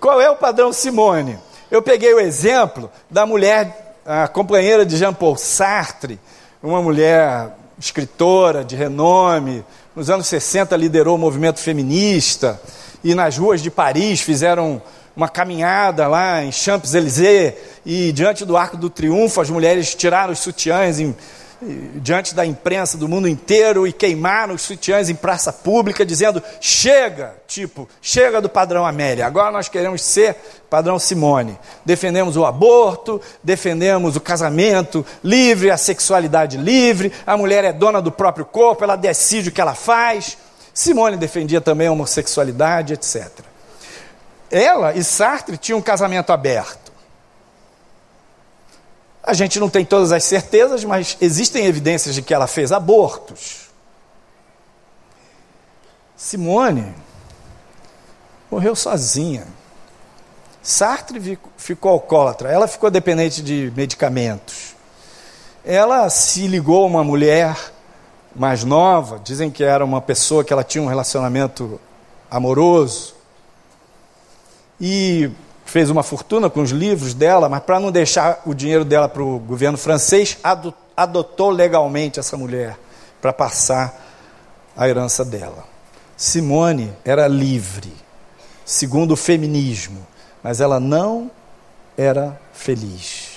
Qual 0.00 0.18
é 0.18 0.30
o 0.30 0.36
padrão 0.36 0.72
Simone? 0.72 1.38
Eu 1.70 1.82
peguei 1.82 2.14
o 2.14 2.18
exemplo 2.18 2.90
da 3.10 3.26
mulher, 3.26 3.98
a 4.06 4.26
companheira 4.26 4.86
de 4.86 4.96
Jean-Paul 4.96 5.36
Sartre, 5.36 6.18
uma 6.62 6.80
mulher 6.80 7.50
escritora 7.78 8.64
de 8.64 8.76
renome, 8.76 9.62
nos 9.94 10.08
anos 10.08 10.26
60 10.26 10.74
liderou 10.74 11.16
o 11.16 11.18
movimento 11.18 11.60
feminista 11.60 12.58
e 13.04 13.14
nas 13.14 13.36
ruas 13.36 13.60
de 13.60 13.70
Paris 13.70 14.22
fizeram 14.22 14.80
uma 15.16 15.28
caminhada 15.28 16.06
lá 16.06 16.42
em 16.42 16.50
Champs-Élysées 16.50 17.54
e 17.84 18.12
diante 18.12 18.44
do 18.44 18.56
Arco 18.56 18.76
do 18.76 18.88
Triunfo 18.88 19.40
as 19.40 19.50
mulheres 19.50 19.94
tiraram 19.94 20.32
os 20.32 20.38
sutiãs 20.38 20.98
em, 20.98 21.14
diante 21.96 22.34
da 22.34 22.44
imprensa 22.44 22.98
do 22.98 23.08
mundo 23.08 23.28
inteiro 23.28 23.86
e 23.86 23.92
queimaram 23.92 24.54
os 24.54 24.62
sutiãs 24.62 25.08
em 25.08 25.14
praça 25.14 25.52
pública, 25.52 26.04
dizendo: 26.04 26.42
chega, 26.60 27.36
tipo, 27.46 27.88
chega 28.00 28.40
do 28.40 28.48
padrão 28.48 28.84
Amélia, 28.84 29.26
agora 29.26 29.52
nós 29.52 29.68
queremos 29.68 30.02
ser 30.02 30.36
padrão 30.68 30.98
Simone. 30.98 31.58
Defendemos 31.84 32.36
o 32.36 32.44
aborto, 32.44 33.20
defendemos 33.42 34.16
o 34.16 34.20
casamento 34.20 35.04
livre, 35.22 35.70
a 35.70 35.76
sexualidade 35.76 36.56
livre, 36.56 37.12
a 37.26 37.36
mulher 37.36 37.64
é 37.64 37.72
dona 37.72 38.02
do 38.02 38.10
próprio 38.10 38.44
corpo, 38.44 38.82
ela 38.82 38.96
decide 38.96 39.50
o 39.50 39.52
que 39.52 39.60
ela 39.60 39.74
faz. 39.74 40.36
Simone 40.74 41.16
defendia 41.16 41.60
também 41.60 41.86
a 41.86 41.92
homossexualidade, 41.92 42.94
etc. 42.94 43.51
Ela 44.52 44.92
e 44.92 45.02
Sartre 45.02 45.56
tinham 45.56 45.78
um 45.78 45.82
casamento 45.82 46.30
aberto. 46.30 46.92
A 49.22 49.32
gente 49.32 49.58
não 49.58 49.70
tem 49.70 49.82
todas 49.82 50.12
as 50.12 50.24
certezas, 50.24 50.84
mas 50.84 51.16
existem 51.22 51.64
evidências 51.64 52.14
de 52.14 52.20
que 52.20 52.34
ela 52.34 52.46
fez 52.46 52.70
abortos. 52.70 53.70
Simone 56.14 56.94
morreu 58.50 58.76
sozinha. 58.76 59.46
Sartre 60.62 61.38
ficou 61.56 61.90
alcoólatra, 61.90 62.50
ela 62.50 62.68
ficou 62.68 62.90
dependente 62.90 63.42
de 63.42 63.72
medicamentos. 63.74 64.76
Ela 65.64 66.10
se 66.10 66.46
ligou 66.46 66.84
a 66.84 66.86
uma 66.86 67.02
mulher 67.02 67.56
mais 68.34 68.64
nova, 68.64 69.18
dizem 69.18 69.50
que 69.50 69.64
era 69.64 69.84
uma 69.84 70.00
pessoa 70.00 70.44
que 70.44 70.52
ela 70.52 70.62
tinha 70.62 70.82
um 70.82 70.88
relacionamento 70.88 71.80
amoroso. 72.30 73.21
E 74.84 75.30
fez 75.64 75.88
uma 75.90 76.02
fortuna 76.02 76.50
com 76.50 76.60
os 76.60 76.72
livros 76.72 77.14
dela, 77.14 77.48
mas 77.48 77.62
para 77.62 77.78
não 77.78 77.92
deixar 77.92 78.42
o 78.44 78.52
dinheiro 78.52 78.84
dela 78.84 79.08
para 79.08 79.22
o 79.22 79.38
governo 79.38 79.78
francês, 79.78 80.36
adotou 80.96 81.50
legalmente 81.50 82.18
essa 82.18 82.36
mulher 82.36 82.76
para 83.20 83.32
passar 83.32 83.94
a 84.76 84.88
herança 84.88 85.24
dela. 85.24 85.64
Simone 86.16 86.92
era 87.04 87.28
livre, 87.28 87.92
segundo 88.64 89.12
o 89.12 89.16
feminismo, 89.16 90.04
mas 90.42 90.60
ela 90.60 90.80
não 90.80 91.30
era 91.96 92.36
feliz. 92.52 93.28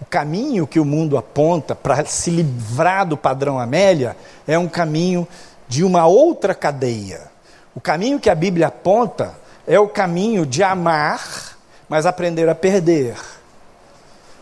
O 0.00 0.06
caminho 0.06 0.66
que 0.66 0.80
o 0.80 0.84
mundo 0.84 1.18
aponta 1.18 1.74
para 1.74 2.06
se 2.06 2.30
livrar 2.30 3.06
do 3.06 3.18
padrão 3.18 3.60
Amélia 3.60 4.16
é 4.48 4.58
um 4.58 4.66
caminho 4.66 5.28
de 5.68 5.84
uma 5.84 6.06
outra 6.06 6.54
cadeia. 6.54 7.30
O 7.74 7.80
caminho 7.80 8.18
que 8.18 8.30
a 8.30 8.34
Bíblia 8.34 8.68
aponta 8.68 9.41
é 9.66 9.78
o 9.78 9.88
caminho 9.88 10.44
de 10.44 10.62
amar, 10.62 11.56
mas 11.88 12.06
aprender 12.06 12.48
a 12.48 12.54
perder. 12.54 13.16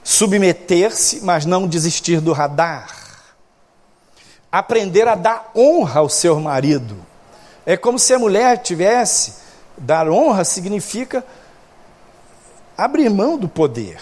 Submeter-se, 0.03 1.21
mas 1.23 1.45
não 1.45 1.69
desistir 1.69 2.21
do 2.21 2.33
radar. 2.33 2.97
Aprender 4.51 5.07
a 5.07 5.15
dar 5.15 5.51
honra 5.55 6.01
ao 6.01 6.09
seu 6.09 6.41
marido. 6.41 6.97
É 7.65 7.77
como 7.77 7.99
se 7.99 8.13
a 8.13 8.19
mulher 8.19 8.59
tivesse. 8.59 9.35
Dar 9.77 10.09
honra 10.09 10.45
significa 10.45 11.25
abrir 12.77 13.09
mão 13.11 13.37
do 13.37 13.49
poder. 13.49 14.01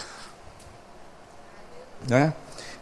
Né? 2.09 2.33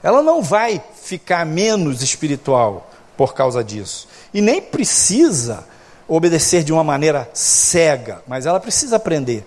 Ela 0.03 0.22
não 0.22 0.43
vai 0.43 0.82
ficar 0.95 1.45
menos 1.45 2.03
espiritual 2.03 2.91
por 3.16 3.34
causa 3.34 3.64
disso. 3.64 4.07
E 4.32 4.41
nem 4.41 4.61
precisa 4.61 5.64
obedecer 6.09 6.62
de 6.62 6.72
uma 6.72 6.84
maneira 6.84 7.28
cega, 7.34 8.22
mas 8.26 8.46
ela 8.46 8.61
precisa 8.61 8.96
aprender. 8.96 9.44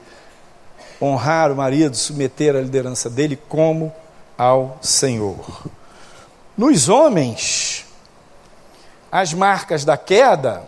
Honrar 1.02 1.52
o 1.52 1.56
marido, 1.56 1.96
submeter 1.96 2.56
a 2.56 2.62
liderança 2.62 3.10
dele 3.10 3.40
como 3.48 3.94
ao 4.38 4.78
Senhor. 4.82 5.64
Nos 6.58 6.90
homens, 6.90 7.86
as 9.10 9.34
marcas 9.34 9.86
da 9.86 9.96
queda, 9.96 10.64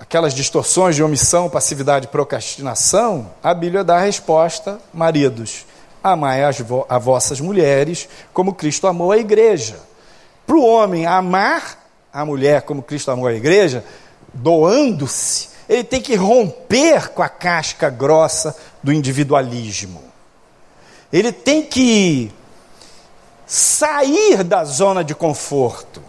aquelas 0.00 0.34
distorções 0.34 0.96
de 0.96 1.02
omissão, 1.02 1.48
passividade 1.48 2.06
e 2.06 2.10
procrastinação, 2.10 3.30
a 3.42 3.54
Bíblia 3.54 3.84
dá 3.84 3.96
a 3.96 4.04
resposta: 4.04 4.80
maridos, 4.92 5.64
amai 6.02 6.42
as 6.42 6.58
vo 6.58 6.84
a 6.88 6.98
vossas 6.98 7.40
mulheres 7.40 8.08
como 8.32 8.54
Cristo 8.54 8.88
amou 8.88 9.12
a 9.12 9.18
igreja. 9.18 9.78
Para 10.44 10.56
o 10.56 10.64
homem 10.64 11.06
amar 11.06 11.85
a 12.16 12.24
mulher 12.24 12.62
como 12.62 12.82
Cristo 12.82 13.10
amou 13.10 13.26
a 13.26 13.34
igreja, 13.34 13.84
doando-se, 14.32 15.50
ele 15.68 15.84
tem 15.84 16.00
que 16.00 16.14
romper 16.14 17.10
com 17.10 17.22
a 17.22 17.28
casca 17.28 17.90
grossa 17.90 18.56
do 18.82 18.90
individualismo. 18.90 20.02
Ele 21.12 21.30
tem 21.30 21.62
que 21.62 22.32
sair 23.46 24.42
da 24.42 24.64
zona 24.64 25.04
de 25.04 25.14
conforto. 25.14 26.02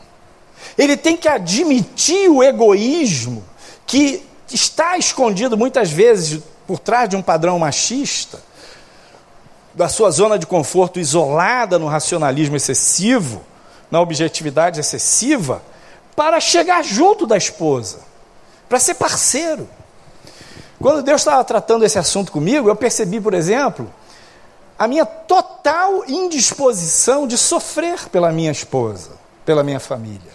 Ele 0.78 0.96
tem 0.96 1.18
que 1.18 1.28
admitir 1.28 2.30
o 2.30 2.42
egoísmo 2.42 3.44
que 3.86 4.26
está 4.50 4.98
escondido 4.98 5.58
muitas 5.58 5.92
vezes 5.92 6.42
por 6.66 6.80
trás 6.80 7.10
de 7.10 7.18
um 7.18 7.22
padrão 7.22 7.60
machista, 7.60 8.40
da 9.74 9.90
sua 9.90 10.10
zona 10.10 10.40
de 10.40 10.48
conforto 10.48 11.02
isolada 11.02 11.78
no 11.78 11.88
racionalismo 11.88 12.56
excessivo, 12.56 13.44
na 13.92 14.00
objetividade 14.00 14.80
excessiva 14.80 15.62
para 16.18 16.40
chegar 16.40 16.84
junto 16.84 17.28
da 17.28 17.38
esposa, 17.38 18.00
para 18.68 18.80
ser 18.80 18.96
parceiro. 18.96 19.70
Quando 20.82 21.04
Deus 21.04 21.22
estava 21.22 21.44
tratando 21.44 21.86
esse 21.86 22.00
assunto 22.00 22.32
comigo, 22.32 22.68
eu 22.68 22.76
percebi, 22.76 23.22
por 23.22 23.36
exemplo, 23.36 23.88
a 24.80 24.88
minha 24.88 25.06
total 25.06 26.04
indisposição 26.08 27.28
de 27.28 27.38
sofrer 27.38 28.10
pela 28.10 28.32
minha 28.32 28.52
esposa, 28.52 29.12
pela 29.46 29.64
minha 29.64 29.80
família. 29.80 30.32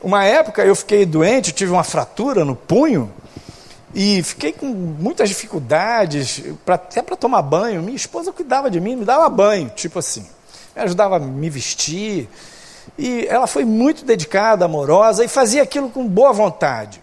Uma 0.00 0.24
época 0.24 0.64
eu 0.64 0.74
fiquei 0.74 1.04
doente, 1.04 1.52
tive 1.52 1.70
uma 1.70 1.84
fratura 1.84 2.42
no 2.42 2.56
punho 2.56 3.12
e 3.94 4.22
fiquei 4.22 4.54
com 4.54 4.68
muitas 4.68 5.28
dificuldades, 5.28 6.42
pra, 6.64 6.76
até 6.76 7.02
para 7.02 7.14
tomar 7.14 7.42
banho. 7.42 7.82
Minha 7.82 7.96
esposa 7.96 8.32
cuidava 8.32 8.70
de 8.70 8.80
mim, 8.80 8.96
me 8.96 9.04
dava 9.04 9.28
banho, 9.28 9.70
tipo 9.76 9.98
assim, 9.98 10.26
me 10.74 10.80
ajudava 10.80 11.16
a 11.16 11.18
me 11.18 11.50
vestir. 11.50 12.26
E 12.98 13.26
ela 13.28 13.46
foi 13.46 13.64
muito 13.64 14.04
dedicada, 14.04 14.64
amorosa 14.64 15.24
e 15.24 15.28
fazia 15.28 15.62
aquilo 15.62 15.90
com 15.90 16.06
boa 16.06 16.32
vontade. 16.32 17.02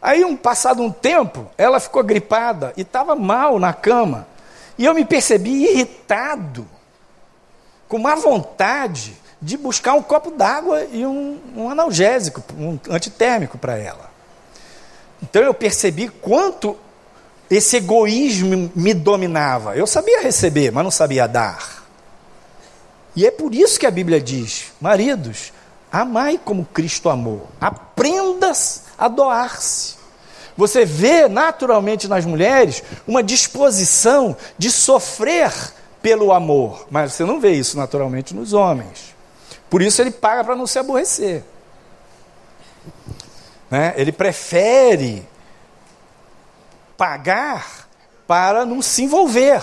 Aí, 0.00 0.24
um 0.24 0.36
passado 0.36 0.82
um 0.82 0.90
tempo, 0.90 1.46
ela 1.56 1.78
ficou 1.78 2.02
gripada 2.02 2.72
e 2.76 2.82
estava 2.82 3.14
mal 3.14 3.58
na 3.58 3.72
cama. 3.72 4.26
E 4.76 4.84
eu 4.84 4.94
me 4.94 5.04
percebi 5.04 5.64
irritado, 5.64 6.66
com 7.88 7.98
má 7.98 8.14
vontade 8.14 9.16
de 9.40 9.56
buscar 9.56 9.94
um 9.94 10.02
copo 10.02 10.30
d'água 10.30 10.84
e 10.92 11.04
um, 11.04 11.38
um 11.56 11.68
analgésico, 11.68 12.42
um 12.56 12.78
antitérmico 12.88 13.58
para 13.58 13.76
ela. 13.76 14.10
Então 15.22 15.42
eu 15.42 15.52
percebi 15.52 16.08
quanto 16.08 16.76
esse 17.50 17.76
egoísmo 17.76 18.72
me 18.74 18.94
dominava. 18.94 19.76
Eu 19.76 19.86
sabia 19.86 20.22
receber, 20.22 20.72
mas 20.72 20.82
não 20.82 20.90
sabia 20.90 21.26
dar. 21.26 21.81
E 23.14 23.26
é 23.26 23.30
por 23.30 23.54
isso 23.54 23.78
que 23.78 23.86
a 23.86 23.90
Bíblia 23.90 24.20
diz: 24.20 24.72
maridos, 24.80 25.52
amai 25.90 26.40
como 26.42 26.64
Cristo 26.64 27.08
amou, 27.08 27.48
aprendas 27.60 28.84
a 28.96 29.08
doar-se. 29.08 29.96
Você 30.56 30.84
vê 30.84 31.28
naturalmente 31.28 32.08
nas 32.08 32.24
mulheres 32.24 32.82
uma 33.06 33.22
disposição 33.22 34.36
de 34.58 34.70
sofrer 34.70 35.52
pelo 36.02 36.32
amor, 36.32 36.86
mas 36.90 37.12
você 37.12 37.24
não 37.24 37.40
vê 37.40 37.52
isso 37.52 37.76
naturalmente 37.76 38.34
nos 38.34 38.52
homens. 38.52 39.14
Por 39.70 39.80
isso 39.80 40.02
ele 40.02 40.10
paga 40.10 40.44
para 40.44 40.56
não 40.56 40.66
se 40.66 40.78
aborrecer. 40.78 41.44
Né? 43.70 43.94
Ele 43.96 44.12
prefere 44.12 45.26
pagar 46.96 47.88
para 48.26 48.66
não 48.66 48.82
se 48.82 49.04
envolver. 49.04 49.62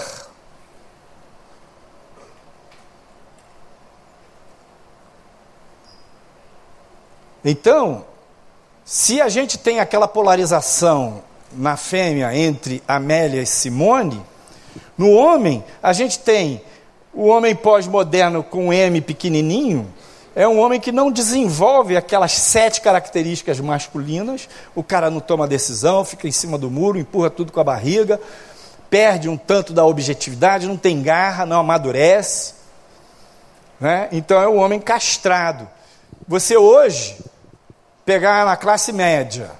Então, 7.43 8.05
se 8.83 9.21
a 9.21 9.29
gente 9.29 9.57
tem 9.57 9.79
aquela 9.79 10.07
polarização 10.07 11.23
na 11.53 11.77
fêmea 11.77 12.35
entre 12.35 12.83
Amélia 12.87 13.41
e 13.41 13.45
Simone, 13.45 14.21
no 14.97 15.11
homem, 15.11 15.63
a 15.81 15.93
gente 15.93 16.19
tem 16.19 16.61
o 17.13 17.27
homem 17.27 17.55
pós-moderno 17.55 18.43
com 18.43 18.73
M 18.73 19.01
pequenininho, 19.01 19.91
é 20.35 20.47
um 20.47 20.59
homem 20.59 20.79
que 20.79 20.91
não 20.91 21.11
desenvolve 21.11 21.97
aquelas 21.97 22.31
sete 22.33 22.81
características 22.81 23.59
masculinas. 23.59 24.47
O 24.75 24.83
cara 24.83 25.09
não 25.09 25.19
toma 25.19 25.47
decisão, 25.47 26.05
fica 26.05 26.27
em 26.27 26.31
cima 26.31 26.57
do 26.57 26.69
muro, 26.69 26.97
empurra 26.97 27.29
tudo 27.29 27.51
com 27.51 27.59
a 27.59 27.63
barriga, 27.63 28.19
perde 28.89 29.27
um 29.27 29.35
tanto 29.35 29.73
da 29.73 29.83
objetividade, 29.85 30.67
não 30.67 30.77
tem 30.77 31.01
garra, 31.01 31.45
não 31.45 31.59
amadurece. 31.59 32.53
Né? 33.79 34.07
Então 34.11 34.41
é 34.41 34.47
um 34.47 34.57
homem 34.59 34.79
castrado. 34.79 35.67
Você 36.28 36.57
hoje 36.57 37.17
pegar 38.05 38.45
na 38.45 38.55
classe 38.55 38.91
média 38.91 39.51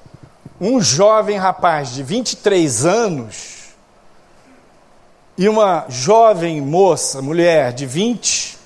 um 0.60 0.82
jovem 0.82 1.38
rapaz 1.38 1.90
de 1.90 2.04
23 2.04 2.86
anos 2.86 3.60
e 5.38 5.48
uma 5.48 5.86
jovem 5.88 6.60
moça, 6.62 7.22
mulher 7.22 7.72
de 7.72 7.86
20, 7.86 8.58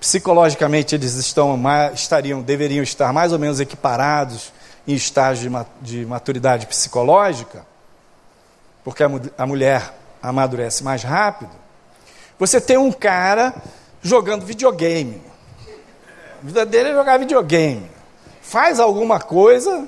psicologicamente 0.00 0.94
eles 0.94 1.14
estão 1.14 1.60
estariam, 1.92 2.40
deveriam 2.40 2.82
estar 2.82 3.12
mais 3.12 3.32
ou 3.32 3.38
menos 3.38 3.60
equiparados 3.60 4.52
em 4.88 4.94
estágio 4.94 5.50
de 5.82 6.06
maturidade 6.06 6.66
psicológica, 6.66 7.66
porque 8.82 9.02
a, 9.02 9.10
a 9.36 9.46
mulher 9.46 9.92
amadurece 10.22 10.82
mais 10.82 11.02
rápido. 11.02 11.50
Você 12.38 12.60
tem 12.60 12.76
um 12.76 12.92
cara 12.92 13.54
jogando 14.02 14.46
videogame. 14.46 15.22
A 16.42 16.46
vida 16.46 16.66
dele 16.66 16.90
é 16.90 16.94
jogar 16.94 17.18
videogame. 17.18 17.90
Faz 18.42 18.78
alguma 18.78 19.20
coisa. 19.20 19.86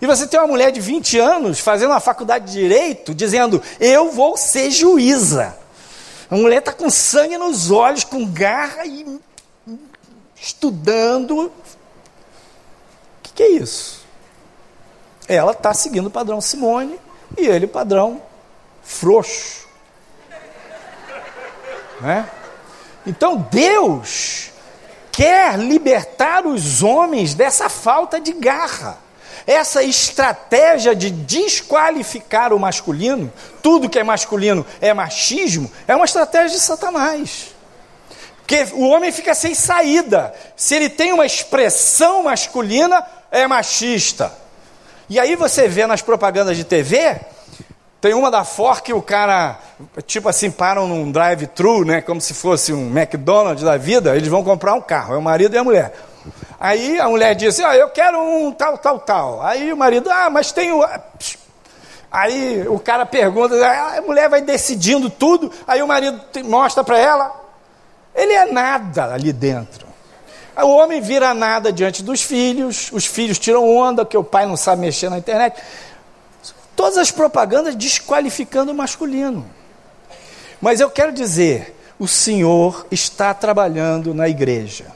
E 0.00 0.06
você 0.06 0.26
tem 0.26 0.40
uma 0.40 0.46
mulher 0.46 0.72
de 0.72 0.80
20 0.80 1.18
anos 1.18 1.60
fazendo 1.60 1.90
uma 1.90 2.00
faculdade 2.00 2.46
de 2.46 2.52
direito, 2.52 3.14
dizendo: 3.14 3.62
Eu 3.78 4.10
vou 4.10 4.36
ser 4.36 4.70
juíza. 4.70 5.56
A 6.30 6.36
mulher 6.36 6.58
está 6.58 6.72
com 6.72 6.88
sangue 6.88 7.36
nos 7.36 7.70
olhos, 7.70 8.04
com 8.04 8.24
garra 8.24 8.86
e 8.86 9.20
estudando. 10.40 11.46
O 11.46 11.52
que, 13.22 13.32
que 13.34 13.42
é 13.42 13.48
isso? 13.50 14.00
Ela 15.28 15.52
está 15.52 15.74
seguindo 15.74 16.06
o 16.06 16.10
padrão 16.10 16.40
Simone 16.40 16.98
e 17.36 17.46
ele 17.46 17.66
o 17.66 17.68
padrão 17.68 18.22
frouxo. 18.82 19.68
Né? 22.00 22.28
Então 23.06 23.36
Deus 23.50 24.49
quer 25.20 25.58
libertar 25.58 26.46
os 26.46 26.82
homens 26.82 27.34
dessa 27.34 27.68
falta 27.68 28.18
de 28.18 28.32
garra. 28.32 28.96
Essa 29.46 29.82
estratégia 29.82 30.94
de 30.94 31.10
desqualificar 31.10 32.54
o 32.54 32.58
masculino, 32.58 33.30
tudo 33.62 33.90
que 33.90 33.98
é 33.98 34.02
masculino 34.02 34.64
é 34.80 34.94
machismo, 34.94 35.70
é 35.86 35.94
uma 35.94 36.06
estratégia 36.06 36.56
de 36.56 36.62
Satanás. 36.62 37.48
Porque 38.38 38.66
o 38.72 38.88
homem 38.88 39.12
fica 39.12 39.34
sem 39.34 39.54
saída. 39.54 40.34
Se 40.56 40.74
ele 40.74 40.88
tem 40.88 41.12
uma 41.12 41.26
expressão 41.26 42.22
masculina, 42.22 43.04
é 43.30 43.46
machista. 43.46 44.32
E 45.06 45.20
aí 45.20 45.36
você 45.36 45.68
vê 45.68 45.86
nas 45.86 46.00
propagandas 46.00 46.56
de 46.56 46.64
TV, 46.64 47.20
tem 48.00 48.14
uma 48.14 48.30
da 48.30 48.44
Ford 48.44 48.80
que 48.80 48.92
o 48.92 49.02
cara, 49.02 49.58
tipo 50.06 50.28
assim, 50.28 50.50
param 50.50 50.88
num 50.88 51.12
drive-thru, 51.12 51.84
né? 51.84 52.00
Como 52.00 52.20
se 52.20 52.32
fosse 52.32 52.72
um 52.72 52.86
McDonald's 52.96 53.62
da 53.62 53.76
vida, 53.76 54.16
eles 54.16 54.28
vão 54.28 54.42
comprar 54.42 54.74
um 54.74 54.80
carro, 54.80 55.14
é 55.14 55.18
o 55.18 55.22
marido 55.22 55.54
e 55.54 55.58
a 55.58 55.64
mulher. 55.64 55.92
Aí 56.58 56.98
a 56.98 57.08
mulher 57.08 57.34
diz, 57.34 57.60
ah, 57.60 57.76
eu 57.76 57.90
quero 57.90 58.18
um 58.18 58.52
tal, 58.52 58.78
tal, 58.78 58.98
tal. 58.98 59.42
Aí 59.42 59.72
o 59.72 59.76
marido, 59.76 60.10
ah, 60.10 60.30
mas 60.30 60.50
tem 60.50 60.72
o... 60.72 60.82
Aí 62.10 62.66
o 62.66 62.78
cara 62.78 63.06
pergunta, 63.06 63.54
a 63.54 64.00
mulher 64.00 64.28
vai 64.28 64.40
decidindo 64.40 65.08
tudo, 65.08 65.52
aí 65.66 65.80
o 65.80 65.86
marido 65.86 66.20
mostra 66.44 66.82
para 66.82 66.98
ela, 66.98 67.32
ele 68.14 68.32
é 68.32 68.46
nada 68.46 69.12
ali 69.12 69.32
dentro. 69.32 69.86
O 70.56 70.76
homem 70.76 71.00
vira 71.00 71.32
nada 71.32 71.72
diante 71.72 72.02
dos 72.02 72.22
filhos, 72.22 72.90
os 72.92 73.06
filhos 73.06 73.38
tiram 73.38 73.68
onda, 73.68 74.04
que 74.04 74.16
o 74.16 74.24
pai 74.24 74.44
não 74.44 74.56
sabe 74.56 74.82
mexer 74.82 75.08
na 75.08 75.18
internet. 75.18 75.62
Todas 76.74 76.98
as 76.98 77.10
propagandas 77.10 77.74
desqualificando 77.74 78.72
o 78.72 78.74
masculino. 78.74 79.48
Mas 80.60 80.80
eu 80.80 80.90
quero 80.90 81.12
dizer, 81.12 81.76
o 81.98 82.06
Senhor 82.06 82.86
está 82.90 83.32
trabalhando 83.34 84.14
na 84.14 84.28
igreja 84.28 84.86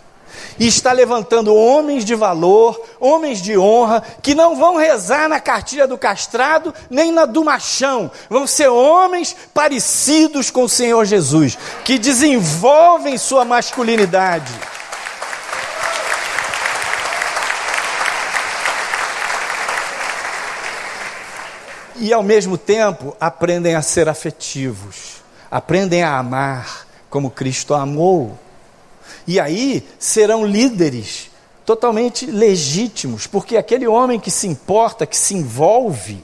e 0.59 0.67
está 0.67 0.93
levantando 0.93 1.55
homens 1.55 2.05
de 2.05 2.15
valor, 2.15 2.81
homens 3.01 3.41
de 3.41 3.59
honra, 3.59 4.03
que 4.23 4.35
não 4.35 4.57
vão 4.57 4.77
rezar 4.77 5.29
na 5.29 5.41
cartilha 5.41 5.87
do 5.87 5.99
castrado, 5.99 6.73
nem 6.89 7.11
na 7.11 7.25
do 7.25 7.45
machão, 7.45 8.11
vão 8.29 8.47
ser 8.47 8.69
homens 8.69 9.35
parecidos 9.53 10.51
com 10.51 10.65
o 10.65 10.69
Senhor 10.69 11.05
Jesus, 11.05 11.59
que 11.85 11.99
desenvolvem 11.99 13.19
sua 13.19 13.45
masculinidade. 13.45 14.53
E 21.97 22.13
ao 22.13 22.23
mesmo 22.23 22.59
tempo 22.59 23.17
aprendem 23.21 23.75
a 23.75 23.83
ser 23.83 24.09
afetivos, 24.09 25.23
aprendem 25.51 26.03
a 26.03 26.19
amar 26.19 26.87
como 27.09 27.31
Cristo 27.31 27.75
amou. 27.75 28.37
E 29.27 29.39
aí 29.39 29.87
serão 29.99 30.45
líderes 30.45 31.31
totalmente 31.65 32.27
legítimos, 32.27 33.27
porque 33.27 33.57
aquele 33.57 33.87
homem 33.87 34.19
que 34.19 34.31
se 34.31 34.47
importa, 34.47 35.07
que 35.07 35.17
se 35.17 35.35
envolve, 35.35 36.23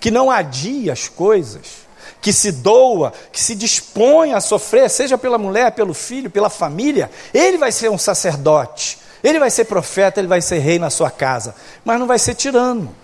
que 0.00 0.10
não 0.10 0.30
adia 0.30 0.92
as 0.92 1.08
coisas, 1.08 1.84
que 2.20 2.32
se 2.32 2.50
doa, 2.50 3.12
que 3.32 3.40
se 3.40 3.54
dispõe 3.54 4.32
a 4.32 4.40
sofrer, 4.40 4.90
seja 4.90 5.16
pela 5.16 5.38
mulher, 5.38 5.72
pelo 5.72 5.94
filho, 5.94 6.28
pela 6.28 6.50
família, 6.50 7.10
ele 7.32 7.56
vai 7.56 7.70
ser 7.70 7.90
um 7.90 7.98
sacerdote, 7.98 8.98
ele 9.22 9.38
vai 9.38 9.50
ser 9.50 9.66
profeta, 9.66 10.20
ele 10.20 10.28
vai 10.28 10.42
ser 10.42 10.58
rei 10.58 10.78
na 10.78 10.90
sua 10.90 11.10
casa, 11.10 11.54
mas 11.84 11.98
não 12.00 12.06
vai 12.06 12.18
ser 12.18 12.34
tirano. 12.34 12.94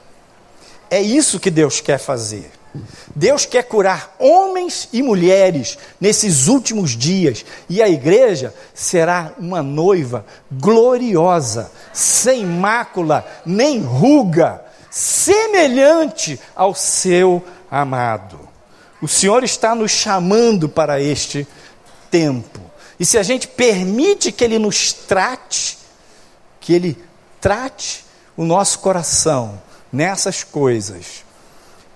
É 0.91 1.01
isso 1.01 1.39
que 1.39 1.51
Deus 1.51 1.81
quer 1.81 1.99
fazer. 1.99 2.51
Deus 3.15 3.47
quer 3.47 3.65
curar 3.65 4.15
homens 4.19 4.89
e 4.93 5.03
mulheres 5.03 5.79
nesses 6.01 6.47
últimos 6.47 6.97
dias, 6.97 7.45
e 7.69 7.83
a 7.83 7.89
igreja 7.89 8.55
será 8.75 9.33
uma 9.39 9.63
noiva 9.63 10.25
gloriosa, 10.51 11.71
sem 11.93 12.45
mácula 12.45 13.27
nem 13.45 13.81
ruga, 13.81 14.65
semelhante 14.91 16.39
ao 16.55 16.75
seu 16.75 17.43
amado. 17.71 18.39
O 19.03 19.09
Senhor 19.09 19.43
está 19.43 19.75
nos 19.75 19.91
chamando 19.91 20.69
para 20.69 21.01
este 21.01 21.47
tempo, 22.11 22.61
e 22.99 23.05
se 23.05 23.19
a 23.19 23.23
gente 23.23 23.49
permite 23.49 24.31
que 24.31 24.45
Ele 24.45 24.59
nos 24.59 24.93
trate, 24.93 25.79
que 26.61 26.73
Ele 26.73 26.97
trate 27.41 28.05
o 28.37 28.45
nosso 28.45 28.79
coração 28.79 29.61
nessas 29.93 30.45
coisas, 30.45 31.25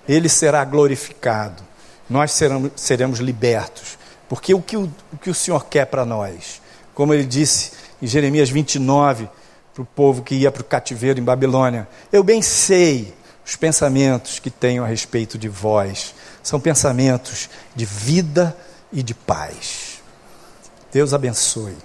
ele 0.07 0.29
será 0.29 0.63
glorificado, 0.63 1.63
nós 2.09 2.31
seremos, 2.31 2.71
seremos 2.75 3.19
libertos. 3.19 3.97
Porque 4.27 4.53
o 4.53 4.61
que 4.61 4.77
o, 4.77 4.91
o 5.13 5.17
que 5.17 5.29
o 5.29 5.35
Senhor 5.35 5.65
quer 5.65 5.85
para 5.85 6.05
nós? 6.05 6.61
Como 6.93 7.13
ele 7.13 7.25
disse 7.25 7.71
em 8.01 8.07
Jeremias 8.07 8.49
29, 8.49 9.29
para 9.73 9.83
o 9.83 9.85
povo 9.85 10.23
que 10.23 10.35
ia 10.35 10.51
para 10.51 10.61
o 10.61 10.65
cativeiro 10.65 11.19
em 11.19 11.23
Babilônia: 11.23 11.87
Eu 12.11 12.23
bem 12.23 12.41
sei 12.41 13.13
os 13.45 13.55
pensamentos 13.55 14.39
que 14.39 14.49
tenho 14.49 14.83
a 14.83 14.87
respeito 14.87 15.37
de 15.37 15.47
vós, 15.47 16.15
são 16.41 16.59
pensamentos 16.59 17.49
de 17.75 17.85
vida 17.85 18.55
e 18.91 19.03
de 19.03 19.13
paz. 19.13 20.01
Deus 20.91 21.13
abençoe. 21.13 21.75